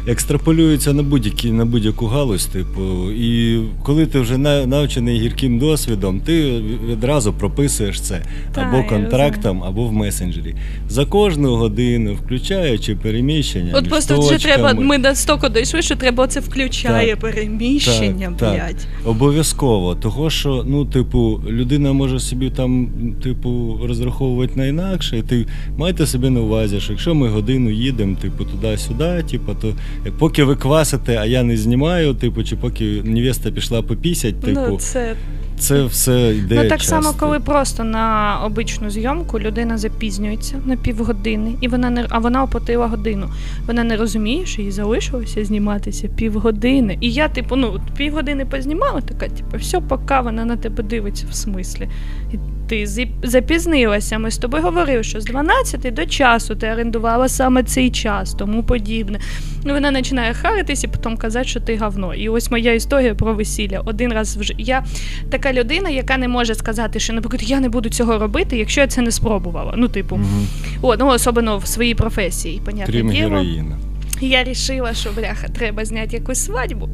Екстраполюється 0.07 0.93
на 0.93 1.03
будь-які 1.03 1.53
на 1.53 1.65
будь-яку 1.65 2.07
галузь, 2.07 2.47
типу, 2.47 3.11
і 3.11 3.61
коли 3.83 4.07
ти 4.07 4.21
вже 4.21 4.39
на, 4.39 4.67
навчений 4.67 5.21
гірким 5.21 5.59
досвідом, 5.59 6.21
ти 6.21 6.61
відразу 6.91 7.33
прописуєш 7.33 8.01
це 8.01 8.23
Та, 8.55 8.61
або 8.61 8.89
контрактом, 8.89 9.63
або 9.65 9.85
в 9.85 9.93
месенджері. 9.93 10.55
За 10.89 11.05
кожну 11.05 11.57
годину, 11.57 12.15
включаючи 12.15 12.97
переміщення. 12.97 13.73
От 13.75 13.89
просто 13.89 14.21
вже 14.21 14.39
треба. 14.39 14.75
Ми 14.75 14.99
настільки 14.99 15.49
дійшли, 15.49 15.83
що 15.83 15.97
треба 15.97 16.27
це 16.27 16.41
включає 16.41 17.11
Так, 17.11 17.21
переміщення, 17.21 18.33
так, 18.39 18.57
так. 18.57 18.77
Обов'язково, 19.05 19.95
того 19.95 20.31
що, 20.31 20.65
ну, 20.69 20.85
типу, 20.85 21.41
людина 21.49 21.93
може 21.93 22.21
собі 22.21 22.51
там, 22.51 22.89
типу, 23.23 23.81
розраховувати 23.85 24.53
на 24.57 24.67
інакше, 24.67 25.19
і 25.19 25.23
ти 25.23 25.47
маєте 25.77 26.07
собі 26.07 26.31
на 26.31 26.41
увазі, 26.41 26.81
що 26.81 26.93
якщо 26.93 27.15
ми 27.15 27.29
годину 27.29 27.71
їдемо, 27.71 28.17
типу, 28.23 28.45
туди-сюди, 28.45 29.25
типу, 29.31 29.55
то 29.61 29.73
поки 30.19 30.45
ви 30.45 30.57
квасите, 30.57 31.17
а 31.17 31.25
я 31.25 31.43
не 31.43 31.57
знімаю, 31.57 32.15
типу, 32.15 32.45
чи 32.45 32.57
поки 32.57 33.03
невеста 33.05 33.51
пішла 33.51 33.83
попісять, 33.83 34.41
типу, 34.41 34.61
ну, 34.61 34.79
це 34.79 35.15
це 35.59 35.85
все 35.85 36.35
йде. 36.35 36.55
Ну 36.55 36.69
так 36.69 36.81
часто. 36.81 37.03
само, 37.03 37.15
коли 37.19 37.41
просто 37.41 37.85
на 37.85 38.39
обичну 38.45 38.91
зйомку 38.91 39.41
людина 39.41 39.79
запізнюється 39.79 40.61
на 40.65 40.77
півгодини, 40.77 41.55
і 41.61 41.69
вона 41.69 41.91
не 41.91 42.07
а 42.09 42.19
вона 42.19 42.43
оплатила 42.43 42.87
годину. 42.87 43.31
Вона 43.67 43.85
не 43.85 43.97
розуміє, 43.97 44.47
що 44.47 44.63
їй 44.63 44.71
залишилося 44.71 45.45
зніматися 45.45 46.09
півгодини. 46.09 46.99
І 47.01 47.13
я, 47.13 47.29
типу, 47.29 47.57
ну 47.57 47.81
півгодини 47.97 48.45
познімала, 48.45 49.01
така, 49.01 49.29
типу, 49.29 49.57
все, 49.57 49.81
поки 49.81 50.21
вона 50.23 50.45
на 50.45 50.57
тебе 50.57 50.83
дивиться 50.83 51.27
в 51.31 51.35
смислі. 51.35 51.89
І 52.33 52.39
ти 52.69 53.09
запізнилася. 53.23 54.19
Ми 54.19 54.31
з 54.31 54.39
тобою 54.39 54.63
говорили, 54.63 55.03
що 55.03 55.21
з 55.21 55.25
12 55.25 55.95
до 55.95 56.07
часу 56.07 56.57
ти 56.57 56.73
орендувала 56.73 57.29
саме 57.29 57.63
цей 57.63 57.91
час, 57.91 58.35
тому 58.35 58.63
подібне. 58.63 59.21
Ну, 59.65 59.75
вона 59.75 59.93
починає 59.93 60.35
харитись 60.35 60.85
і 60.85 60.89
потім 60.89 61.17
казати, 61.17 61.49
що 61.49 61.61
ти 61.61 61.77
говно. 61.77 62.15
І 62.15 62.29
ось 62.29 62.51
моя 62.51 62.73
історія 62.73 63.15
про 63.15 63.35
весілля. 63.35 63.83
Один 63.85 64.13
раз 64.13 64.37
вже 64.37 64.55
я 64.59 64.85
така 65.31 65.46
людина, 65.53 65.91
яка 65.91 66.17
не 66.17 66.29
може 66.29 66.55
сказати, 66.55 67.01
що, 67.01 67.13
наприклад, 67.13 67.43
я 67.43 67.61
не 67.61 67.69
буду 67.69 67.89
цього 67.89 68.19
робити, 68.19 68.57
якщо 68.59 68.81
я 68.81 68.87
це 68.87 69.03
не 69.03 69.11
спробувала. 69.11 69.75
Ну, 69.77 69.89
типу, 69.89 70.17
Мгм. 70.17 70.47
о, 70.83 70.97
ну 70.97 71.07
особливо 71.07 71.59
в 71.59 71.67
своїй 71.67 71.95
професії, 71.95 72.61
понятне 72.65 72.93
Крім 72.93 73.11
діло. 73.11 73.29
героїна. 73.29 73.79
Я 74.21 74.45
рішила, 74.45 74.95
що 74.95 75.11
бляха, 75.17 75.49
треба 75.49 75.85
зняти 75.85 76.17
якусь 76.17 76.45
свадьбу. 76.45 76.89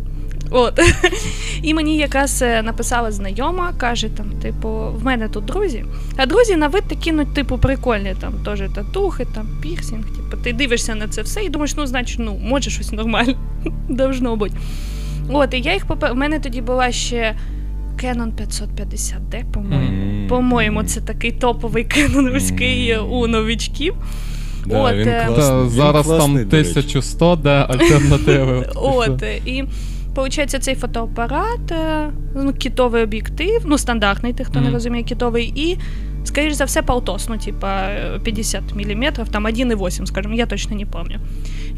От. 0.51 0.81
І 1.63 1.75
мені 1.75 1.97
якраз 1.97 2.43
е, 2.43 2.63
написала 2.63 3.13
знайома, 3.13 3.73
каже, 3.79 4.09
там, 4.09 4.27
типу, 4.43 4.69
в 4.95 5.05
мене 5.05 5.29
тут 5.29 5.45
друзі. 5.45 5.85
А 6.17 6.27
друзі 6.27 6.57
на 6.57 6.69
вид 6.69 6.85
такі, 6.89 7.13
ну, 7.13 7.25
типу, 7.25 7.59
прикольні, 7.59 8.15
там 8.21 8.33
теж 8.45 8.61
татухи, 8.75 9.27
там 9.35 9.49
пірсінг. 9.63 10.05
Типу, 10.05 10.43
ти 10.43 10.53
дивишся 10.53 10.95
на 10.95 11.09
це 11.09 11.23
все 11.23 11.45
і 11.45 11.49
думаєш, 11.49 11.75
ну, 11.77 11.87
значить, 11.87 12.19
ну, 12.19 12.41
може 12.45 12.71
щось 12.71 12.93
нормальне. 12.93 13.35
Должно 13.89 14.37
бути. 14.37 14.57
От, 15.29 15.55
і 15.55 15.61
я 15.61 15.75
їх 15.75 15.87
попе... 15.87 16.11
У 16.11 16.15
мене 16.15 16.39
тоді 16.39 16.61
була 16.61 16.93
ще 16.93 17.37
Canon 17.97 18.33
550D, 18.33 19.45
по-моєму. 19.53 20.07
Мгм. 20.07 20.29
По-моєму, 20.29 20.83
це 20.83 21.01
такий 21.01 21.33
топовий 21.33 21.87
Canon 21.87 22.33
вузький 22.33 22.97
Мгм. 22.97 23.13
у 23.13 23.27
новичків. 23.27 23.95
Да, 24.67 24.79
От, 24.81 24.95
він 24.95 25.09
е, 25.09 25.25
класний. 25.27 25.47
Та, 25.49 25.63
Він 25.63 25.71
зараз 25.71 26.07
класний, 26.07 26.45
там 26.45 26.49
до 26.49 26.57
1100, 26.57 27.37
де 27.37 27.51
альтернативи. 27.51 28.67
От, 28.75 29.23
і 29.47 29.65
Получається, 30.15 30.59
цей 30.59 30.75
фотоапарат, 30.75 31.73
е, 31.73 32.11
ну, 32.37 32.53
кітовий 32.53 33.03
об'єктив, 33.03 33.63
ну, 33.65 33.79
стандартний, 33.79 34.33
тих, 34.33 34.47
хто 34.47 34.61
не 34.61 34.71
розуміє, 34.71 35.05
кітовий, 35.05 35.53
і, 35.57 35.79
скоріш 36.25 36.53
за 36.53 36.65
все, 36.65 36.83
полтос, 36.83 37.29
ну, 37.29 37.39
типа 37.39 37.83
е, 37.83 38.21
50 38.25 38.63
мм, 38.75 39.13
там 39.31 39.47
1,8, 39.47 40.07
скажем, 40.07 40.35
я 40.35 40.47
точно 40.47 40.77
не 40.77 40.87
помню. 40.87 41.19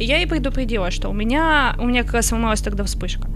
И 0.00 0.04
я 0.04 0.16
ей 0.16 0.26
предупредила, 0.26 0.90
что 0.90 1.10
у 1.10 1.14
меня, 1.14 1.74
у 1.78 1.86
меня 1.86 2.02
как 2.02 2.14
раз 2.14 2.26
сломалась 2.26 2.62
тогда 2.62 2.82
вспышка 2.82 3.28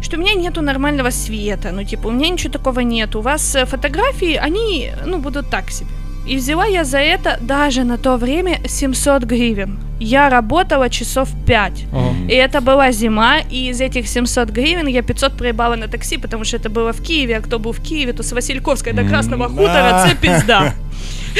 что 0.00 0.16
у 0.16 0.20
меня 0.20 0.34
нету 0.34 0.62
нормального 0.62 1.10
света, 1.10 1.72
ну, 1.72 1.84
типа, 1.84 2.08
у 2.08 2.10
меня 2.10 2.28
ничего 2.28 2.52
такого 2.52 2.80
нет. 2.80 3.16
У 3.16 3.20
вас 3.20 3.56
э, 3.56 3.66
фотографии, 3.66 4.34
они, 4.34 4.90
ну, 5.06 5.18
будут 5.18 5.50
так 5.50 5.70
себе. 5.70 5.90
И 6.28 6.36
взяла 6.36 6.66
я 6.66 6.84
за 6.84 6.98
это 6.98 7.38
даже 7.40 7.84
на 7.84 7.96
то 7.96 8.16
время 8.16 8.58
700 8.66 9.24
гривен. 9.24 9.78
Я 10.00 10.30
работала 10.30 10.90
часов 10.90 11.28
5. 11.46 11.72
Ого. 11.92 12.14
И 12.28 12.34
это 12.34 12.60
была 12.60 12.92
зима, 12.92 13.38
и 13.50 13.70
из 13.70 13.80
этих 13.80 14.08
700 14.08 14.50
гривен 14.50 14.88
я 14.88 15.02
500 15.02 15.32
проебала 15.32 15.76
на 15.76 15.88
такси, 15.88 16.18
потому 16.18 16.44
что 16.44 16.56
это 16.56 16.68
было 16.68 16.92
в 16.92 17.02
Киеве, 17.02 17.38
а 17.38 17.40
кто 17.40 17.58
был 17.58 17.72
в 17.72 17.80
Киеве, 17.80 18.12
то 18.12 18.22
с 18.22 18.32
Васильковской 18.32 18.92
до 18.92 19.04
Красного 19.04 19.48
хутора, 19.48 20.06
це 20.06 20.14
пизда. 20.20 20.72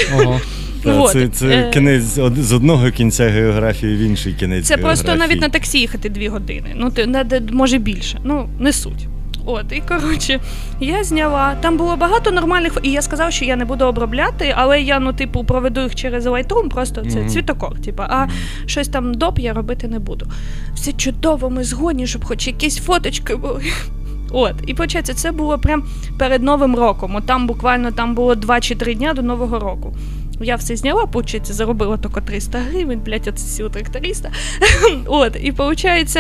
Вот, 0.84 1.12
Це, 1.12 1.28
це 1.28 1.46
е, 1.46 1.70
кінець 1.70 2.18
од- 2.18 2.36
з 2.36 2.52
одного 2.52 2.90
кінця 2.90 3.28
географії 3.28 3.96
в 3.96 3.98
інший 3.98 4.32
кінець. 4.32 4.66
Це 4.66 4.76
просто 4.76 5.14
навіть 5.14 5.40
на 5.40 5.48
таксі 5.48 5.78
їхати 5.78 6.08
дві 6.08 6.28
години. 6.28 6.68
Ну, 6.76 6.90
ти 6.90 7.06
може 7.52 7.78
більше. 7.78 8.20
Ну, 8.24 8.48
не 8.60 8.72
суть. 8.72 9.08
От, 9.50 9.64
і 9.72 9.82
коротше, 9.88 10.40
я 10.80 11.04
зняла. 11.04 11.54
Там 11.60 11.76
було 11.76 11.96
багато 11.96 12.30
нормальних, 12.30 12.78
і 12.82 12.90
я 12.90 13.02
сказав, 13.02 13.32
що 13.32 13.44
я 13.44 13.56
не 13.56 13.64
буду 13.64 13.84
обробляти, 13.84 14.54
але 14.56 14.80
я, 14.80 15.00
ну, 15.00 15.12
типу, 15.12 15.44
проведу 15.44 15.80
їх 15.80 15.94
через 15.94 16.26
Lightroom, 16.26 16.68
просто 16.68 17.02
це 17.10 17.18
Мгм. 17.18 17.28
цвітокор, 17.28 17.80
типу, 17.80 18.02
а 18.02 18.26
щось 18.66 18.88
там 18.88 19.14
доп 19.14 19.38
я 19.38 19.52
робити 19.52 19.88
не 19.88 19.98
буду. 19.98 20.26
Все 20.74 20.92
чудово, 20.92 21.50
ми 21.50 21.64
згодні, 21.64 22.06
щоб 22.06 22.24
хоч 22.24 22.46
якісь 22.46 22.76
фоточки 22.76 23.36
були. 23.36 23.62
От, 24.30 24.54
і 24.66 24.72
виходить, 24.74 25.18
це 25.18 25.32
було 25.32 25.58
прям 25.58 25.82
перед 26.18 26.42
Новим 26.42 26.76
роком. 26.76 27.14
От 27.16 27.26
там 27.26 27.46
буквально 27.46 27.90
там 27.90 28.14
було 28.14 28.34
2 28.34 28.60
чи 28.60 28.74
3 28.74 28.94
дня 28.94 29.12
до 29.14 29.22
Нового 29.22 29.58
року. 29.58 29.96
Я 30.40 30.56
все 30.56 30.76
зняла, 30.76 31.06
получається, 31.06 31.54
заробила 31.54 31.98
тільки 31.98 32.20
300 32.20 32.58
гривень, 32.58 33.00
блядь, 33.04 33.28
от 33.28 33.38
сіл 33.38 33.70
тракториста. 33.70 34.30
От, 35.06 35.36
і 35.40 35.50
виходить, 35.50 36.16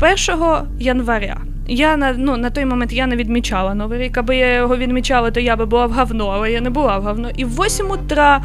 1 0.00 0.68
января. 0.78 1.40
Я 1.68 1.96
на, 1.96 2.12
ну, 2.12 2.36
на 2.36 2.50
той 2.50 2.64
момент 2.64 2.92
я 2.92 3.06
не 3.06 3.16
відмічала 3.16 3.74
Новий 3.74 3.98
рік, 3.98 4.18
аби 4.18 4.36
я 4.36 4.54
його 4.54 4.76
відмічала, 4.76 5.30
то 5.30 5.40
я 5.40 5.56
би 5.56 5.66
була 5.66 5.86
в 5.86 5.92
говно, 5.92 6.26
але 6.26 6.52
я 6.52 6.60
не 6.60 6.70
була 6.70 6.98
в 6.98 7.02
говно. 7.02 7.30
І 7.36 7.44
в 7.44 7.64
8 7.64 7.90
утра 7.90 8.44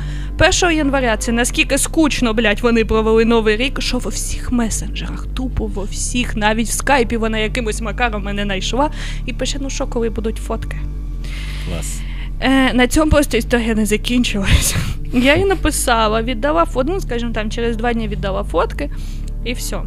1 0.63 0.77
января 0.77 1.17
це 1.17 1.31
наскільки 1.31 1.77
скучно, 1.77 2.33
блядь, 2.33 2.59
вони 2.59 2.85
провели 2.85 3.25
Новий 3.25 3.57
рік, 3.57 3.81
що 3.81 3.97
во 3.97 4.09
всіх 4.09 4.51
месенджерах, 4.51 5.27
тупо 5.35 5.65
во 5.65 5.83
всіх, 5.83 6.35
навіть 6.35 6.67
в 6.67 6.71
скайпі 6.71 7.17
вона 7.17 7.37
якимось 7.37 7.81
макаром 7.81 8.23
мене 8.23 8.43
знайшла 8.43 8.91
і 9.25 9.33
пише, 9.33 9.57
ну 9.61 9.69
що, 9.69 9.87
коли 9.87 10.09
будуть 10.09 10.37
фотки. 10.37 10.77
Клас. 11.69 11.99
Е, 12.39 12.73
на 12.73 12.87
цьому 12.87 13.11
просто 13.11 13.37
історія 13.37 13.75
не 13.75 13.85
закінчилася. 13.85 14.75
Я 15.13 15.35
їй 15.37 15.45
написала, 15.45 16.21
віддала 16.21 16.65
фото, 16.65 16.93
ну, 16.93 16.99
скажімо, 16.99 17.31
там 17.33 17.51
через 17.51 17.77
два 17.77 17.93
дні 17.93 18.07
віддала 18.07 18.43
фотки, 18.43 18.91
і 19.45 19.53
все. 19.53 19.79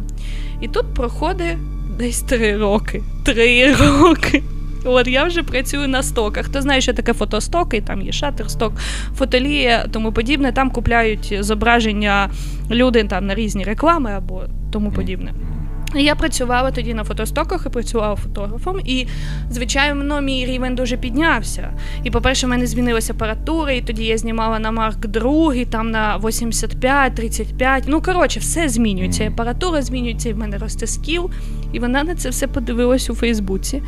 І 0.61 0.67
тут 0.67 0.93
проходить 0.93 1.57
десь 1.97 2.21
три 2.21 2.57
роки. 2.57 3.01
Три 3.25 3.75
роки. 3.75 4.43
От 4.85 5.07
я 5.07 5.23
вже 5.23 5.43
працюю 5.43 5.87
на 5.87 6.03
стоках. 6.03 6.45
Хто 6.45 6.61
знає, 6.61 6.81
що 6.81 6.93
таке 6.93 7.13
фотостоки, 7.13 7.81
там 7.81 8.01
є 8.01 8.11
шатерсток, 8.11 8.73
фотолія, 9.17 9.85
тому 9.91 10.11
подібне. 10.11 10.51
Там 10.51 10.71
купляють 10.71 11.37
зображення 11.39 12.29
люди 12.71 13.03
там 13.03 13.27
на 13.27 13.35
різні 13.35 13.63
реклами 13.63 14.11
або 14.11 14.43
тому 14.71 14.91
подібне. 14.91 15.33
Я 15.95 16.15
працювала 16.15 16.71
тоді 16.71 16.93
на 16.93 17.03
фотостоках 17.03 17.63
і 17.65 17.69
працювала 17.69 18.15
фотографом, 18.15 18.79
і 18.85 19.07
звичайно, 19.49 20.21
мій 20.21 20.45
рівень 20.45 20.75
дуже 20.75 20.97
піднявся. 20.97 21.73
І, 22.03 22.11
по-перше, 22.11 22.47
в 22.47 22.49
мене 22.49 22.67
змінилася 22.67 23.13
апаратура, 23.13 23.71
і 23.71 23.81
тоді 23.81 24.03
я 24.05 24.17
знімала 24.17 24.59
на 24.59 24.71
Марк 24.71 25.05
II, 25.05 25.65
там 25.65 25.91
на 25.91 26.17
85, 26.17 27.15
35. 27.15 27.83
Ну, 27.87 28.01
коротше, 28.01 28.39
все 28.39 28.69
змінюється. 28.69 29.27
Апаратура 29.27 29.81
змінюється, 29.81 30.29
і 30.29 30.33
в 30.33 30.37
мене 30.37 30.57
росте 30.57 30.87
скіл. 30.87 31.29
І 31.73 31.79
вона 31.79 32.03
на 32.03 32.15
це 32.15 32.29
все 32.29 32.47
подивилась 32.47 33.09
у 33.09 33.15
Фейсбуці. 33.15 33.83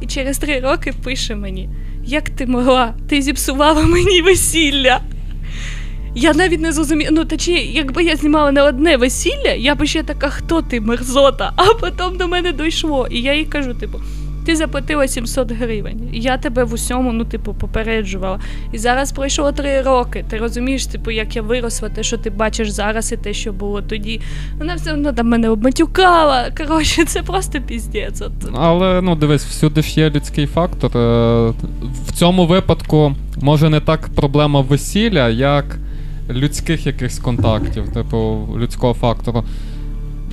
І 0.00 0.06
через 0.06 0.38
три 0.38 0.60
роки 0.60 0.94
пише 1.04 1.34
мені: 1.34 1.68
Як 2.04 2.30
ти 2.30 2.46
могла? 2.46 2.94
Ти 3.08 3.22
зіпсувала 3.22 3.82
мені 3.82 4.22
весілля. 4.22 5.00
Я 6.14 6.32
навіть 6.34 6.60
не 6.60 6.72
зрозуміла. 6.72 7.10
Ну, 7.12 7.24
точніше, 7.24 7.62
якби 7.62 8.04
я 8.04 8.16
знімала 8.16 8.52
не 8.52 8.62
одне 8.62 8.96
весілля, 8.96 9.50
я 9.58 9.74
би 9.74 9.86
ще 9.86 10.02
така, 10.02 10.28
хто 10.28 10.62
ти, 10.62 10.80
мерзота? 10.80 11.52
А 11.56 11.74
потім 11.74 12.18
до 12.18 12.28
мене 12.28 12.52
дійшло. 12.52 13.06
І 13.10 13.20
я 13.20 13.34
їй 13.34 13.44
кажу, 13.44 13.74
типу, 13.74 13.98
ти 14.46 14.56
заплатила 14.56 15.08
700 15.08 15.52
гривень. 15.52 16.08
Я 16.12 16.36
тебе 16.36 16.64
в 16.64 16.72
усьому, 16.74 17.12
ну, 17.12 17.24
типу, 17.24 17.54
попереджувала. 17.54 18.40
І 18.72 18.78
зараз 18.78 19.12
пройшло 19.12 19.52
три 19.52 19.82
роки. 19.82 20.24
Ти 20.30 20.36
розумієш, 20.38 20.86
типу, 20.86 21.10
як 21.10 21.36
я 21.36 21.42
виросла, 21.42 21.88
те, 21.88 22.02
що 22.02 22.18
ти 22.18 22.30
бачиш 22.30 22.70
зараз, 22.70 23.12
і 23.12 23.16
те, 23.16 23.32
що 23.32 23.52
було 23.52 23.82
тоді. 23.82 24.20
Вона 24.58 24.74
все 24.74 24.92
одно 24.92 25.12
там 25.12 25.28
мене 25.28 25.48
обматюкала. 25.48 26.50
Коротше, 26.58 27.04
це 27.04 27.22
просто 27.22 27.60
піздець. 27.60 28.20
От. 28.20 28.32
Але 28.54 29.00
ну 29.02 29.14
дивись, 29.16 29.44
всюди 29.44 29.82
ж 29.82 30.00
є 30.00 30.10
людський 30.10 30.46
фактор. 30.46 30.96
Е, 30.96 31.52
В 32.06 32.12
цьому 32.12 32.46
випадку 32.46 33.12
може 33.42 33.68
не 33.70 33.80
так 33.80 34.08
проблема 34.14 34.60
весілля, 34.60 35.28
як 35.28 35.78
людських 36.32 36.86
якихось 36.86 37.18
контактів, 37.18 37.88
типу 37.88 38.48
людського 38.58 38.94
фактору. 38.94 39.44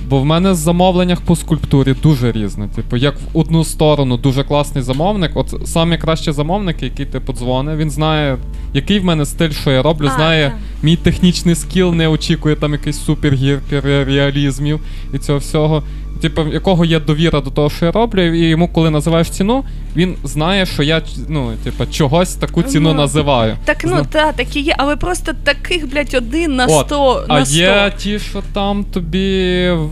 Бо 0.08 0.20
в 0.20 0.24
мене 0.24 0.52
в 0.52 0.54
замовленнях 0.54 1.20
по 1.20 1.36
скульптурі 1.36 1.94
дуже 2.02 2.32
різне. 2.32 2.68
Типу, 2.68 2.96
як 2.96 3.14
в 3.14 3.38
одну 3.38 3.64
сторону 3.64 4.16
дуже 4.16 4.44
класний 4.44 4.84
замовник. 4.84 5.30
От 5.34 5.54
самі 5.64 5.98
кращі 5.98 6.32
замовники, 6.32 6.86
який 6.86 7.06
ти 7.06 7.20
подзвонив, 7.20 7.76
він 7.76 7.90
знає, 7.90 8.36
який 8.74 8.98
в 8.98 9.04
мене 9.04 9.24
стиль, 9.24 9.50
що 9.50 9.70
я 9.70 9.82
роблю, 9.82 10.08
А, 10.12 10.16
знає 10.16 10.44
так. 10.48 10.56
мій 10.82 10.96
технічний 10.96 11.54
скіл, 11.54 11.94
не 11.94 12.08
очікує 12.08 12.56
там 12.56 12.72
якийсь 12.72 12.98
супергіперреалізмів 12.98 14.80
і 15.14 15.18
цього 15.18 15.38
всього. 15.38 15.82
Типу, 16.20 16.42
в 16.44 16.52
якого 16.54 16.84
є 16.84 17.00
довіра 17.00 17.40
до 17.40 17.50
того, 17.50 17.70
що 17.70 17.84
я 17.84 17.92
роблю, 17.92 18.22
і 18.34 18.38
йому, 18.48 18.68
коли 18.68 18.90
називаєш 18.90 19.30
ціну, 19.30 19.64
він 19.96 20.16
знає, 20.24 20.66
що 20.66 20.82
я 20.82 21.02
ну, 21.28 21.52
типу, 21.64 21.84
чогось 21.86 22.34
таку 22.34 22.62
ціну 22.62 22.88
Ну, 22.88 22.94
називаю. 22.94 23.56
Так, 23.64 23.84
ну 23.84 23.90
Зна- 23.90 24.04
та, 24.04 24.32
такі 24.32 24.60
є, 24.60 24.74
але 24.78 24.96
просто 24.96 25.32
таких, 25.44 25.90
блядь, 25.90 26.14
один 26.14 26.56
на 26.56 26.66
От, 26.66 26.86
сто. 26.86 27.24
А 27.28 27.38
на 27.38 27.46
100. 27.46 27.56
є 27.56 27.92
ті, 27.98 28.18
що 28.18 28.42
там 28.52 28.84
тобі 28.84 29.70
в- 29.70 29.88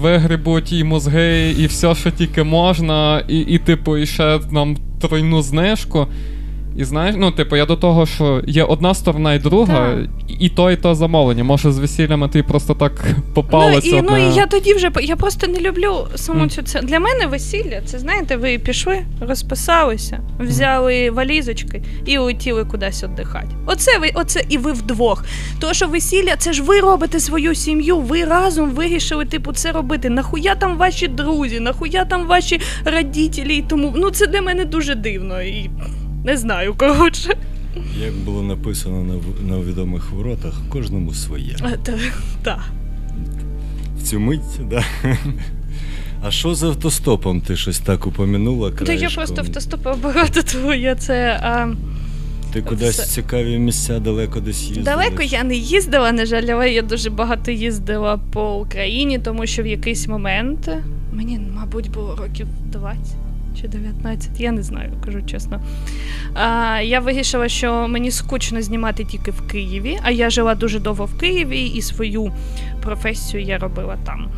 вигрібуть 0.00 0.72
і 0.72 0.84
мозги, 0.84 1.54
і 1.58 1.66
все, 1.66 1.94
що 1.94 2.10
тільки 2.10 2.42
можна, 2.42 3.22
і, 3.28 3.38
і 3.38 3.58
типу, 3.58 3.96
і 3.96 4.06
ще 4.06 4.40
нам 4.50 4.76
тройну 5.00 5.42
знижку. 5.42 6.06
І 6.78 6.84
знаєш, 6.84 7.14
ну, 7.18 7.30
типу, 7.30 7.56
я 7.56 7.66
до 7.66 7.76
того, 7.76 8.06
що 8.06 8.42
є 8.46 8.64
одна 8.64 8.94
сторона 8.94 9.34
і 9.34 9.38
друга, 9.38 9.94
Так. 9.94 10.06
і 10.40 10.48
то, 10.48 10.70
і 10.70 10.76
то 10.76 10.94
замовлення. 10.94 11.44
Може, 11.44 11.72
з 11.72 11.78
весіллями 11.78 12.28
ти 12.28 12.42
просто 12.42 12.74
так 12.74 12.92
попалася. 13.34 13.90
Ну 13.92 13.98
і, 13.98 14.02
ну 14.02 14.16
і 14.32 14.34
я 14.34 14.46
тоді 14.46 14.74
вже 14.74 14.90
по- 14.90 15.00
я 15.00 15.16
просто 15.16 15.46
не 15.46 15.60
люблю 15.60 16.08
саму 16.14 16.38
Мгм. 16.40 16.50
цю 16.50 16.62
це. 16.62 16.80
Для 16.82 17.00
мене 17.00 17.26
весілля, 17.26 17.80
це 17.84 17.98
знаєте, 17.98 18.36
ви 18.36 18.58
пішли, 18.58 18.98
розписалися, 19.20 20.20
взяли 20.40 21.10
валізочки 21.10 21.82
і 22.06 22.18
улетіли 22.18 22.64
кудись 22.64 23.04
віддихати. 23.04 23.48
Оце 23.66 23.98
ви, 23.98 24.10
оце 24.14 24.44
і 24.48 24.58
ви 24.58 24.72
вдвох. 24.72 25.24
Тому 25.60 25.74
що 25.74 25.86
весілля, 25.88 26.36
це 26.38 26.52
ж 26.52 26.62
ви 26.62 26.80
робите 26.80 27.20
свою 27.20 27.54
сім'ю, 27.54 27.98
ви 27.98 28.24
разом 28.24 28.70
вирішили, 28.70 29.24
типу, 29.24 29.52
це 29.52 29.72
робити. 29.72 30.10
Нахуя 30.10 30.54
там 30.54 30.76
ваші 30.76 31.08
друзі, 31.08 31.60
нахуя 31.60 32.04
там 32.04 32.26
ваші 32.26 32.60
родителі 32.84 33.56
і 33.56 33.62
тому. 33.62 33.92
Ну 33.96 34.10
це 34.10 34.26
для 34.26 34.42
мене 34.42 34.64
дуже 34.64 34.94
дивно 34.94 35.42
і 35.42 35.70
не 36.26 36.36
знаю, 36.36 36.74
коротше. 36.74 37.36
Як 38.00 38.14
було 38.14 38.42
написано 38.42 39.02
на, 39.04 39.14
в- 39.14 39.50
на 39.50 39.58
відомих 39.70 40.10
воротах, 40.10 40.54
кожному 40.68 41.14
своє. 41.14 41.56
А, 41.62 41.70
та- 41.70 41.98
Та. 42.42 42.58
В 43.98 44.02
цю 44.02 44.20
мить, 44.20 44.40
да. 44.70 44.84
А 46.22 46.30
що 46.30 46.54
з 46.54 46.62
автостопом? 46.62 47.40
Ти 47.40 47.56
щось 47.56 47.78
так 47.78 48.06
упомянула? 48.06 48.70
Та 48.70 48.76
я 48.80 48.86
краєшком? 48.86 49.24
просто 49.24 49.40
автостопа 49.40 49.94
багато 49.94 50.42
твоє 50.42 50.94
це. 50.98 51.40
А... 51.42 51.68
Ти 52.52 52.62
кудись 52.62 52.90
Все. 52.94 53.02
в 53.02 53.06
цікаві 53.06 53.58
місця 53.58 53.98
далеко 53.98 54.40
десь 54.40 54.62
їздила? 54.62 54.84
Далеко 54.84 55.22
я 55.22 55.44
не 55.44 55.54
їздила, 55.56 56.12
на 56.12 56.26
жаль, 56.26 56.46
але 56.46 56.70
я 56.70 56.82
дуже 56.82 57.10
багато 57.10 57.50
їздила 57.50 58.20
по 58.32 58.54
Україні, 58.60 59.18
тому 59.18 59.46
що 59.46 59.62
в 59.62 59.66
якийсь 59.66 60.08
момент 60.08 60.70
мені, 61.12 61.40
мабуть, 61.56 61.90
було 61.90 62.16
років 62.16 62.46
20 62.72 62.96
чи 63.60 63.68
19, 63.68 64.40
я 64.40 64.52
не 64.52 64.62
знаю, 64.62 64.92
кажу 65.04 65.22
чесно. 65.22 65.60
А, 66.34 66.80
я 66.80 67.00
вирішила, 67.00 67.48
що 67.48 67.88
мені 67.88 68.10
скучно 68.10 68.62
знімати 68.62 69.04
тільки 69.04 69.30
в 69.30 69.48
Києві, 69.48 69.98
а 70.02 70.10
я 70.10 70.30
жила 70.30 70.54
дуже 70.54 70.80
довго 70.80 71.04
в 71.04 71.18
Києві 71.18 71.62
і 71.66 71.82
свою 71.82 72.32
професію 72.82 73.42
я 73.42 73.58
робила 73.58 73.96
там. 74.06 74.28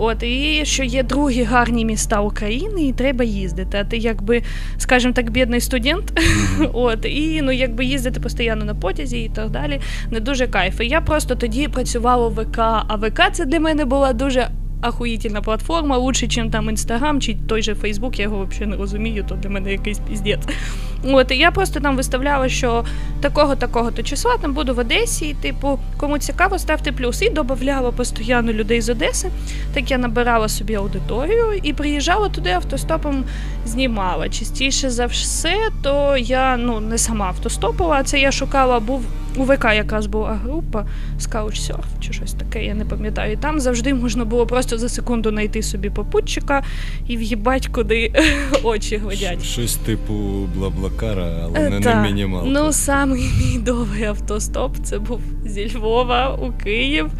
От, 0.00 0.22
і 0.22 0.60
що 0.64 0.84
є 0.84 1.02
другі 1.02 1.42
гарні 1.42 1.84
міста 1.84 2.20
України, 2.20 2.82
і 2.82 2.92
треба 2.92 3.24
їздити. 3.24 3.78
А 3.80 3.84
ти, 3.84 3.96
якби, 3.96 4.42
скажімо 4.76 5.12
так, 5.12 5.30
бідний 5.30 5.60
студент, 5.60 6.20
от, 6.72 7.04
і 7.04 7.42
ну, 7.42 7.52
якби 7.52 7.84
їздити 7.84 8.20
постійно 8.20 8.64
на 8.64 8.74
потязі 8.74 9.18
і 9.18 9.28
так 9.28 9.50
далі. 9.50 9.80
Не 10.10 10.20
дуже 10.20 10.46
кайф. 10.46 10.80
І 10.80 10.86
я 10.86 11.00
просто 11.00 11.34
тоді 11.34 11.68
працювала 11.68 12.28
в 12.28 12.32
ВК, 12.32 12.58
а 12.58 12.96
ВК 12.96 13.20
це 13.32 13.44
для 13.44 13.60
мене 13.60 13.84
була 13.84 14.12
дуже 14.12 14.48
охуїтельна 14.82 15.40
платформа, 15.40 15.96
лучше, 15.96 16.26
ніж 16.26 16.52
там 16.52 16.70
Інстаграм 16.70 17.20
чи 17.20 17.36
той 17.48 17.62
же 17.62 17.74
Фейсбук, 17.74 18.18
я 18.18 18.22
його 18.22 18.44
взагалі 18.44 18.70
не 18.70 18.76
розумію, 18.76 19.24
то 19.28 19.34
для 19.34 19.50
мене 19.50 19.72
якийсь 19.72 19.98
піздець. 19.98 20.46
От, 21.04 21.30
і 21.30 21.36
я 21.36 21.50
просто 21.50 21.80
там 21.80 21.96
виставляла, 21.96 22.48
що 22.48 22.84
такого, 23.20 23.56
такого 23.56 23.90
то 23.90 24.02
числа 24.02 24.36
там 24.42 24.54
буду 24.54 24.74
в 24.74 24.78
Одесі, 24.78 25.28
і, 25.28 25.34
типу, 25.34 25.78
кому 25.96 26.18
цікаво, 26.18 26.58
ставте 26.58 26.92
плюс. 26.92 27.22
І 27.22 27.30
додавала 27.30 27.90
постійно 27.90 28.52
людей 28.52 28.80
з 28.80 28.88
Одеси. 28.88 29.30
Так 29.74 29.90
я 29.90 29.98
набирала 29.98 30.48
собі 30.48 30.74
аудиторію 30.74 31.60
і 31.62 31.72
приїжджала 31.72 32.28
туди 32.28 32.50
автостопом, 32.50 33.24
знімала. 33.68 34.28
Частіше 34.28 34.90
за 34.90 35.06
все, 35.06 35.56
то 35.82 36.16
я 36.16 36.56
ну, 36.56 36.80
не 36.80 36.98
сама 36.98 37.26
автостопила, 37.26 37.96
а 37.96 38.04
це 38.04 38.20
я 38.20 38.32
шукала, 38.32 38.80
був 38.80 39.04
у 39.36 39.42
ВК 39.44 39.64
якраз 39.64 40.06
була 40.06 40.34
група 40.44 40.86
Couchsurf 41.20 41.84
чи 42.00 42.12
щось 42.12 42.32
таке, 42.32 42.64
я 42.64 42.74
не 42.74 42.84
пам'ятаю. 42.84 43.32
І 43.32 43.36
там 43.36 43.60
завжди 43.60 43.94
можна 43.94 44.24
було 44.24 44.46
просто 44.46 44.78
за 44.78 44.88
секунду 44.88 45.30
знайти 45.30 45.62
собі 45.62 45.90
попутчика 45.90 46.62
і 47.06 47.16
в'їбать, 47.16 47.66
куди 47.66 48.12
очі 48.62 48.96
глядять. 48.96 49.42
Щось 49.42 49.76
типу 49.76 50.14
бла-блакара, 50.56 51.40
але 51.44 51.66
Е, 51.66 51.70
не 51.70 51.80
та. 51.80 51.94
на 51.94 52.02
мінімалку. 52.02 52.48
Ну, 52.50 52.72
самий 52.72 53.22
мій 53.40 53.58
довгий 53.58 54.04
автостоп 54.04 54.76
це 54.84 54.98
був 54.98 55.20
зі 55.46 55.72
Львова 55.76 56.34
у 56.34 56.52
Київ. 56.52 57.10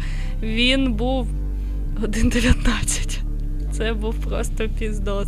Він 0.43 0.93
був 0.93 1.27
1.19. 2.03 3.19
Це 3.71 3.93
був 3.93 4.15
просто 4.15 4.69
піздос. 4.79 5.27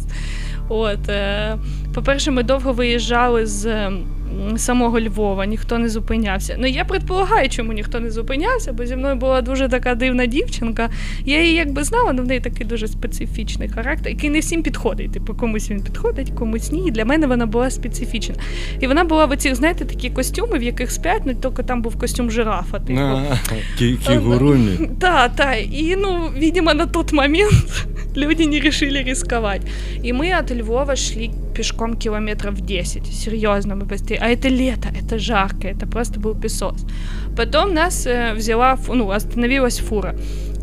От, 0.73 1.09
е, 1.09 1.57
по-перше, 1.93 2.31
ми 2.31 2.43
довго 2.43 2.73
виїжджали 2.73 3.45
з 3.45 3.89
самого 4.57 4.99
Львова, 4.99 5.45
ніхто 5.45 5.77
не 5.77 5.89
зупинявся. 5.89 6.55
Ну, 6.59 6.67
я 6.67 6.85
предполагаю, 6.85 7.49
чому 7.49 7.73
ніхто 7.73 7.99
не 7.99 8.11
зупинявся, 8.11 8.73
бо 8.73 8.85
зі 8.85 8.95
мною 8.95 9.15
була 9.15 9.41
дуже 9.41 9.69
така 9.69 9.95
дивна 9.95 10.25
дівчинка. 10.25 10.89
Я 11.25 11.41
її 11.41 11.55
якби 11.55 11.83
знала, 11.83 12.09
але 12.09 12.21
в 12.21 12.27
неї 12.27 12.39
такий 12.39 12.65
дуже 12.67 12.87
специфічний 12.87 13.69
характер, 13.69 14.11
який 14.11 14.29
не 14.29 14.39
всім 14.39 14.63
підходить. 14.63 15.11
Типу, 15.11 15.33
комусь 15.33 15.71
він 15.71 15.83
підходить, 15.83 16.31
комусь 16.37 16.71
ні. 16.71 16.87
І 16.87 16.91
для 16.91 17.05
мене 17.05 17.27
вона 17.27 17.45
була 17.45 17.69
специфічна. 17.69 18.35
І 18.79 18.87
вона 18.87 19.03
була 19.03 19.25
в 19.25 19.31
оцих, 19.31 19.55
знаєте, 19.55 19.85
такі 19.85 20.09
костюми, 20.09 20.57
в 20.57 20.63
яких 20.63 20.91
сплять, 20.91 21.21
ну 21.25 21.33
тільки 21.33 21.63
там 21.63 21.81
був 21.81 21.99
костюм 21.99 22.31
жирафа. 22.31 22.79
Типу. 22.79 22.99
Кігурумі. 24.07 24.89
Да, 24.99 25.31
да. 25.37 25.53
И, 25.53 25.95
ну, 25.97 26.29
видимо, 26.37 26.73
на 26.73 26.85
тот 26.85 27.13
момент 27.13 27.87
люди 28.15 28.45
не 28.45 28.59
решили 28.59 29.03
рисковать. 29.03 29.61
И 30.05 30.13
мы 30.13 30.39
от 30.39 30.51
Львова 30.51 30.95
шли 30.95 31.31
пешком 31.60 31.96
километров 31.96 32.60
10. 32.60 33.06
Серьезно, 33.06 33.74
мы 33.76 33.84
быстрее. 33.84 34.18
А 34.22 34.28
это 34.28 34.48
лето, 34.48 34.88
это 34.88 35.18
жарко, 35.18 35.68
это 35.68 35.86
просто 35.86 36.20
был 36.20 36.34
песос. 36.34 36.86
Потом 37.36 37.74
нас 37.74 38.06
э, 38.06 38.34
взяла, 38.34 38.76
фу- 38.76 38.94
ну, 38.94 39.10
остановилась 39.10 39.78
фура. 39.78 40.14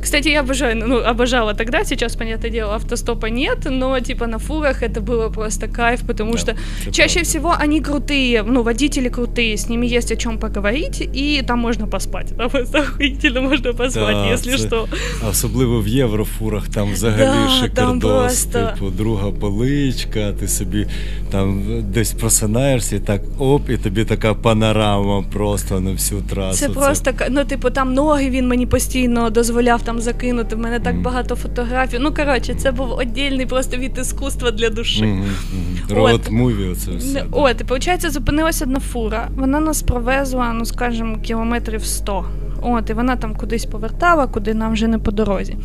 Кстати, 0.03 0.29
я 0.29 0.41
обожаю, 0.41 0.75
ну, 0.87 0.97
обожала 0.97 1.53
тогда, 1.53 1.85
сейчас, 1.85 2.15
понятное 2.15 2.51
дело, 2.51 2.73
автостопа 2.73 3.29
нет, 3.29 3.57
но, 3.71 3.99
типа, 4.01 4.27
на 4.27 4.37
фурах 4.37 4.83
это 4.83 4.99
было 5.01 5.29
просто 5.31 5.67
кайф, 5.67 6.01
потому 6.07 6.31
Да, 6.31 6.37
что 6.37 6.53
це 6.85 6.91
чаще 6.91 7.13
правда. 7.13 7.29
всего 7.29 7.55
они 7.63 7.81
крутые, 7.81 8.43
ну, 8.47 8.63
водители 8.63 9.09
крутые, 9.09 9.53
с 9.53 9.69
ними 9.69 9.87
есть 9.97 10.11
о 10.11 10.15
чем 10.15 10.37
поговорить, 10.37 11.01
и 11.15 11.41
там 11.47 11.59
можно 11.59 11.87
поспать. 11.87 12.37
Там 12.37 12.49
просто 12.49 12.77
охуительно 12.79 13.41
можно 13.41 13.73
поспать, 13.73 14.15
Да, 14.15 14.33
если 14.33 14.51
це- 14.57 14.67
что. 14.67 14.87
А 15.25 15.29
особливо 15.29 15.81
в 15.81 15.87
єврофурах 15.87 16.67
там 16.67 16.93
взагалі 16.93 17.45
Да, 17.45 17.49
шикардос, 17.61 17.73
там 17.81 17.99
просто- 17.99 18.59
типу, 18.75 18.89
друга 18.91 19.31
поличка, 19.31 20.31
ти 20.39 20.47
собі 20.47 20.87
там 21.31 21.63
десь 21.93 22.11
просинаєшся 22.11 22.95
і 22.95 22.99
так 22.99 23.21
оп, 23.39 23.69
і 23.69 23.77
тобі 23.77 24.05
така 24.05 24.33
панорама 24.33 25.23
просто 25.33 25.79
на 25.79 25.91
всю 25.91 26.21
трасу. 26.21 26.57
Це 26.59 26.69
просто 26.69 27.11
ка- 27.13 27.27
ну, 27.29 27.45
типу, 27.45 27.69
там 27.69 27.93
ноги 27.93 28.29
він 28.29 28.47
мені 28.47 28.65
постійно 28.65 29.29
дозволяв 29.29 29.81
там 29.88 30.00
закинути. 30.00 30.56
В 30.56 30.58
мене 30.58 30.80
так 30.80 31.00
багато 31.00 31.36
фотографій. 31.36 31.98
Ну 32.00 32.14
коротше, 32.14 32.54
це 32.54 32.72
був 32.72 32.88
віддільний 32.88 33.46
просто 33.46 33.76
від 33.76 33.98
искусства 33.98 34.50
для 34.50 34.70
душі. 34.70 35.02
Мгм, 35.02 35.18
мгм. 35.20 35.96
Road 35.96 36.28
movie, 36.28 36.68
оце 36.68 36.90
все. 36.90 37.12
да. 37.20 37.26
От, 37.30 37.60
і 37.60 37.64
виходить, 37.64 38.12
зупинилася 38.12 38.64
одна 38.64 38.80
фура. 38.80 39.28
Вона 39.36 39.60
нас 39.60 39.82
провезла, 39.82 40.52
ну 40.52 40.64
скажімо, 40.64 41.18
кілометрів 41.18 41.84
100. 41.84 42.24
От, 42.62 42.90
і 42.90 42.92
вона 42.92 43.16
там 43.16 43.34
кудись 43.34 43.64
повертала, 43.64 44.26
куди 44.26 44.54
нам 44.54 44.72
вже 44.72 44.88
не 44.88 44.98
по 44.98 45.10
дорозі. 45.10 45.56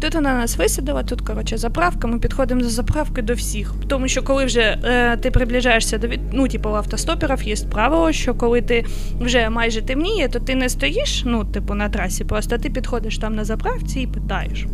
Тут 0.00 0.14
вона 0.14 0.34
нас 0.34 0.56
висадила, 0.56 1.02
тут, 1.02 1.20
коротше, 1.20 1.58
заправка, 1.58 2.08
ми 2.08 2.18
підходимо 2.18 2.60
за 2.60 2.70
заправки 2.70 3.22
до 3.22 3.34
всіх. 3.34 3.74
Тому 3.88 4.08
що 4.08 4.22
коли 4.22 4.44
вже 4.44 4.60
е, 4.60 5.16
ти 5.16 5.30
приближаєшся 5.30 5.98
до 5.98 6.08
від... 6.08 6.20
ну, 6.32 6.48
типу, 6.48 6.68
автостоперів 6.68 7.42
є 7.42 7.56
правило, 7.70 8.12
що 8.12 8.34
коли 8.34 8.62
ти 8.62 8.84
вже 9.20 9.50
майже 9.50 9.82
темніє, 9.82 10.28
то 10.28 10.38
ти 10.40 10.54
не 10.54 10.68
стоїш, 10.68 11.22
ну, 11.26 11.44
типу, 11.44 11.74
на 11.74 11.88
трасі, 11.88 12.24
просто 12.24 12.58
ти 12.58 12.70
підходиш 12.70 13.18
там 13.18 13.34
на 13.34 13.44
заправці 13.44 14.00
і 14.00 14.06
питаєш. 14.06 14.66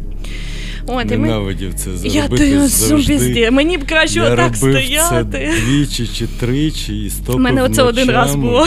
От. 0.87 1.11
Ненавидів 1.11 1.75
це 1.75 1.97
зробити 1.97 2.37
ти 2.37 2.69
завжди. 2.69 3.51
Мені 3.51 3.79
б 3.79 3.87
краще 3.87 4.19
Я 4.19 4.25
отак 4.25 4.39
робив 4.39 4.57
стояти. 4.57 5.53
це 5.55 5.61
двічі 5.61 6.07
чи 6.07 6.27
тричі 6.27 7.05
і 7.05 7.11
стопив 7.11 7.37
У 7.37 7.39
мене 7.39 7.63
оце 7.63 7.83
один 7.83 8.11
раз 8.11 8.35
було. 8.35 8.67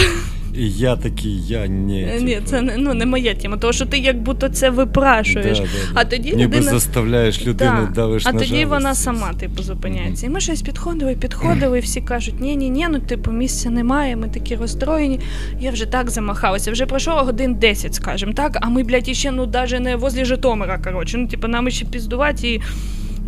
І 0.59 0.69
я 0.71 0.95
такий, 0.95 1.41
я 1.47 1.67
ні. 1.67 2.01
Е, 2.01 2.21
Ні, 2.21 2.35
типу. 2.35 2.47
це 2.47 2.61
не, 2.61 2.77
ну, 2.77 2.93
не 2.93 3.05
моя 3.05 3.33
тема, 3.33 3.57
тому 3.57 3.73
що 3.73 3.85
ти 3.85 3.97
як 3.97 4.21
будто 4.21 4.49
це 4.49 4.69
випрашуєш. 4.69 5.59
Да, 5.59 5.65
да, 5.65 5.69
да. 5.93 6.01
А 6.01 6.05
тоді 6.05 6.29
Ніби 6.35 6.57
людина- 6.57 6.71
заставляєш 6.71 7.45
людину, 7.45 7.87
Да. 7.87 7.91
давиш 7.95 8.23
А 8.25 8.31
на 8.31 8.39
тоді 8.39 8.65
вона 8.65 8.95
сама, 8.95 9.33
типу, 9.33 9.63
зупиняється. 9.63 10.25
І 10.25 10.29
ми 10.29 10.39
щось 10.39 10.61
підходили, 10.61 11.15
підходили, 11.15 11.77
і 11.77 11.81
всі 11.81 12.01
кажуть, 12.01 12.41
ні, 12.41 12.55
ні, 12.55 12.69
ні, 12.69 12.87
ну 12.89 12.99
типу, 12.99 13.31
місця 13.31 13.69
немає, 13.69 14.15
ми 14.15 14.27
такі 14.27 14.55
розстроєні. 14.55 15.19
Я 15.59 15.71
вже 15.71 15.85
так 15.85 16.09
замахалася. 16.09 16.71
Вже 16.71 16.85
пройшло 16.85 17.13
годин 17.13 17.55
10, 17.55 17.95
скажімо 17.95 18.33
так, 18.33 18.57
а 18.61 18.69
ми, 18.69 18.83
блядь, 18.83 19.09
іще 19.09 19.31
ну 19.31 19.45
навіть 19.45 19.79
не 19.79 19.95
возле 19.95 20.25
Житомира, 20.25 20.77
коротше. 20.77 21.17
Ну, 21.17 21.27
типу, 21.27 21.47
нам 21.47 21.69
ще 21.69 21.85
піздувати 21.85 22.49
і 22.49 22.61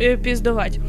е, 0.00 0.16
піздувати. 0.16 0.80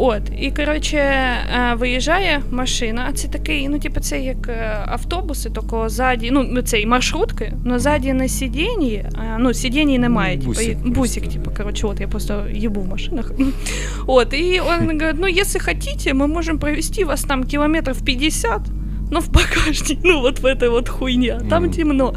От, 0.00 0.22
і 0.40 0.50
коротше, 0.50 0.96
е, 0.96 1.74
виїжджає 1.74 2.40
машина, 2.50 3.06
а 3.08 3.12
це 3.12 3.28
такий, 3.28 3.68
ну, 3.68 3.78
типу, 3.78 4.00
це 4.00 4.20
як 4.20 4.48
е, 4.48 4.84
автобуси, 4.86 5.50
тільки 5.50 5.88
ззаді, 5.88 6.30
ну, 6.32 6.62
цей 6.62 6.86
маршрутки, 6.86 7.52
але 7.66 7.78
ззаді 7.78 8.12
на 8.12 8.28
сидінні, 8.28 8.92
е, 8.94 9.10
ну, 9.38 9.54
сидінні 9.54 9.98
немає, 9.98 10.36
Ну, 10.36 10.40
типу, 10.40 10.48
бусик 10.54 10.78
просто, 10.78 11.00
бусик, 11.00 11.24
да. 11.24 11.30
типу, 11.32 11.50
короче, 11.56 11.86
вот 11.86 12.00
я 12.00 12.08
просто 12.08 12.44
ебу 12.64 12.80
в 12.80 12.88
машинах. 12.88 13.32
Вот, 14.06 14.34
и 14.34 14.60
он 14.60 14.88
говорит, 14.98 15.16
ну, 15.20 15.26
если 15.26 15.58
хотите, 15.60 16.14
мы 16.14 16.26
можем 16.26 16.58
провести 16.58 17.04
вас 17.04 17.22
там 17.24 17.44
километров 17.44 18.04
50, 18.04 18.60
ну, 19.10 19.20
в 19.20 19.28
багажник, 19.32 19.98
ну, 20.04 20.20
вот 20.20 20.38
в 20.40 20.44
этой 20.46 20.68
вот 20.68 20.88
хуйне, 20.88 21.40
там 21.50 21.62
Мгм. 21.62 21.72
темно. 21.72 22.14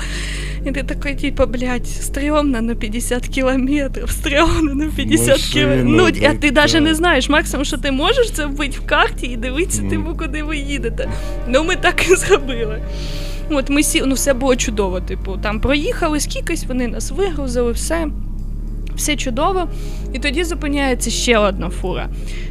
И 0.66 0.70
ты 0.70 0.82
такой, 0.84 1.14
типа, 1.14 1.46
блядь, 1.46 1.86
стрёмно 1.86 2.60
на 2.60 2.74
50 2.74 3.28
километров, 3.28 4.10
стрёмно 4.10 4.74
на 4.74 4.86
50 4.96 5.28
Машина, 5.28 5.52
километрів. 5.52 6.22
Ну, 6.22 6.28
а 6.28 6.32
да, 6.32 6.34
ти 6.40 6.50
навіть 6.52 6.72
да. 6.72 6.80
не 6.80 6.94
знаєш, 6.94 7.28
максимум, 7.28 7.64
що 7.64 7.76
ти 7.76 7.90
можеш 7.92 8.30
це 8.30 8.46
вбити 8.46 8.78
в 8.84 8.86
карті 8.86 9.26
і 9.26 9.36
дивитися, 9.36 9.80
Мгм. 9.82 9.90
типу, 9.90 10.16
куди 10.18 10.42
ви 10.42 10.56
їдете. 10.56 11.08
Ну, 11.48 11.64
ми 11.64 11.76
так 11.76 12.10
і 12.10 12.16
зробили. 12.16 12.82
От 13.50 13.70
ми 13.70 13.82
сі... 13.82 14.02
ну, 14.06 14.14
все 14.14 14.34
було 14.34 14.56
чудово. 14.56 15.00
Типу, 15.00 15.36
там 15.42 15.60
проїхали 15.60 16.20
скількись, 16.20 16.64
вони 16.64 16.88
нас 16.88 17.10
вигрузили, 17.10 17.72
все. 17.72 18.06
Все 18.96 19.16
чудово. 19.16 19.68
І 20.12 20.18
тоді 20.18 20.44
зупиняється 20.44 21.10
ще 21.10 21.38
одна 21.38 21.70
фура. 21.70 22.08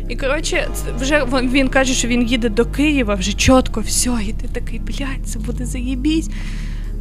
І 0.09 0.15
коротше, 0.15 0.67
це 0.73 0.83
вже 1.03 1.23
вон- 1.23 1.49
він 1.49 1.67
каже, 1.67 1.93
що 1.93 2.07
він 2.07 2.27
їде 2.27 2.49
до 2.49 2.65
Києва, 2.65 3.15
вже 3.15 3.33
чітко, 3.33 3.81
все, 3.81 4.09
і 4.29 4.33
ти 4.33 4.47
такий, 4.53 4.79
блядь, 4.79 5.25
це 5.25 5.39
буде 5.39 5.65
заєбісь. 5.65 6.29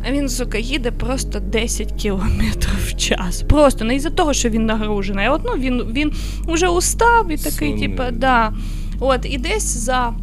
А 0.08 0.12
він, 0.12 0.30
сука, 0.30 0.58
їде 0.58 0.92
просто 0.92 1.40
10 1.40 1.92
кілометрів 1.92 2.86
в 2.86 2.96
час. 2.96 3.42
Просто 3.42 3.86
не 3.86 3.96
із-за 3.96 4.10
того, 4.10 4.34
що 4.34 4.50
він 4.50 4.66
нагружений. 4.66 5.26
А 5.26 5.34
от 5.34 5.42
ну, 5.46 5.52
він, 5.58 5.84
він 5.94 6.12
вже 6.48 6.68
устав 6.68 7.32
і 7.32 7.38
такий, 7.38 7.80
типу, 7.80 8.04
да. 8.12 8.54
От, 9.00 9.26
і 9.26 9.38
десь 9.38 9.78
за 9.78 10.14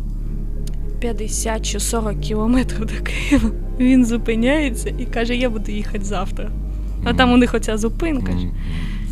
50 1.01 1.67
чи 1.67 1.81
40 1.81 2.21
кілометрів 2.21 2.87
до 2.87 2.95
Києва 3.03 3.51
він 3.81 4.07
зупиняється 4.07 4.95
і 4.99 5.05
каже, 5.05 5.37
я 5.37 5.51
буду 5.51 5.73
їхати 5.73 6.05
завтра. 6.05 6.51
А 7.05 7.15
там 7.15 7.33
у 7.33 7.37
них 7.37 7.55
оця 7.55 7.77
зупинка. 7.79 8.33
ж. 8.33 8.39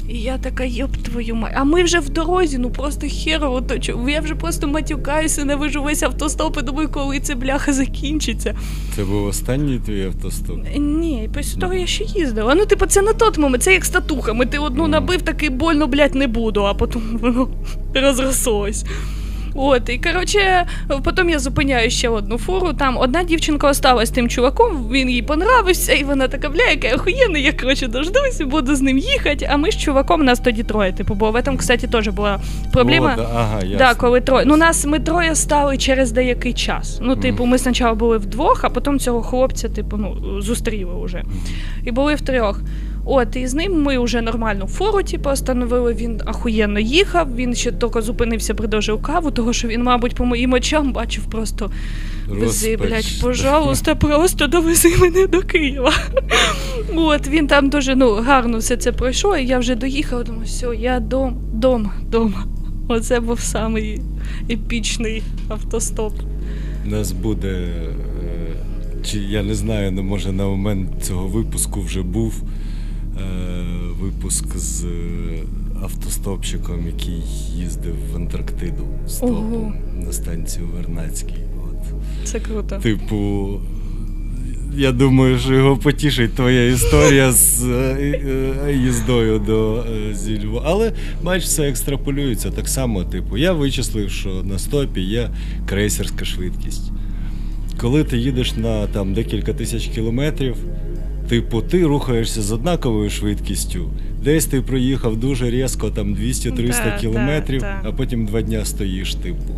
І 0.08 0.18
я 0.18 0.38
така, 0.38 0.64
йоп 0.64 0.96
твою 0.96 1.34
мать. 1.34 1.52
А 1.56 1.64
ми 1.64 1.82
вже 1.82 1.98
в 1.98 2.08
дорозі, 2.08 2.58
ну 2.58 2.70
просто 2.70 3.06
херово 3.24 3.60
точу. 3.60 4.08
Я 4.08 4.20
вже 4.20 4.34
просто 4.34 4.66
матюкаюся, 4.68 5.44
не 5.44 5.56
вижу 5.56 5.82
весь 5.82 6.02
автостоп 6.02 6.58
і 6.58 6.62
думаю, 6.62 6.88
коли 6.88 7.20
це 7.20 7.34
бляха 7.34 7.72
закінчиться. 7.72 8.56
Це 8.96 9.04
був 9.04 9.26
останній 9.26 9.80
твій 9.86 10.04
автостоп. 10.04 10.58
Ні, 10.76 11.30
після 11.36 11.60
того 11.60 11.74
я 11.74 11.86
ще 11.86 12.04
їздила. 12.04 12.54
Ну, 12.54 12.66
типу, 12.66 12.86
це 12.86 13.02
на 13.02 13.12
той 13.12 13.30
момент, 13.38 13.62
це 13.62 13.72
як 13.72 13.84
з 13.84 13.90
татухами. 13.90 14.46
Ти 14.46 14.58
одну 14.58 14.88
набив, 14.88 15.22
такий 15.22 15.50
больно, 15.50 15.86
блядь, 15.86 16.14
не 16.14 16.26
буду, 16.26 16.62
а 16.62 16.74
потім 16.74 17.02
воно 17.22 17.48
розрослось. 17.94 18.84
От, 19.54 19.88
і 19.88 19.98
коротше, 19.98 20.66
потім 21.04 21.30
я 21.30 21.38
зупиняю 21.38 21.90
ще 21.90 22.08
одну 22.08 22.38
фуру. 22.38 22.72
Там 22.72 22.96
одна 22.98 23.22
дівчинка 23.22 23.68
осталась 23.68 24.10
тим 24.10 24.28
чуваком, 24.28 24.88
він 24.92 25.10
їй 25.10 25.22
понравився, 25.22 25.92
і 25.92 26.04
вона 26.04 26.28
така, 26.28 26.48
бля, 26.48 26.64
яка 26.70 26.96
охуєнна, 26.96 27.38
я 27.38 27.52
коротше 27.52 27.86
дождусь, 27.86 28.40
буду 28.40 28.76
з 28.76 28.80
ним 28.80 28.98
їхати. 28.98 29.48
А 29.52 29.56
ми 29.56 29.70
з 29.70 29.76
чуваком 29.76 30.24
нас 30.24 30.40
тоді 30.40 30.62
троє. 30.62 30.92
Типу, 30.92 31.14
бо 31.14 31.30
в 31.30 31.36
этом, 31.36 31.56
кстати, 31.56 31.86
теж 31.86 32.08
була 32.08 32.40
проблема. 32.72 33.14
О, 33.14 33.16
да, 33.16 33.28
ага, 33.34 33.60
ясно. 33.60 33.78
Да, 33.78 33.94
коли 33.94 34.20
троє. 34.20 34.44
Ну, 34.46 34.56
нас 34.56 34.86
ми 34.86 35.00
троє 35.00 35.34
стали 35.34 35.78
через 35.78 36.12
деякий 36.12 36.52
час. 36.52 36.98
Ну, 37.02 37.16
типу, 37.16 37.44
ми 37.44 37.58
спочатку 37.58 37.96
були 37.96 38.18
вдвох, 38.18 38.64
а 38.64 38.70
потім 38.70 38.98
цього 38.98 39.22
хлопця, 39.22 39.68
типу, 39.68 39.96
ну, 39.96 40.40
зустріли 40.42 41.04
вже. 41.04 41.22
І 41.84 41.90
були 41.90 42.14
втрьох. 42.14 42.60
От, 43.06 43.36
і 43.36 43.46
з 43.46 43.54
ним 43.54 43.82
ми 43.82 43.98
вже 43.98 44.20
нормальну 44.22 44.66
фору, 44.66 45.02
типу, 45.02 45.30
остановили. 45.30 45.94
Він 45.94 46.20
ахуєнно 46.24 46.80
їхав. 46.80 47.36
Він 47.36 47.54
ще 47.54 47.72
тільки 47.72 48.02
зупинився, 48.02 48.54
придовжив 48.54 49.02
каву, 49.02 49.30
того 49.30 49.52
що 49.52 49.68
він, 49.68 49.82
мабуть, 49.82 50.14
по 50.14 50.24
моїм 50.24 50.52
очам 50.52 50.92
бачив 50.92 51.24
просто 51.24 51.70
вези, 52.28 52.76
блядь, 52.76 53.20
пожалуйста, 53.22 53.94
просто 53.94 54.46
довези 54.46 54.96
мене 54.98 55.26
до 55.26 55.42
Києва. 55.42 55.92
От, 56.96 57.28
він 57.28 57.46
там 57.46 57.68
дуже 57.70 57.94
ну, 57.96 58.14
гарно 58.14 58.58
все 58.58 58.76
це 58.76 58.92
пройшов, 58.92 59.36
і 59.38 59.46
я 59.46 59.58
вже 59.58 59.74
доїхала, 59.74 60.22
думаю, 60.22 60.44
все, 60.44 60.66
я 60.78 61.00
дом, 61.00 61.40
дома, 61.52 61.94
дома. 62.10 62.44
Оце 62.88 63.20
був 63.20 63.40
самий 63.40 64.00
епічний 64.50 65.22
автостоп. 65.48 66.12
У 66.86 66.88
нас 66.88 67.12
буде. 67.12 67.48
е, 67.48 67.92
Чи 69.04 69.18
я 69.18 69.42
не 69.42 69.54
знаю, 69.54 69.92
ну 69.92 70.02
може 70.02 70.32
на 70.32 70.44
момент 70.44 70.90
цього 71.02 71.26
випуску 71.26 71.80
вже 71.80 72.02
був 72.02 72.42
випуск 74.00 74.56
з 74.56 74.84
е, 74.84 74.88
автостопщиком, 75.82 76.86
який 76.86 77.22
їздив 77.56 77.94
в 78.12 78.16
Антарктиду 78.16 78.86
з 79.06 79.22
Ого. 79.22 79.72
на 80.06 80.12
станцію 80.12 80.66
Вернацький. 80.66 81.36
От. 81.70 81.86
Це 82.24 82.40
круто. 82.40 82.76
Типу, 82.76 83.48
я 84.76 84.92
думаю, 84.92 85.38
що 85.38 85.54
його 85.54 85.76
потішить 85.76 86.34
твоя 86.34 86.70
історія 86.70 87.32
з 87.32 87.64
е, 87.64 87.96
е, 88.68 88.76
їздою 88.76 89.38
до 89.38 89.84
е, 90.10 90.14
зі 90.14 90.44
Львова. 90.44 90.62
Але 90.64 90.92
бач, 91.22 91.42
все 91.42 91.68
екстраполюється 91.68 92.50
так 92.50 92.68
само. 92.68 93.04
Типу, 93.04 93.36
я 93.36 93.52
вичислив, 93.52 94.10
що 94.10 94.28
на 94.28 94.58
стопі 94.58 95.00
є 95.00 95.30
крейсерська 95.66 96.24
швидкість. 96.24 96.92
Коли 97.80 98.04
ти 98.04 98.18
їдеш 98.18 98.56
на 98.56 98.86
там 98.86 99.14
декілька 99.14 99.52
тисяч 99.52 99.86
кілометрів, 99.86 100.56
типу, 101.28 101.62
ти 101.62 101.86
рухаєшся 101.86 102.42
з 102.42 102.52
однаковою 102.52 103.10
швидкістю. 103.10 103.90
Десь 104.24 104.46
ти 104.46 104.60
проїхав 104.60 105.16
дуже 105.16 105.50
різко, 105.50 105.90
там 105.90 106.14
200-300 106.14 106.84
Да, 106.84 106.98
кілометрів, 107.00 107.60
да, 107.60 107.80
да. 107.82 107.88
а 107.88 107.92
потім 107.92 108.26
два 108.26 108.42
дня 108.42 108.64
стоїш, 108.64 109.14
типу. 109.14 109.54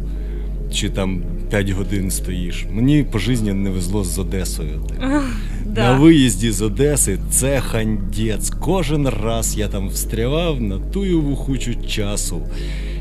Чи 0.73 0.91
там 0.91 1.23
5 1.51 1.71
годин 1.71 2.11
стоїш. 2.11 2.67
Мені 2.71 3.05
по 3.12 3.19
житті 3.19 3.53
не 3.53 3.71
везло 3.71 4.05
з 4.05 4.19
Одесою. 4.19 4.81
Типу. 4.89 5.03
На 5.81 5.99
виїзді 5.99 6.51
з 6.51 6.62
Одеси 6.62 7.19
це 7.31 7.61
хандець. 7.61 8.51
Кожен 8.51 9.09
раз 9.09 9.59
я 9.59 9.69
там 9.69 9.89
встрявав 9.89 10.62
на 10.62 10.79
тую 10.79 11.21
вухучу 11.21 11.75
часу. 11.89 12.41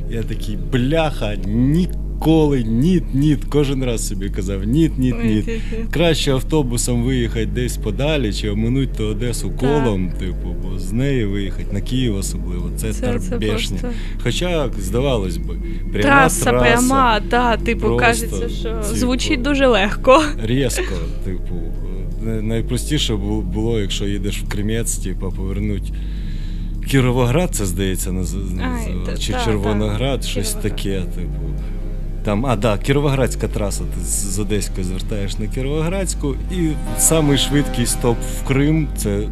Я 0.10 0.24
такий, 0.24 0.58
бляха, 0.72 1.36
ніколи, 1.46 2.05
ніт, 2.66 3.04
ніт. 3.14 3.40
Кожен 3.50 3.84
раз 3.84 4.08
собі 4.08 4.30
казав, 4.30 4.64
ніт, 4.64 4.98
ніт, 4.98 5.24
ніт. 5.24 5.50
Краще 5.92 6.32
автобусом 6.32 7.04
виїхати 7.04 7.46
десь 7.46 7.78
подалі, 7.78 8.34
чи 8.34 8.50
оминуть 8.50 8.94
ту 8.94 9.04
Одесу 9.06 9.52
колом, 9.52 10.12
типу, 10.20 10.56
бо 10.64 10.80
з 10.80 10.92
неї 10.92 11.26
виїхати 11.26 11.66
на 11.74 11.82
Київ 11.82 12.16
особливо. 12.16 12.70
Це, 12.78 12.94
Це- 12.94 13.20
це 13.20 13.38
просто- 13.38 13.76
Хоча, 14.24 14.70
здавалось 14.80 15.38
би, 15.38 15.56
пряма 15.94 16.02
Траса, 16.04 16.50
траса, 16.50 16.60
пряма, 16.66 17.22
да, 17.30 17.58
типу, 17.58 17.82
Просто, 17.82 18.00
кажеться, 18.00 18.50
що 18.50 18.70
типу, 18.70 18.96
звучить 18.96 19.42
дуже 19.42 19.68
легко. 19.68 20.24
різко, 20.44 20.96
типу, 21.26 21.56
е, 22.28 22.42
найпростіше 22.42 23.16
було, 23.54 23.80
якщо 23.80 24.06
їдеш 24.06 24.42
в 24.42 24.48
Кремець, 24.48 24.98
типу, 24.98 25.34
повернуть. 25.38 25.94
Кіровоград, 26.90 27.56
це 27.56 27.66
здається, 27.66 28.12
наз... 28.12 28.34
називав, 28.34 29.20
чи 29.20 29.34
та, 29.34 29.40
Червоноград, 29.46 30.22
та, 30.22 30.28
щось 30.28 30.54
Кіровоград. 30.54 30.78
таке, 30.78 31.02
типу. 31.22 31.54
Там, 32.26 32.46
а, 32.46 32.56
да, 32.56 32.78
Кіровоградська 32.78 33.48
траса, 33.48 33.84
ти 33.84 34.02
з 34.06 34.40
Одеської 34.40 34.84
звертаєш 34.84 35.38
на 35.38 35.48
Кіровоградську, 35.48 36.36
і 36.52 36.70
самий 37.00 37.38
швидкий 37.38 37.86
стоп 37.86 38.18
в 38.42 38.48
Крим 38.48 38.88
це. 38.98 39.28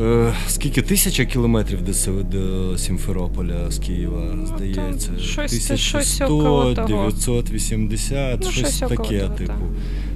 Е, 0.00 0.32
скільки? 0.48 0.82
Тисяча 0.82 1.24
кілометрів 1.24 1.78
до, 1.82 1.92
до 2.22 2.78
Сімферополя 2.78 3.70
з 3.70 3.78
Києва, 3.78 4.22
Ну, 4.34 4.46
здається. 4.46 5.10
тисяча 5.12 5.46
щось- 5.46 5.70
1100, 5.70 6.74
щось 6.74 6.86
980, 6.86 8.40
Ну, 8.44 8.50
щось 8.50 8.78
таке, 8.78 9.28
типу. 9.38 9.52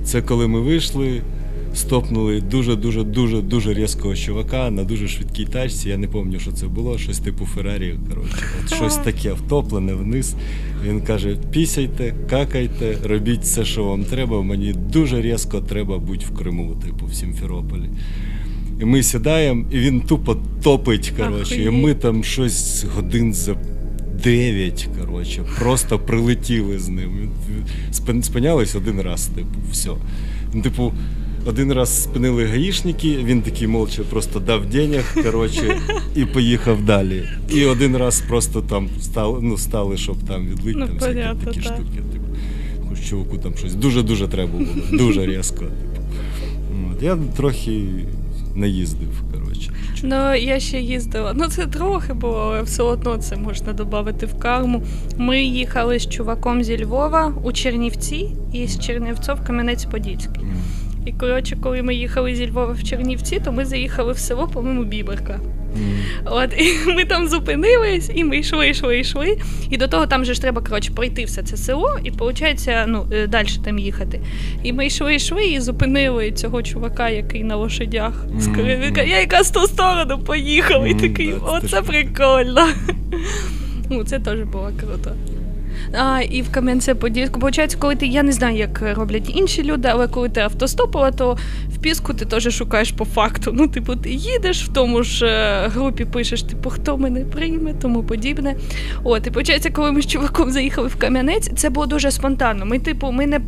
Це 0.04 0.22
коли 0.22 0.48
ми 0.48 0.60
вийшли, 0.60 1.22
стопнули 1.74 2.40
дуже 2.40 2.76
дуже 2.76 3.02
дуже 3.04 3.42
дуже 3.42 3.74
різкого 3.74 4.14
чувака 4.16 4.70
на 4.70 4.84
дуже 4.84 5.08
швидкій 5.08 5.44
тачці. 5.44 5.88
Я 5.88 5.96
не 5.96 6.08
пам'ятаю, 6.08 6.40
що 6.40 6.52
це 6.52 6.66
було. 6.66 6.98
Щось 6.98 7.18
типу 7.18 7.46
Феррарі. 7.46 7.94
Коротше, 8.08 8.36
от 8.64 8.74
щось 8.74 8.96
таке 8.96 9.32
втоплене 9.32 9.94
вниз. 9.94 10.34
Він 10.86 11.00
каже: 11.00 11.36
пісяйте, 11.50 12.14
какайте, 12.30 12.96
робіть 13.04 13.42
все, 13.42 13.64
що 13.64 13.84
вам 13.84 14.04
треба. 14.04 14.42
Мені 14.42 14.72
дуже 14.72 15.22
різко 15.22 15.60
треба 15.60 15.98
бути 15.98 16.26
в 16.26 16.36
Криму, 16.38 16.76
типу, 16.86 17.06
в 17.06 17.14
Сімферополі. 17.14 17.90
І 18.80 18.84
ми 18.84 19.02
сідаємо, 19.02 19.64
і 19.70 19.78
він 19.78 20.00
тупо 20.00 20.36
топить. 20.62 21.12
Коротше, 21.16 21.62
і 21.62 21.70
ми 21.70 21.94
там 21.94 22.24
щось 22.24 22.84
годин 22.96 23.34
за. 23.34 23.56
Дев'ять, 24.24 24.88
коротше, 25.00 25.42
просто 25.58 25.98
прилетіли 25.98 26.78
з 26.78 26.88
ним. 26.88 27.30
Спин- 27.92 28.22
Спинялись 28.22 28.74
один 28.74 29.00
раз, 29.00 29.26
типу, 29.26 29.58
все. 29.70 29.90
Типу, 30.62 30.92
один 31.47 31.72
раз 31.72 32.03
спинили 32.03 32.47
гаїшники, 32.47 33.16
він 33.24 33.42
такий 33.42 33.68
молча 33.68 34.03
просто 34.11 34.40
дав 34.40 34.66
денег, 34.66 35.14
коротше, 35.22 35.80
і 36.14 36.24
поїхав 36.24 36.82
далі. 36.82 37.28
І 37.51 37.64
один 37.64 37.97
раз 37.97 38.20
просто 38.28 38.61
там 38.62 38.88
стали, 39.01 39.38
ну, 39.42 39.59
стали, 39.59 39.97
щоб 39.97 40.16
там 40.28 40.47
відлити 40.47 40.78
Ну, 40.78 40.86
там 40.86 40.97
всякі 40.97 41.14
понятно, 41.14 41.53
такі 41.53 41.61
так. 41.68 41.74
штуки. 41.76 41.99
Типу, 42.12 42.24
хоч 42.88 43.09
чуваку 43.09 43.38
там 43.38 43.57
щось 43.57 43.74
дуже-дуже 43.74 44.28
треба 44.28 44.53
було, 44.53 44.66
дуже 44.92 45.26
різко. 45.26 45.59
Типу. 45.59 45.70
От, 46.97 47.03
я 47.03 47.18
трохи 47.36 47.84
наїздив, 48.55 49.09
коротше. 49.32 49.70
Ну, 50.03 50.34
я 50.34 50.61
ще 50.61 50.80
їздила. 50.80 51.32
Ну, 51.36 51.47
це 51.49 51.66
трохи 51.66 52.12
було, 52.12 52.36
але 52.36 52.62
все 52.62 52.82
одно 52.82 53.16
це 53.16 53.36
можна 53.36 53.72
додати 53.72 54.26
в 54.26 54.38
карму. 54.38 54.82
Ми 55.16 55.42
їхали 55.42 55.99
з 55.99 56.09
чуваком 56.09 56.64
зі 56.64 56.84
Львова 56.84 57.32
у 57.45 57.53
Чернівці 57.53 58.28
і 58.53 58.66
з 58.66 58.78
Чернівців 58.78 59.34
в 59.34 59.51
Кам'янець-Подільський. 59.51 60.45
І 61.05 61.12
коротше, 61.12 61.57
коли 61.62 61.82
ми 61.82 61.94
їхали 61.94 62.34
зі 62.34 62.50
Львова 62.50 62.72
в 62.72 62.84
Чернівці, 62.84 63.40
то 63.44 63.52
ми 63.52 63.64
заїхали 63.64 64.12
в 64.12 64.18
село, 64.18 64.48
по-моєму, 64.48 64.84
Біберка. 64.84 65.40
М. 65.76 65.96
От 66.26 66.50
і 66.59 66.90
ми 66.94 67.05
там 67.05 67.28
зупинились, 67.28 68.11
і 68.14 68.24
ми 68.24 68.38
йшли, 68.38 68.68
йшли, 68.68 68.98
йшли. 68.98 69.38
І 69.70 69.76
до 69.76 69.88
того 69.88 70.07
там 70.07 70.24
же 70.24 70.34
ж 70.34 70.40
треба 70.40 70.62
коротше 70.62 70.92
пройти 70.92 71.24
все 71.24 71.42
це 71.42 71.57
село, 71.57 71.98
і 72.05 72.11
виходить, 72.11 72.68
ну 72.86 73.07
е, 73.12 73.26
далі 73.26 73.48
там 73.64 73.78
їхати. 73.78 74.20
І 74.62 74.72
ми 74.72 74.86
йшли, 74.86 75.14
йшли, 75.14 75.44
і 75.46 75.61
зупинили 75.61 76.32
цього 76.32 76.62
чувака, 76.62 77.09
який 77.09 77.44
на 77.44 77.57
лошадях. 77.57 78.26
з 78.38 78.48
Кривика. 78.48 79.02
Я 79.02 79.20
якраз 79.20 79.50
в 79.50 79.52
ту 79.52 79.61
сторону 79.61 80.18
поїхала, 80.18 80.88
і 80.88 80.94
такий, 80.94 81.34
оце 81.46 81.82
прикольно. 81.82 82.68
Ну, 83.90 84.05
це 84.05 84.18
теж 84.18 84.40
було 84.40 84.70
круто. 84.80 85.11
А, 85.92 86.20
і 86.20 86.42
в 86.42 86.48
Кам'янце-Подільську, 86.48 87.40
виходить, 87.40 87.74
коли 87.74 87.96
ти, 87.96 88.06
я 88.06 88.22
не 88.22 88.32
знаю, 88.32 88.56
як 88.56 88.82
роблять 88.96 89.30
інші 89.34 89.62
люди, 89.62 89.88
але 89.92 90.08
коли 90.08 90.28
ти 90.28 90.40
автостопила, 90.40 91.10
то 91.10 91.38
в 91.68 91.78
піску 91.78 92.14
ти 92.14 92.24
теж 92.24 92.56
шукаєш 92.56 92.90
по 92.90 93.04
факту. 93.04 93.50
Ну, 93.54 93.68
типу, 93.68 93.96
ти 93.96 94.10
їдеш 94.10 94.64
в 94.64 94.72
тому 94.72 95.02
ж 95.02 95.26
е, 95.26 95.68
групі, 95.68 96.04
пишеш, 96.04 96.42
типу, 96.42 96.70
хто 96.70 96.96
мене 96.96 97.20
прийме, 97.20 97.74
тому 97.82 98.02
подібне. 98.02 98.56
От, 99.04 99.26
і 99.26 99.30
виходить, 99.30 99.72
коли 99.72 99.92
ми 99.92 100.02
з 100.02 100.06
чуваком 100.06 100.50
заїхали 100.50 100.88
в 100.88 100.96
Кам'янець, 100.96 101.50
це 101.56 101.70
було 101.70 101.86
дуже 101.86 102.10
спонтанно. 102.10 102.66
Ми, 102.66 102.78
типу, 102.78 103.12
ми 103.12 103.26
не 103.26 103.40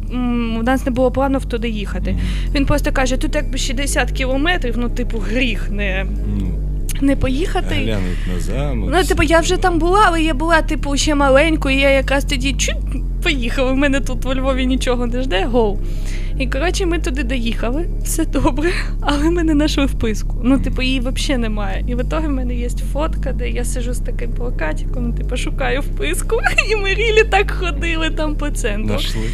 у 0.59 0.63
нас 0.63 0.87
не 0.87 0.93
було 0.93 1.11
планів 1.11 1.45
туди 1.45 1.69
їхати. 1.69 2.19
Він 2.55 2.67
просто 2.67 2.93
каже: 2.93 3.17
тут 3.17 3.35
якби 3.35 3.59
60 3.59 4.13
кілометрів, 4.13 4.79
ну, 4.79 4.91
типу, 4.91 5.19
гріх 5.19 5.71
не, 5.71 6.07
Ну, 6.27 6.56
не 7.03 7.17
поїхати. 7.17 7.75
глянуть 7.75 8.27
на 8.35 8.41
замок. 8.41 8.91
Ну, 8.93 9.05
типу, 9.05 9.23
я 9.23 9.41
вже 9.41 9.57
там 9.57 9.79
була, 9.79 10.05
але 10.07 10.23
я 10.23 10.35
була, 10.35 10.63
типу, 10.63 10.97
ще 10.97 11.15
маленькою, 11.15 11.77
і 11.77 11.81
я 11.81 11.91
якраз 11.91 12.25
тоді 12.25 12.53
чуть 12.53 12.77
поїхала. 13.23 13.73
У 13.73 13.77
мене 13.77 14.01
тут 14.01 14.27
у 14.27 14.35
Львові 14.35 14.67
нічого 14.67 15.07
не 15.07 15.23
жде, 15.23 15.45
гоу. 15.45 15.79
І 16.39 16.47
коротше, 16.47 16.87
ми 16.87 16.99
туди 16.99 17.23
доїхали, 17.23 17.87
все 18.03 18.25
добре, 18.25 18.71
але 19.01 19.31
ми 19.31 19.43
не 19.43 19.53
знайшли 19.53 19.87
вписку. 19.87 20.41
Ну, 20.45 20.59
типу, 20.59 20.83
її 20.83 21.01
взагалі 21.01 21.43
немає. 21.43 21.85
І 21.89 21.95
в 21.95 22.01
ітогі 22.01 22.27
в 22.27 22.31
мене 22.31 22.55
є 22.55 22.69
фотка, 22.93 23.33
де 23.33 23.51
я 23.51 23.65
сижу 23.65 23.95
з 23.95 23.99
таким 23.99 24.33
плакатиком, 24.33 25.13
типу, 25.13 25.37
шукаю 25.37 25.81
вписку. 25.81 26.37
І 26.73 26.77
ми 26.77 26.95
рілі 26.95 27.25
так 27.31 27.51
ходили 27.51 28.11
там 28.11 28.35
по 28.35 28.51
центру. 28.51 28.95
Нашли. 28.95 29.31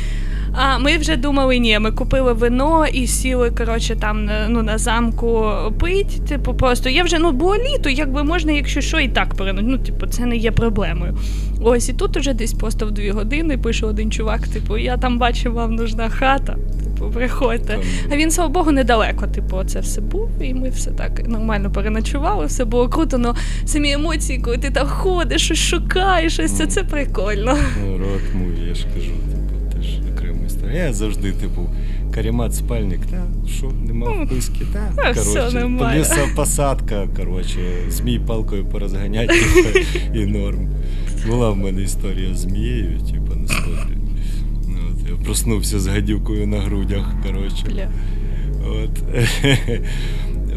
А 0.55 0.79
ми 0.79 0.99
вже 0.99 1.17
думали, 1.17 1.59
ні, 1.59 1.79
ми 1.79 1.93
купили 1.93 2.33
вино 2.33 2.87
і 2.87 3.07
сіли, 3.07 3.51
коротше, 3.51 3.97
там 3.97 4.31
ну, 4.49 4.63
на 4.63 4.79
замку 4.79 5.53
пить. 5.81 6.27
Типу, 6.29 6.55
просто 6.55 6.89
я 6.89 7.05
вже 7.05 7.19
ну 7.19 7.33
було 7.33 7.57
літо, 7.57 7.91
якби 7.91 8.23
можна, 8.23 8.53
якщо 8.53 8.81
що, 8.81 9.01
і 9.01 9.09
так 9.09 9.35
перенути. 9.35 9.67
Ну, 9.67 9.79
типу, 9.79 10.07
це 10.07 10.27
не 10.27 10.37
є 10.37 10.51
проблемою. 10.51 11.19
Ось 11.63 11.89
і 11.89 11.93
тут 11.93 12.17
уже 12.17 12.35
десь 12.35 12.53
просто 12.53 12.87
в 12.87 12.91
дві 12.91 13.11
години 13.11 13.59
пише 13.59 13.87
один 13.87 14.11
чувак: 14.11 14.49
типу, 14.49 14.79
я 14.79 14.97
там 14.97 15.19
бачив, 15.19 15.53
вам 15.53 15.75
нужна 15.75 16.09
хата. 16.09 16.57
Типу, 16.85 17.11
приходьте. 17.11 17.79
А 18.13 18.17
він, 18.17 18.31
слава 18.31 18.51
Богу, 18.51 18.73
недалеко. 18.73 19.27
Типу, 19.27 19.65
це 19.67 19.81
все 19.81 20.01
був, 20.01 20.31
і 20.41 20.55
ми 20.55 20.69
все 20.71 20.91
так 20.91 21.29
нормально 21.29 21.71
переночували, 21.71 22.47
все 22.47 22.65
було 22.65 22.89
круто, 22.89 23.21
але 23.25 23.35
самі 23.65 23.93
емоції, 23.93 24.39
коли 24.39 24.59
ти 24.59 24.71
там 24.71 24.87
ходиш, 24.87 25.71
шукаєш, 25.71 26.33
щось 26.33 26.53
це, 26.53 26.67
це 26.67 26.85
прикольно. 26.85 27.57
Ну, 27.85 27.99
рот 27.99 28.35
мой, 28.35 28.69
я 28.69 28.75
ж 28.75 28.87
кажу, 28.95 29.13
Я 30.75 30.93
завжди, 30.93 31.33
типу, 31.33 31.67
карімат 32.15 32.55
спальник, 32.55 33.01
та 33.11 33.23
що, 33.57 33.73
нема 33.87 34.25
вписки, 34.25 34.65
та 34.73 34.93
А, 34.97 35.11
все 35.11 35.33
коротше, 35.35 35.59
нормально. 35.61 36.01
лісопосадка, 36.01 37.09
коротше, 37.17 37.59
змій 37.89 38.19
палкою 38.27 38.65
порозганяти 38.65 39.35
типу, 39.35 39.79
і 40.19 40.27
норм. 40.27 40.69
Була 41.27 41.51
в 41.51 41.57
мене 41.57 41.83
історія 41.83 42.35
з 42.35 42.39
змією, 42.39 42.99
типу, 43.13 43.35
на 43.41 43.49
столі. 43.49 43.97
Ну, 44.69 44.77
от, 44.93 45.09
я 45.11 45.25
проснувся 45.25 45.81
з 45.81 45.87
гадюкою 45.87 46.47
на 46.47 46.61
грудях, 46.61 47.15
коротше. 47.27 47.65
Бля. 47.71 47.89
От. 48.69 48.91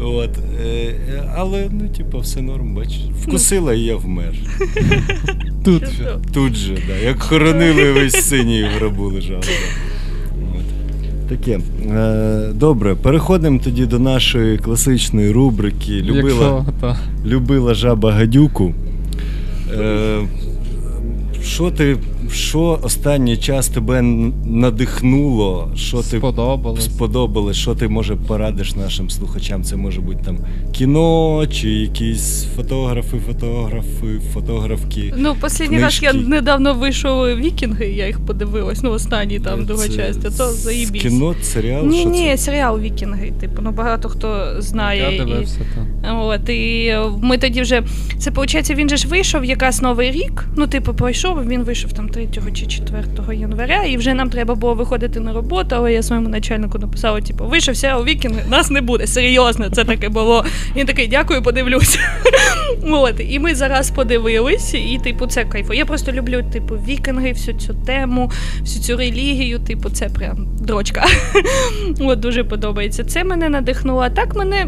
От. 0.02 0.38
е, 0.66 0.94
Але, 1.36 1.68
ну, 1.70 1.88
типу, 1.88 2.18
все 2.18 2.42
норм, 2.42 2.74
бачиш. 2.74 3.00
Вкусила 3.22 3.74
і 3.74 3.80
я 3.80 3.96
вмер. 3.96 4.34
Тут 5.64 5.82
Чудово. 5.96 6.20
Тут 6.34 6.54
же, 6.54 6.78
да. 6.86 6.96
Як 6.96 7.22
хоронили 7.22 7.92
весь 7.92 8.26
синій 8.28 8.62
в 8.64 8.66
гробу 8.78 9.02
лежав. 9.04 9.40
Да. 9.40 9.46
Таке. 11.28 11.60
Е, 11.90 12.48
добре, 12.54 12.94
переходимо 12.94 13.60
тоді 13.64 13.86
до 13.86 13.98
нашої 13.98 14.58
класичної 14.58 15.32
рубрики 15.32 15.92
Любила, 15.92 16.64
Якщо, 16.82 16.96
любила 17.26 17.74
жаба 17.74 18.12
гадюку. 18.12 18.74
Е, 19.80 20.18
що 21.42 21.70
ти, 21.70 21.96
що 22.32 22.80
останній 22.82 23.36
час 23.36 23.68
тебе 23.68 24.02
надихнуло? 24.44 25.70
Що 25.76 25.96
ти 25.96 26.18
Сподобалось. 26.18 26.84
сподобалось, 26.84 27.56
що 27.56 27.74
ти 27.74 27.88
може 27.88 28.16
порадиш 28.16 28.74
нашим 28.74 29.10
слухачам? 29.10 29.64
Це 29.64 29.76
може 29.76 30.00
бути 30.00 30.22
там 30.24 30.38
кіно, 30.72 31.46
чи 31.52 31.68
якісь 31.70 32.46
фотографи, 32.56 33.16
фотографи, 33.26 34.20
фотографки. 34.34 35.14
Ну, 35.16 35.36
останній 35.42 35.78
раз 35.78 36.00
я 36.02 36.12
недавно 36.12 36.74
вийшов 36.74 37.36
вікінги, 37.36 37.86
я 37.86 38.06
їх 38.06 38.20
подивилась, 38.26 38.82
ну, 38.82 38.90
останній 38.90 39.40
там 39.40 39.64
друга 39.64 39.82
Це 39.88 39.96
часть, 39.96 40.24
а 40.26 40.30
то 40.30 40.52
заїбісь. 40.52 41.02
Кіно, 41.02 41.34
серіал? 41.42 41.86
Ні, 41.86 42.00
що 42.00 42.08
ні, 42.10 42.30
це? 42.30 42.38
серіал 42.38 42.80
Вікінги, 42.80 43.32
типу, 43.40 43.62
ну 43.62 43.70
багато 43.70 44.08
хто 44.08 44.54
знає. 44.58 45.02
Я 45.02 45.10
і- 45.10 45.18
дивився, 45.18 45.60
та. 45.74 46.12
От, 46.14 46.48
і 46.48 46.94
ми 47.22 47.38
тоді 47.38 47.62
вже. 47.62 47.82
Це 48.18 48.30
виходить, 48.30 48.70
він 48.70 48.88
же 48.88 48.96
ж 48.96 49.08
вийшов 49.08 49.44
якраз 49.44 49.82
новий 49.82 50.10
рік. 50.10 50.44
Ну, 50.56 50.66
типу, 50.66 50.94
пройшов, 50.94 51.48
він 51.48 51.62
вийшов 51.62 51.92
там 51.92 52.08
3 52.16 52.52
чи 52.52 52.66
4 52.66 53.04
января, 53.36 53.82
і 53.82 53.96
вже 53.96 54.14
нам 54.14 54.30
треба 54.30 54.54
було 54.54 54.74
виходити 54.74 55.20
на 55.20 55.32
роботу, 55.32 55.68
але 55.72 55.92
я 55.92 56.02
своєму 56.02 56.28
начальнику 56.28 56.78
написала: 56.78 57.20
типу, 57.20 57.44
вийшов 57.44 57.76
серіал 57.76 58.04
Вікінги, 58.04 58.42
нас 58.48 58.70
не 58.70 58.80
буде. 58.80 59.06
Серйозно, 59.06 59.70
це 59.70 59.84
таке 59.84 60.08
було. 60.08 60.44
Він 60.76 60.86
такий, 60.86 61.06
дякую, 61.06 61.42
подивлюся. 61.42 61.98
От, 62.90 63.20
і 63.28 63.38
ми 63.38 63.54
зараз 63.54 63.90
подивились, 63.90 64.74
і 64.74 65.00
типу, 65.04 65.26
це 65.26 65.44
кайфо. 65.44 65.74
Я 65.74 65.84
просто 65.84 66.12
люблю, 66.12 66.44
типу, 66.52 66.74
вікінги, 66.74 67.32
всю 67.32 67.58
цю 67.58 67.74
тему, 67.74 68.30
всю 68.60 68.82
цю 68.82 68.96
релігію, 68.96 69.58
типу, 69.58 69.90
це 69.90 70.08
прям 70.08 70.48
дрочка. 70.60 71.04
От 72.00 72.20
дуже 72.20 72.44
подобається. 72.44 73.04
Це 73.04 73.24
мене 73.24 73.48
надихнуло. 73.48 74.00
А 74.00 74.10
так 74.10 74.36
мене. 74.36 74.66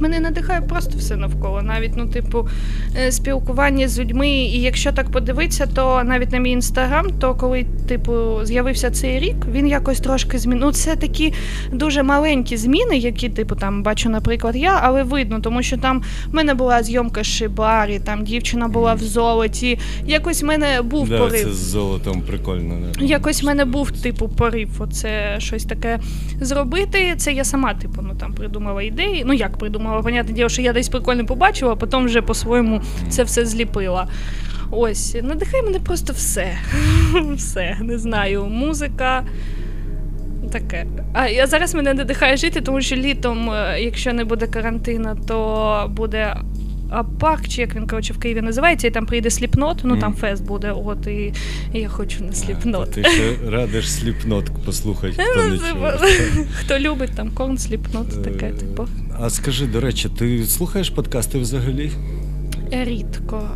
Мене 0.00 0.20
надихає 0.20 0.60
просто 0.60 0.98
все 0.98 1.16
навколо, 1.16 1.62
навіть 1.62 1.92
ну, 1.96 2.06
типу, 2.06 2.48
е, 2.96 3.12
спілкування 3.12 3.88
з 3.88 3.98
людьми. 3.98 4.28
І 4.28 4.60
якщо 4.60 4.92
так 4.92 5.10
подивитися, 5.10 5.66
то 5.66 6.02
навіть 6.04 6.32
на 6.32 6.38
мій 6.38 6.50
інстаграм, 6.50 7.10
то 7.10 7.34
коли 7.34 7.66
типу 7.88 8.44
з'явився 8.44 8.90
цей 8.90 9.18
рік, 9.18 9.36
він 9.52 9.66
якось 9.66 10.00
трошки 10.00 10.38
змінив. 10.38 10.64
Ну, 10.64 10.72
це 10.72 10.96
такі 10.96 11.32
дуже 11.72 12.02
маленькі 12.02 12.56
зміни, 12.56 12.96
які, 12.96 13.28
типу, 13.28 13.54
там 13.54 13.82
бачу, 13.82 14.10
наприклад, 14.10 14.56
я, 14.56 14.80
але 14.82 15.02
видно, 15.02 15.40
тому 15.40 15.62
що 15.62 15.76
там 15.76 16.02
в 16.26 16.34
мене 16.34 16.54
була 16.54 16.82
зйомка 16.82 17.24
Шибарі, 17.24 17.98
там 17.98 18.24
дівчина 18.24 18.68
була 18.68 18.94
в 18.94 18.98
золоті. 18.98 19.78
Якось 20.06 20.42
в 20.42 20.46
мене 20.46 20.82
був 20.82 21.08
да, 21.08 21.18
порив. 21.18 21.44
це 21.44 21.52
з 21.52 21.56
золотом 21.56 22.22
прикольно. 22.22 22.74
Да. 22.98 23.04
Якось 23.04 23.42
в 23.42 23.46
мене 23.46 23.64
був 23.64 23.90
типу 23.90 24.28
порив, 24.28 24.68
оце 24.78 25.36
щось 25.38 25.64
таке 25.64 26.00
зробити. 26.40 27.14
Це 27.16 27.32
я 27.32 27.44
сама, 27.44 27.74
типу, 27.74 28.02
ну 28.02 28.14
там 28.20 28.32
придумала 28.32 28.82
ідеї. 28.82 29.22
Ну 29.26 29.32
як 29.32 29.56
придумала, 29.56 29.93
понятне 30.02 30.34
діло, 30.34 30.48
що 30.48 30.62
я 30.62 30.72
десь 30.72 30.88
прикольно 30.88 31.26
побачила, 31.26 31.72
а 31.72 31.76
потім 31.76 32.04
вже 32.04 32.22
по-своєму 32.22 32.82
це 33.08 33.22
все 33.22 33.46
зліпила. 33.46 34.08
Ось, 34.70 35.16
надихає 35.22 35.62
мене 35.62 35.78
просто 35.80 36.12
все. 36.12 36.58
Все, 37.36 37.76
не 37.80 37.98
знаю, 37.98 38.44
музика. 38.44 39.24
Таке. 40.52 40.86
А 41.12 41.28
я 41.28 41.46
зараз 41.46 41.74
мене 41.74 41.94
надихає 41.94 42.36
жити, 42.36 42.60
тому 42.60 42.80
що 42.80 42.96
літом, 42.96 43.50
е, 43.50 43.76
якщо 43.80 44.12
не 44.12 44.24
буде 44.24 44.46
карантину, 44.46 45.16
то 45.28 45.90
буде 45.96 46.36
UPark, 46.94 47.48
чи 47.48 47.60
як 47.60 47.76
він 47.76 47.86
коротше 47.86 48.12
в 48.12 48.18
Києві 48.18 48.40
називається, 48.42 48.86
і 48.86 48.90
там 48.90 49.06
прийде 49.06 49.30
Slipknot, 49.30 49.80
ну 49.84 49.96
там 49.96 50.14
фест 50.14 50.44
буде. 50.44 50.72
От 50.84 51.06
і, 51.06 51.32
і 51.72 51.78
я 51.78 51.88
хочу 51.88 52.24
на 52.24 52.32
Slipknot. 52.32 52.90
Ти 52.90 53.04
ще 53.04 53.50
радиш 53.50 53.92
Slipknot 53.92 54.50
послухати, 54.64 55.22
хто 55.22 55.44
не 55.48 55.58
Хто 56.60 56.78
любить 56.78 57.10
там 57.16 57.30
Korn, 57.30 57.58
Slipknot, 57.58 58.24
таке, 58.24 58.46
Е, 58.46 58.52
типу. 58.52 58.88
А 59.20 59.30
скажи, 59.30 59.66
до 59.66 59.80
речі, 59.80 60.08
ти 60.18 60.44
слухаєш 60.44 60.90
подкасти 60.90 61.38
взагалі? 61.38 61.90
Рідко. 62.70 63.48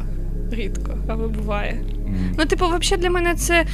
Рідко, 0.50 0.94
але 1.08 1.28
буває. 1.28 1.80
Ну, 2.38 2.44
типу, 2.44 2.64
взагалі 2.64 3.02
для 3.02 3.10
мене 3.10 3.34
це, 3.34 3.64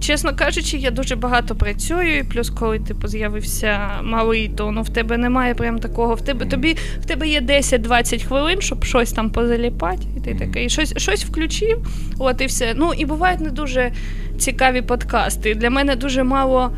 чесно 0.00 0.36
кажучи, 0.36 0.76
я 0.76 0.90
дуже 0.90 1.16
багато 1.16 1.54
працюю, 1.54 2.18
і 2.18 2.22
плюс, 2.22 2.50
коли 2.50 2.78
типу 2.78 3.08
з'явився 3.08 3.90
малий, 4.02 4.48
то 4.48 4.70
ну 4.70 4.82
в 4.82 4.88
тебе 4.88 5.16
немає 5.16 5.54
прям 5.54 5.78
такого. 5.78 6.14
В 6.14 6.20
тебе 6.20 6.46
тобі 6.46 6.76
в 7.00 7.04
тебе 7.04 7.28
є 7.28 7.40
10-20 7.40 8.24
хвилин, 8.24 8.60
щоб 8.60 8.84
щось 8.84 9.12
там 9.12 9.30
позаліпати, 9.30 10.02
і 10.16 10.20
ти 10.20 10.34
такий 10.34 10.70
щось, 10.70 10.94
щось 10.96 11.24
включив. 11.24 11.86
От 12.18 12.40
і 12.40 12.46
все. 12.46 12.74
Ну 12.76 12.92
і 12.98 13.04
бувають 13.04 13.40
не 13.40 13.50
дуже 13.50 13.92
цікаві 14.38 14.82
подкасти. 14.82 15.54
Для 15.54 15.70
мене 15.70 15.96
дуже 15.96 16.22
мало. 16.24 16.72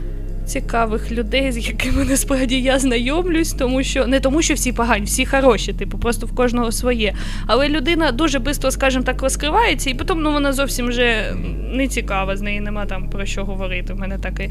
Цікавих 0.46 1.12
людей, 1.12 1.52
з 1.52 1.68
якими 1.68 2.04
насправді 2.10 2.60
я 2.60 2.78
знайомлюсь, 2.78 3.52
тому 3.52 3.82
що 3.82 4.06
не 4.06 4.20
тому, 4.20 4.42
що 4.42 4.54
всі 4.54 4.72
погані, 4.72 5.04
всі 5.04 5.26
хороші, 5.26 5.72
типу, 5.72 5.98
просто 5.98 6.26
в 6.26 6.34
кожного 6.34 6.72
своє. 6.72 7.14
Але 7.46 7.68
людина 7.68 8.12
дуже 8.12 8.40
швидко, 8.40 8.70
скажімо 8.70 9.04
так, 9.04 9.22
розкривається, 9.22 9.90
і 9.90 9.94
потім 9.94 10.22
ну, 10.22 10.32
вона 10.32 10.52
зовсім 10.52 10.86
вже 10.86 11.36
не 11.72 11.88
цікава, 11.88 12.36
з 12.36 12.40
неї 12.40 12.60
нема 12.60 12.86
там 12.86 13.10
про 13.10 13.26
що 13.26 13.44
говорити. 13.44 13.92
У 13.92 13.96
мене 13.96 14.18
так 14.18 14.40
і 14.40 14.50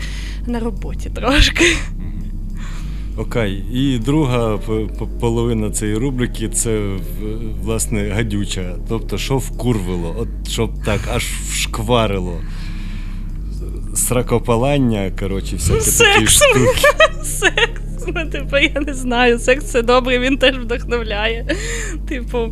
на 0.51 0.59
роботі 0.59 1.09
трошки. 1.09 1.65
Окей, 3.17 3.63
і 3.73 3.99
друга 3.99 4.59
половина 5.19 5.71
цієї 5.71 5.97
рубрики 5.97 6.49
це 6.49 6.81
власне 7.63 8.09
гадюча. 8.09 8.75
Тобто, 8.89 9.17
що 9.17 9.37
вкурвило, 9.37 10.15
от 10.19 10.49
щоб 10.49 10.83
так 10.83 10.99
аж 11.13 11.23
вшкварило. 11.25 12.41
Сракопалання, 14.11 15.11
коротше, 15.19 15.55
всякі 15.55 15.79
такі 15.79 15.91
Секс. 15.91 16.33
штуки. 16.33 16.87
Секс. 17.23 17.81
Ну, 18.07 18.29
типу, 18.29 18.57
я 18.57 18.81
не 18.81 18.93
знаю, 18.93 19.39
секс 19.39 19.65
це 19.65 19.81
добре, 19.81 20.19
він 20.19 20.37
теж 20.37 20.57
вдохновляє. 20.57 21.45
Типу, 22.07 22.49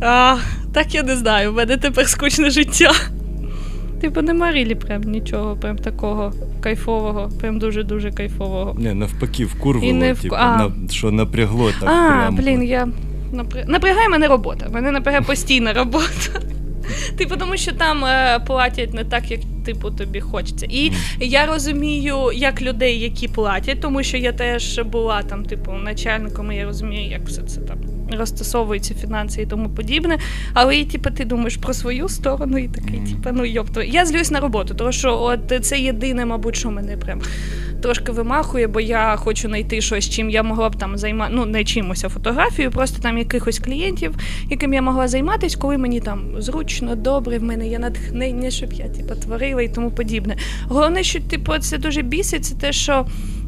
а, 0.00 0.36
так 0.72 0.94
я 0.94 1.02
не 1.02 1.16
знаю, 1.16 1.52
в 1.52 1.54
мене 1.54 1.76
тепер 1.76 2.08
скучне 2.08 2.50
життя. 2.50 2.92
Типу, 4.00 4.22
нема 4.22 4.52
рілі 4.52 4.74
прям 4.74 5.02
нічого, 5.02 5.56
прям 5.56 5.78
такого 5.78 6.32
кайфового, 6.60 7.30
прям 7.40 7.58
дуже-дуже 7.58 8.12
кайфового. 8.12 8.76
Не, 8.78 8.94
навпаки, 8.94 9.44
вкурвило, 9.44 9.90
І 9.90 9.92
не 9.92 10.12
вк- 10.12 10.22
типу, 10.22 10.36
а. 10.38 10.56
на, 10.56 10.88
що 10.90 11.10
напрягло 11.10 11.70
так 11.80 11.88
а, 11.88 12.08
прямо. 12.08 12.36
блін, 12.36 12.62
я 12.62 12.88
напря... 13.32 13.64
напрягає 13.66 14.08
мене 14.08 14.28
робота. 14.28 14.68
Мене 14.72 14.90
напрягає 14.90 15.22
постійна 15.22 15.72
робота. 15.72 16.40
Типу, 17.18 17.36
тому 17.36 17.56
що 17.56 17.72
там 17.72 18.04
е, 18.04 18.40
платять 18.46 18.94
не 18.94 19.04
так, 19.04 19.30
як 19.30 19.40
типу 19.64 19.90
тобі 19.90 20.20
хочеться. 20.20 20.66
І 20.70 20.92
я 21.20 21.46
розумію, 21.46 22.32
як 22.34 22.62
людей, 22.62 23.00
які 23.00 23.28
платять, 23.28 23.80
тому 23.80 24.02
що 24.02 24.16
я 24.16 24.32
теж 24.32 24.80
була 24.80 25.22
там, 25.22 25.44
типу, 25.44 25.72
начальником, 25.72 26.52
і 26.52 26.56
я 26.56 26.64
розумію, 26.64 27.10
як 27.10 27.26
все 27.26 27.42
це 27.42 27.60
там 27.60 27.78
розтасовуються 28.18 28.94
фінанси 28.94 29.42
і 29.42 29.46
тому 29.46 29.68
подібне. 29.68 30.18
Але 30.54 30.76
і 30.76 30.84
типу, 30.84 31.10
ти 31.10 31.24
думаєш 31.24 31.56
про 31.56 31.74
свою 31.74 32.08
сторону, 32.08 32.58
і 32.58 32.68
такий, 32.68 33.00
типу, 33.00 33.28
ну 33.32 33.44
йопто. 33.44 33.82
Я 33.82 34.06
злюсь 34.06 34.30
на 34.30 34.40
роботу, 34.40 34.74
тому 34.74 34.92
що 34.92 35.18
от 35.22 35.64
це 35.64 35.78
єдине, 35.78 36.26
мабуть, 36.26 36.56
що 36.56 36.70
мене 36.70 36.96
прям 36.96 37.20
трошки 37.80 38.12
вимахує, 38.12 38.66
бо 38.66 38.80
я 38.80 39.16
хочу 39.16 39.48
знайти 39.48 39.80
щось, 39.80 40.10
чим 40.10 40.30
я 40.30 40.42
могла 40.42 40.68
б 40.68 40.76
там 40.76 40.96
займати, 40.96 41.32
ну 41.36 41.46
не 41.46 41.64
чимось, 41.64 42.04
а 42.04 42.08
фотографією, 42.08 42.70
просто 42.70 43.02
там 43.02 43.18
якихось 43.18 43.58
клієнтів, 43.58 44.14
яким 44.50 44.74
я 44.74 44.82
могла 44.82 45.08
займатися, 45.08 45.58
коли 45.60 45.78
мені 45.78 46.00
там 46.00 46.20
зручно, 46.38 46.96
добре, 46.96 47.38
в 47.38 47.42
мене 47.42 47.68
є 47.68 47.78
натхнення, 47.78 48.50
щоб 48.50 48.72
я 48.72 48.88
типу, 48.88 49.14
творила 49.14 49.49
і 49.58 49.68
тому 49.68 49.90
подібне. 49.90 50.36
Головне, 50.68 51.02
що 51.02 51.20
типу, 51.20 51.58
це 51.58 51.78
дуже 51.78 52.02
бісить, 52.02 52.44
це 52.44 52.54
те, 52.54 52.72
що. 52.72 53.06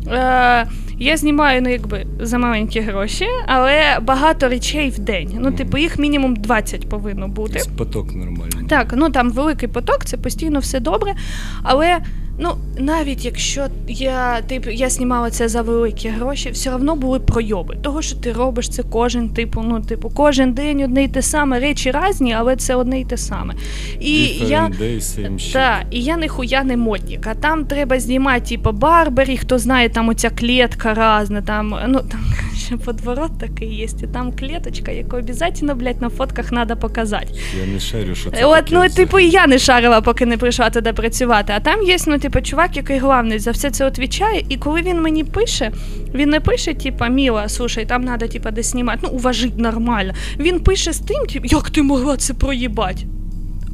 Е, 0.09 0.67
я 0.99 1.17
знімаю 1.17 1.63
ну, 1.63 1.69
якби 1.69 2.07
за 2.21 2.39
маленькі 2.39 2.81
гроші, 2.81 3.27
але 3.47 3.99
багато 4.03 4.49
речей 4.49 4.91
в 4.91 4.99
день. 4.99 5.39
Ну, 5.41 5.53
типу, 5.53 5.79
їх 5.79 5.99
мінімум 5.99 6.37
20 6.37 6.89
повинно 6.89 7.29
бути. 7.29 7.59
Це 7.59 7.71
Поток 7.71 8.15
нормальний. 8.15 8.67
Так, 8.69 8.95
ну 8.97 9.11
там 9.11 9.31
великий 9.31 9.69
поток, 9.69 10.05
це 10.05 10.17
постійно 10.17 10.59
все 10.59 10.81
добре. 10.81 11.15
Але 11.63 11.99
ну 12.39 12.57
навіть 12.79 13.25
якщо 13.25 13.67
я 13.89 14.41
типу, 14.41 14.71
я 14.71 14.89
знімала 14.89 15.31
це 15.31 15.49
за 15.49 15.63
великі 15.63 16.09
гроші, 16.09 16.51
все 16.51 16.75
одно 16.75 16.97
були 16.97 17.21
пройоби. 17.21 17.77
Того, 17.83 18.03
що 18.03 18.17
ти 18.17 18.33
робиш 18.33 18.69
це 18.69 18.83
кожен, 18.83 19.29
типу, 19.29 19.63
ну, 19.63 19.81
типу, 19.81 20.11
кожен 20.11 20.53
день 20.53 20.83
одне 20.83 21.05
й 21.05 21.09
те 21.09 21.23
саме. 21.23 21.61
Речі 21.61 21.93
різні, 22.05 22.35
але 22.35 22.57
це 22.57 22.75
одне 22.75 23.01
й 23.01 23.05
те 23.05 23.17
саме. 23.17 23.55
І 24.01 24.13
Different 24.13 24.49
я 24.49 24.71
day, 24.81 25.01
same 25.01 25.83
і 25.91 26.03
я 26.03 26.17
ніхуя 26.17 26.65
не 26.65 26.77
модник. 26.77 27.27
А 27.27 27.35
там 27.35 27.65
треба 27.65 28.01
знімати, 28.01 28.57
типу, 28.57 28.73
барбері, 28.73 29.37
хто 29.37 29.59
знає, 29.59 29.89
там 29.89 30.09
оця 30.09 30.31
клітка 30.31 31.21
різна, 31.23 31.43
там, 31.43 31.77
ну 31.89 32.01
там 32.11 32.21
подворот 32.85 33.39
такий 33.39 33.75
є, 33.75 33.87
і 34.03 34.07
там 34.07 34.33
клеточка, 34.33 34.91
яку 34.91 35.17
обов'язково, 35.17 35.75
блядь, 35.75 36.03
на 36.03 36.09
фотках 36.09 36.49
треба 36.49 36.77
показати. 36.77 37.29
Я 37.61 37.73
не 37.73 37.81
шарю, 37.81 38.15
що 38.15 38.31
це. 38.31 38.45
От, 38.45 38.65
ну, 38.71 38.89
типу, 38.89 39.19
і 39.19 39.31
я 39.31 39.47
не 39.47 39.59
шарила, 39.59 40.01
поки 40.01 40.27
не 40.27 40.37
прийшла 40.37 40.71
туди 40.71 40.93
працювати. 40.93 41.53
А 41.57 41.61
там 41.61 41.83
є, 41.83 41.97
ну, 42.07 42.19
типу, 42.19 42.41
чувак, 42.41 42.77
який 42.77 42.99
главний 42.99 43.39
за 43.39 43.51
все 43.51 43.71
це 43.71 43.87
відповідає. 43.87 44.45
І 44.49 44.57
коли 44.57 44.83
він 44.83 45.03
мені 45.03 45.25
пише, 45.25 45.73
він 46.15 46.31
не 46.31 46.41
пише, 46.41 46.75
типу, 46.75 47.05
Міла, 47.05 47.49
слушай, 47.49 47.87
там 47.87 48.05
треба, 48.05 48.29
типу, 48.29 48.51
десь 48.51 48.71
знімати, 48.71 49.01
ну, 49.03 49.09
уважить 49.09 49.59
нормально. 49.59 50.13
Він 50.39 50.61
пише 50.61 50.93
з 50.93 50.99
тим, 50.99 51.27
типу, 51.27 51.47
як 51.51 51.71
ти 51.71 51.83
могла 51.83 52.17
це 52.17 52.35
проїбати? 52.35 53.07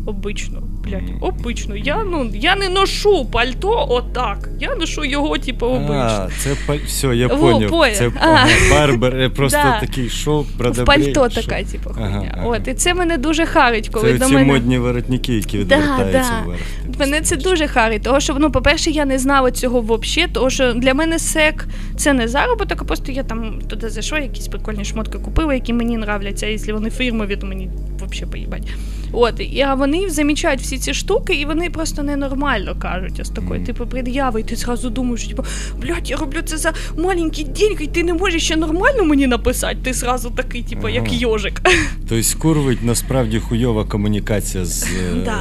Обично, 0.06 0.62
блядь, 0.90 1.02
обично. 1.20 1.76
Я, 1.76 2.04
ну, 2.04 2.30
я 2.34 2.56
не 2.56 2.68
ношу 2.68 3.24
пальто 3.24 3.86
отак. 3.90 4.48
Я 4.60 4.74
ношу 4.74 5.04
його, 5.04 5.38
типу, 5.38 5.66
обично. 5.66 5.94
А, 5.96 6.28
це 6.38 6.56
па- 6.66 6.74
все, 6.86 7.16
я 7.16 7.28
поняв. 7.28 7.94
Це 7.94 8.10
А. 8.20 8.46
барбер, 8.70 9.30
просто 9.34 9.58
Да. 9.64 9.80
такий 9.80 10.08
шоу, 10.08 10.40
В 10.42 10.58
брадобрей, 10.58 10.86
пальто 11.14 11.30
що? 11.30 11.42
така, 11.42 11.62
типу, 11.62 11.90
хуйня. 11.90 12.32
ага. 12.34 12.46
От, 12.46 12.68
і 12.68 12.74
це 12.74 12.94
мене 12.94 13.18
дуже 13.18 13.46
харить, 13.46 13.88
коли 13.88 14.12
Це 14.12 14.18
до 14.18 14.24
ці 14.26 14.32
мене. 14.34 14.46
модні 14.52 14.78
воротники, 14.78 15.34
які 15.34 15.58
відвертаються 15.58 16.32
да. 16.40 16.46
вверх. 16.46 16.60
типу, 16.82 16.98
Мене 16.98 17.20
це 17.20 17.36
дуже 17.36 17.66
харить, 17.68 18.02
тому 18.02 18.20
що 18.20 18.36
ну, 18.38 18.50
по-перше, 18.52 18.90
я 18.90 19.04
не 19.04 19.18
знала 19.18 19.50
цього 19.50 19.80
взагалі, 19.80 20.30
тому 20.32 20.50
що 20.50 20.72
для 20.72 20.94
мене 20.94 21.18
сек 21.18 21.66
це 21.96 22.12
не 22.12 22.28
заробіток, 22.28 22.82
а 22.82 22.84
просто 22.84 23.12
я 23.12 23.22
там 23.22 23.60
туди 23.68 23.88
зайшла, 23.90 24.18
якісь 24.18 24.48
прикольні 24.48 24.84
шмотки 24.84 25.18
купила, 25.18 25.54
які 25.54 25.72
мені 25.72 25.94
нравляться. 25.94 26.46
А 26.46 26.48
якщо 26.48 26.74
вони 26.74 26.90
фірмові, 26.90 27.36
то 27.36 27.46
мені 27.46 27.70
взагалі 27.96 28.30
поїбать. 28.32 28.62
От, 29.12 29.40
і 29.40 29.60
а 29.60 29.74
вони 29.74 30.10
замічають 30.10 30.60
всі 30.60 30.78
ці 30.78 30.94
штуки, 30.94 31.34
і 31.34 31.44
вони 31.44 31.70
просто 31.70 32.02
ненормально 32.02 32.76
кажуть 32.78 33.20
ось 33.20 33.28
такої, 33.30 33.60
Мгм. 33.60 33.66
типу, 33.66 33.86
пред'яви, 33.86 34.40
і 34.40 34.44
ти 34.44 34.56
зразу 34.56 34.90
думаєш, 34.90 35.24
типу, 35.24 35.44
блядь, 35.82 36.10
я 36.10 36.16
роблю 36.16 36.38
це 36.44 36.56
за 36.56 36.72
маленькі 36.98 37.44
деньги, 37.44 37.84
і 37.84 37.88
ти 37.88 38.02
не 38.04 38.14
можеш 38.14 38.42
ще 38.44 38.56
нормально 38.56 39.04
мені 39.04 39.26
написати. 39.26 39.76
Ти 39.82 39.92
зразу 39.92 40.30
такий, 40.30 40.62
типу, 40.62 40.88
як 40.88 41.12
йожик. 41.12 41.62
Тобто 42.08 42.38
курвить 42.38 42.82
насправді 42.82 43.38
хуйова 43.38 43.84
комунікація 43.84 44.64
з, 44.64 44.82
е, 44.84 44.86
Да. 45.24 45.38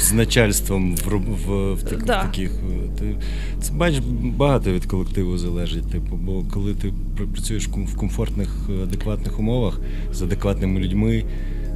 з 0.00 0.12
начальством 0.12 0.96
в, 0.96 1.08
в, 1.46 1.74
в, 1.74 1.82
так- 1.82 2.04
Да. 2.04 2.22
таких. 2.22 2.50
е, 2.50 2.98
Ти, 2.98 3.16
це 3.62 3.72
бачиш, 3.72 4.00
багато 4.22 4.72
від 4.72 4.86
колективу 4.86 5.38
залежить. 5.38 5.90
Типу, 5.90 6.16
бо 6.16 6.44
коли 6.52 6.74
ти 6.74 6.92
працюєш 7.34 7.68
в 7.68 7.96
комфортних, 7.96 8.48
адекватних 8.82 9.38
умовах 9.40 9.80
з 10.12 10.22
адекватними 10.22 10.80
людьми. 10.80 11.24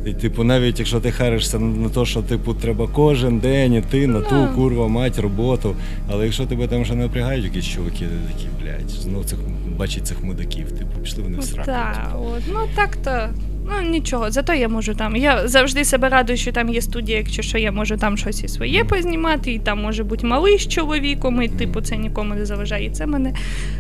І, 0.07 0.13
типу, 0.13 0.45
навіть 0.45 0.79
якщо 0.79 1.01
ти 1.01 1.11
харишся 1.11 1.59
на, 1.59 1.89
те, 1.89 2.05
що 2.05 2.23
типу 2.23 2.55
треба 2.55 2.89
кожен 2.93 3.39
день 3.39 3.73
іти 3.75 4.07
на 4.07 4.21
ту 4.21 4.31
Да. 4.31 4.47
курва 4.55 4.89
мать 4.89 5.19
роботу. 5.19 5.77
Але 6.11 6.25
якщо 6.25 6.47
тебе 6.47 6.67
там 6.67 6.83
вже 6.83 6.95
напрягають 6.95 7.45
якісь 7.45 7.65
чуваки, 7.65 7.99
ти 7.99 8.33
такі, 8.33 8.47
блядь, 8.63 8.91
знов 8.91 9.25
цих 9.25 9.39
бачить 9.77 10.07
цих 10.07 10.23
мудаків, 10.25 10.73
типу, 10.73 11.01
пішли 11.03 11.23
вони 11.23 11.39
в 11.39 11.45
сраку. 11.45 11.67
Так, 11.67 12.17
от. 12.19 12.43
Ну 12.53 12.59
так 12.77 12.97
то. 12.97 13.29
Ну 13.71 13.91
нічого, 13.91 14.31
зато 14.31 14.55
я 14.55 14.69
можу 14.69 14.95
там. 14.95 15.17
Я 15.17 15.49
завжди 15.49 15.85
себе 15.85 16.09
радую, 16.09 16.37
що 16.37 16.53
там 16.53 16.69
є 16.69 16.83
студія, 16.83 17.19
якщо 17.19 17.43
що 17.43 17.59
я 17.59 17.73
можу 17.73 17.97
там 17.97 18.17
щось 18.17 18.45
і 18.45 18.49
своє 18.49 18.85
познімати, 18.85 19.53
і 19.53 19.59
там 19.59 19.83
може 19.83 20.05
бути 20.05 20.27
малий 20.27 20.59
з 20.59 20.69
чоловіком, 20.69 21.43
і 21.43 21.49
типу 21.49 21.81
це 21.81 21.97
нікому 21.97 22.35
не 22.35 22.47
заважає. 22.47 22.87
І 22.87 22.91
це 22.91 23.07
мене 23.07 23.35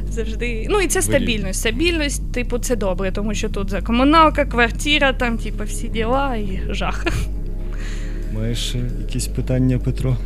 завжди. 0.08 0.66
Ну 0.70 0.80
і 0.80 0.86
це 0.86 1.02
стабільність. 1.02 1.60
Стабільність, 1.60 2.32
типу, 2.32 2.58
це 2.58 2.76
добре, 2.76 3.12
тому 3.12 3.34
що 3.34 3.48
тут 3.48 3.70
за 3.70 3.82
комуналка, 3.82 4.44
квартира, 4.44 5.12
там, 5.12 5.38
типу, 5.38 5.64
всі 5.64 5.88
діла 5.88 6.36
і 6.36 6.60
жах. 6.70 7.06
Маєш 8.34 8.74
якісь 9.00 9.26
питання, 9.26 9.78
Петро? 9.78 10.16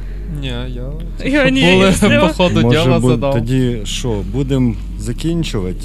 Ні, 0.41 0.47
я. 0.69 0.93
Я 1.25 1.51
ні, 1.51 1.79
я 2.03 2.21
по 2.21 2.29
ходу 2.29 2.71
діла 2.71 3.01
задав. 3.01 3.35
тоді 3.35 3.81
що, 3.85 4.23
будемо 4.33 4.75
закінчувати? 4.99 5.85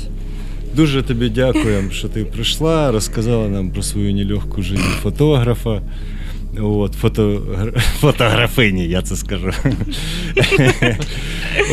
Дуже 0.76 1.02
тобі 1.02 1.30
дякуємо, 1.30 1.92
що 1.92 2.08
ти 2.08 2.26
прийшла, 2.26 2.92
розказала 2.92 3.48
нам 3.48 3.72
про 3.72 3.84
свою 3.84 4.14
нелегку 4.14 4.62
життя 4.62 4.84
фотографа. 5.02 5.82
От, 6.62 6.94
фото, 6.94 7.42
фотографині, 8.00 8.88
я 8.88 9.02
це 9.02 9.16
скажу. 9.16 9.52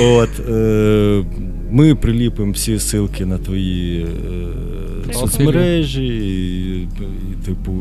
От, 0.01 0.49
е, 0.49 1.25
ми 1.71 1.95
приліпимо 1.95 2.53
всі 2.53 2.75
ссылки 2.75 3.25
на 3.25 3.39
твої 3.39 4.07
е, 5.11 5.13
соцмережі, 5.15 6.07
і, 6.07 6.83
і, 6.83 6.89
типу, 7.47 7.73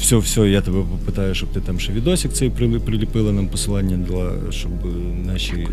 все-все, 0.00 0.48
я 0.48 0.60
тебе 0.60 0.78
попитаю, 0.78 1.34
щоб 1.34 1.48
ти 1.48 1.60
там 1.60 1.80
ще 1.80 1.92
відосик 1.92 2.32
цей 2.32 2.50
приліпила 2.86 3.32
нам 3.32 3.48
посилання 3.48 3.96
дала, 3.96 4.32
щоб 4.50 4.72
наші 5.26 5.68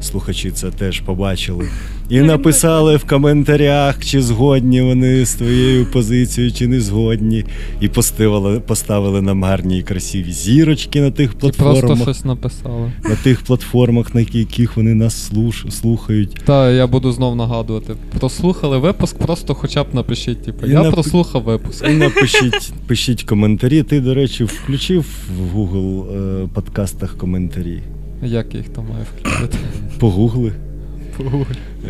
слухачі 0.00 0.50
це 0.50 0.70
теж 0.70 1.00
побачили. 1.00 1.68
І 2.08 2.20
написали 2.20 2.96
в 2.96 3.04
коментарях, 3.04 4.04
чи 4.04 4.22
згодні 4.22 4.82
вони 4.82 5.26
з 5.26 5.34
твоєю 5.34 5.86
позицією, 5.86 6.52
чи 6.52 6.66
не 6.66 6.80
згодні. 6.80 7.44
І 7.80 7.88
поставили, 7.88 8.60
поставили 8.60 9.22
нам 9.22 9.44
гарні 9.44 9.78
і 9.78 9.82
красиві 9.82 10.32
зірочки 10.32 11.00
на 11.00 11.10
тих 11.10 11.34
І 11.42 11.48
просто 11.52 11.96
щось 11.96 12.24
написали. 12.24 12.92
на 13.04 13.14
тих 13.16 13.40
платформах, 13.42 14.14
на 14.14 14.20
яких 14.20 14.76
вони 14.76 14.94
нас 14.94 15.26
слуш, 15.26 15.66
слухають. 15.70 16.36
Та 16.44 16.70
я 16.70 16.86
буду 16.86 17.12
знов 17.12 17.36
нагадувати. 17.36 17.94
Прослухали 18.18 18.78
випуск, 18.78 19.18
просто 19.18 19.54
хоча 19.54 19.84
б 19.84 19.86
напишіть, 19.92 20.42
типу, 20.42 20.66
І 20.66 20.70
я 20.70 20.82
напи- 20.82 20.92
прослухав 20.92 21.42
випуск. 21.42 21.84
І 21.88 21.92
напишіть 21.92 22.72
пишіть 22.86 23.22
коментарі. 23.22 23.82
Ти, 23.82 24.00
до 24.00 24.14
речі, 24.14 24.44
включив 24.44 25.04
в 25.38 25.56
Google 25.58 26.16
е, 26.44 26.48
подкастах 26.54 27.16
коментарі. 27.18 27.82
Як 28.24 28.54
їх 28.54 28.68
там 28.68 28.84
маю 28.92 29.04
включити? 29.18 29.58
Погугли. 29.98 30.52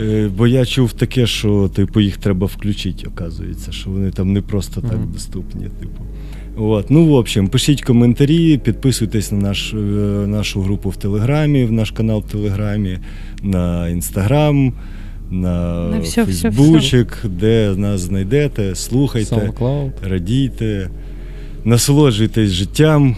Е, 0.03 0.31
бо 0.37 0.47
я 0.47 0.65
чув 0.67 0.93
таке, 0.93 1.27
що 1.27 1.71
типу 1.75 2.01
їх 2.01 2.17
треба 2.17 2.47
включити, 2.47 3.07
оказується, 3.09 3.73
що 3.73 3.91
вони 3.91 4.11
там 4.11 4.33
не 4.33 4.41
просто 4.43 4.81
так 4.81 4.93
Мгм. 4.99 5.13
доступні. 5.13 5.65
Типу. 5.81 6.05
От. 6.57 6.91
Ну, 6.91 7.07
в 7.07 7.13
общем, 7.13 7.49
пишіть 7.49 7.83
коментарі, 7.83 8.59
підписуйтесь 8.59 9.33
на 9.33 9.39
наш, 9.39 9.75
е, 9.75 9.77
нашу 10.27 10.61
групу 10.61 10.89
в 10.91 10.97
Телеграмі, 10.97 11.65
в 11.65 11.73
наш 11.73 11.91
канал 11.91 12.25
в 12.29 12.31
Телеграмі, 12.33 12.99
на 13.43 13.89
Інстаграм, 13.89 14.73
на, 15.31 15.89
На 15.89 15.99
всьо, 15.99 16.25
Фейсбучик, 16.25 17.19
де 17.25 17.75
нас 17.77 18.01
знайдете, 18.01 18.75
слухайте, 18.75 19.35
SoundCloud. 19.37 19.91
радійте, 20.09 20.91
насолоджуйтесь 21.65 22.51
життям, 22.51 23.17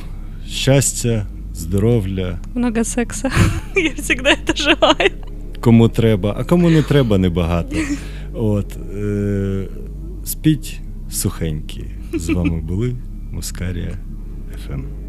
щастя, 0.49 1.27
здоров'я. 1.57 2.39
Много 2.55 2.85
секса. 2.85 3.31
Я 3.77 3.91
завжди 3.97 4.37
це 4.47 4.55
желаю. 4.57 5.11
кому 5.61 5.89
треба, 5.89 6.35
а 6.39 6.45
кому 6.45 6.71
не 6.71 6.83
треба, 6.83 7.19
небагато. 7.19 7.77
От, 8.35 8.77
е, 8.97 9.69
спіть 10.25 10.81
сухенькі. 11.11 11.85
З 12.15 12.29
вами 12.29 12.61
були 12.61 12.97
Москарія 13.33 13.99
ФМ. 14.67 15.06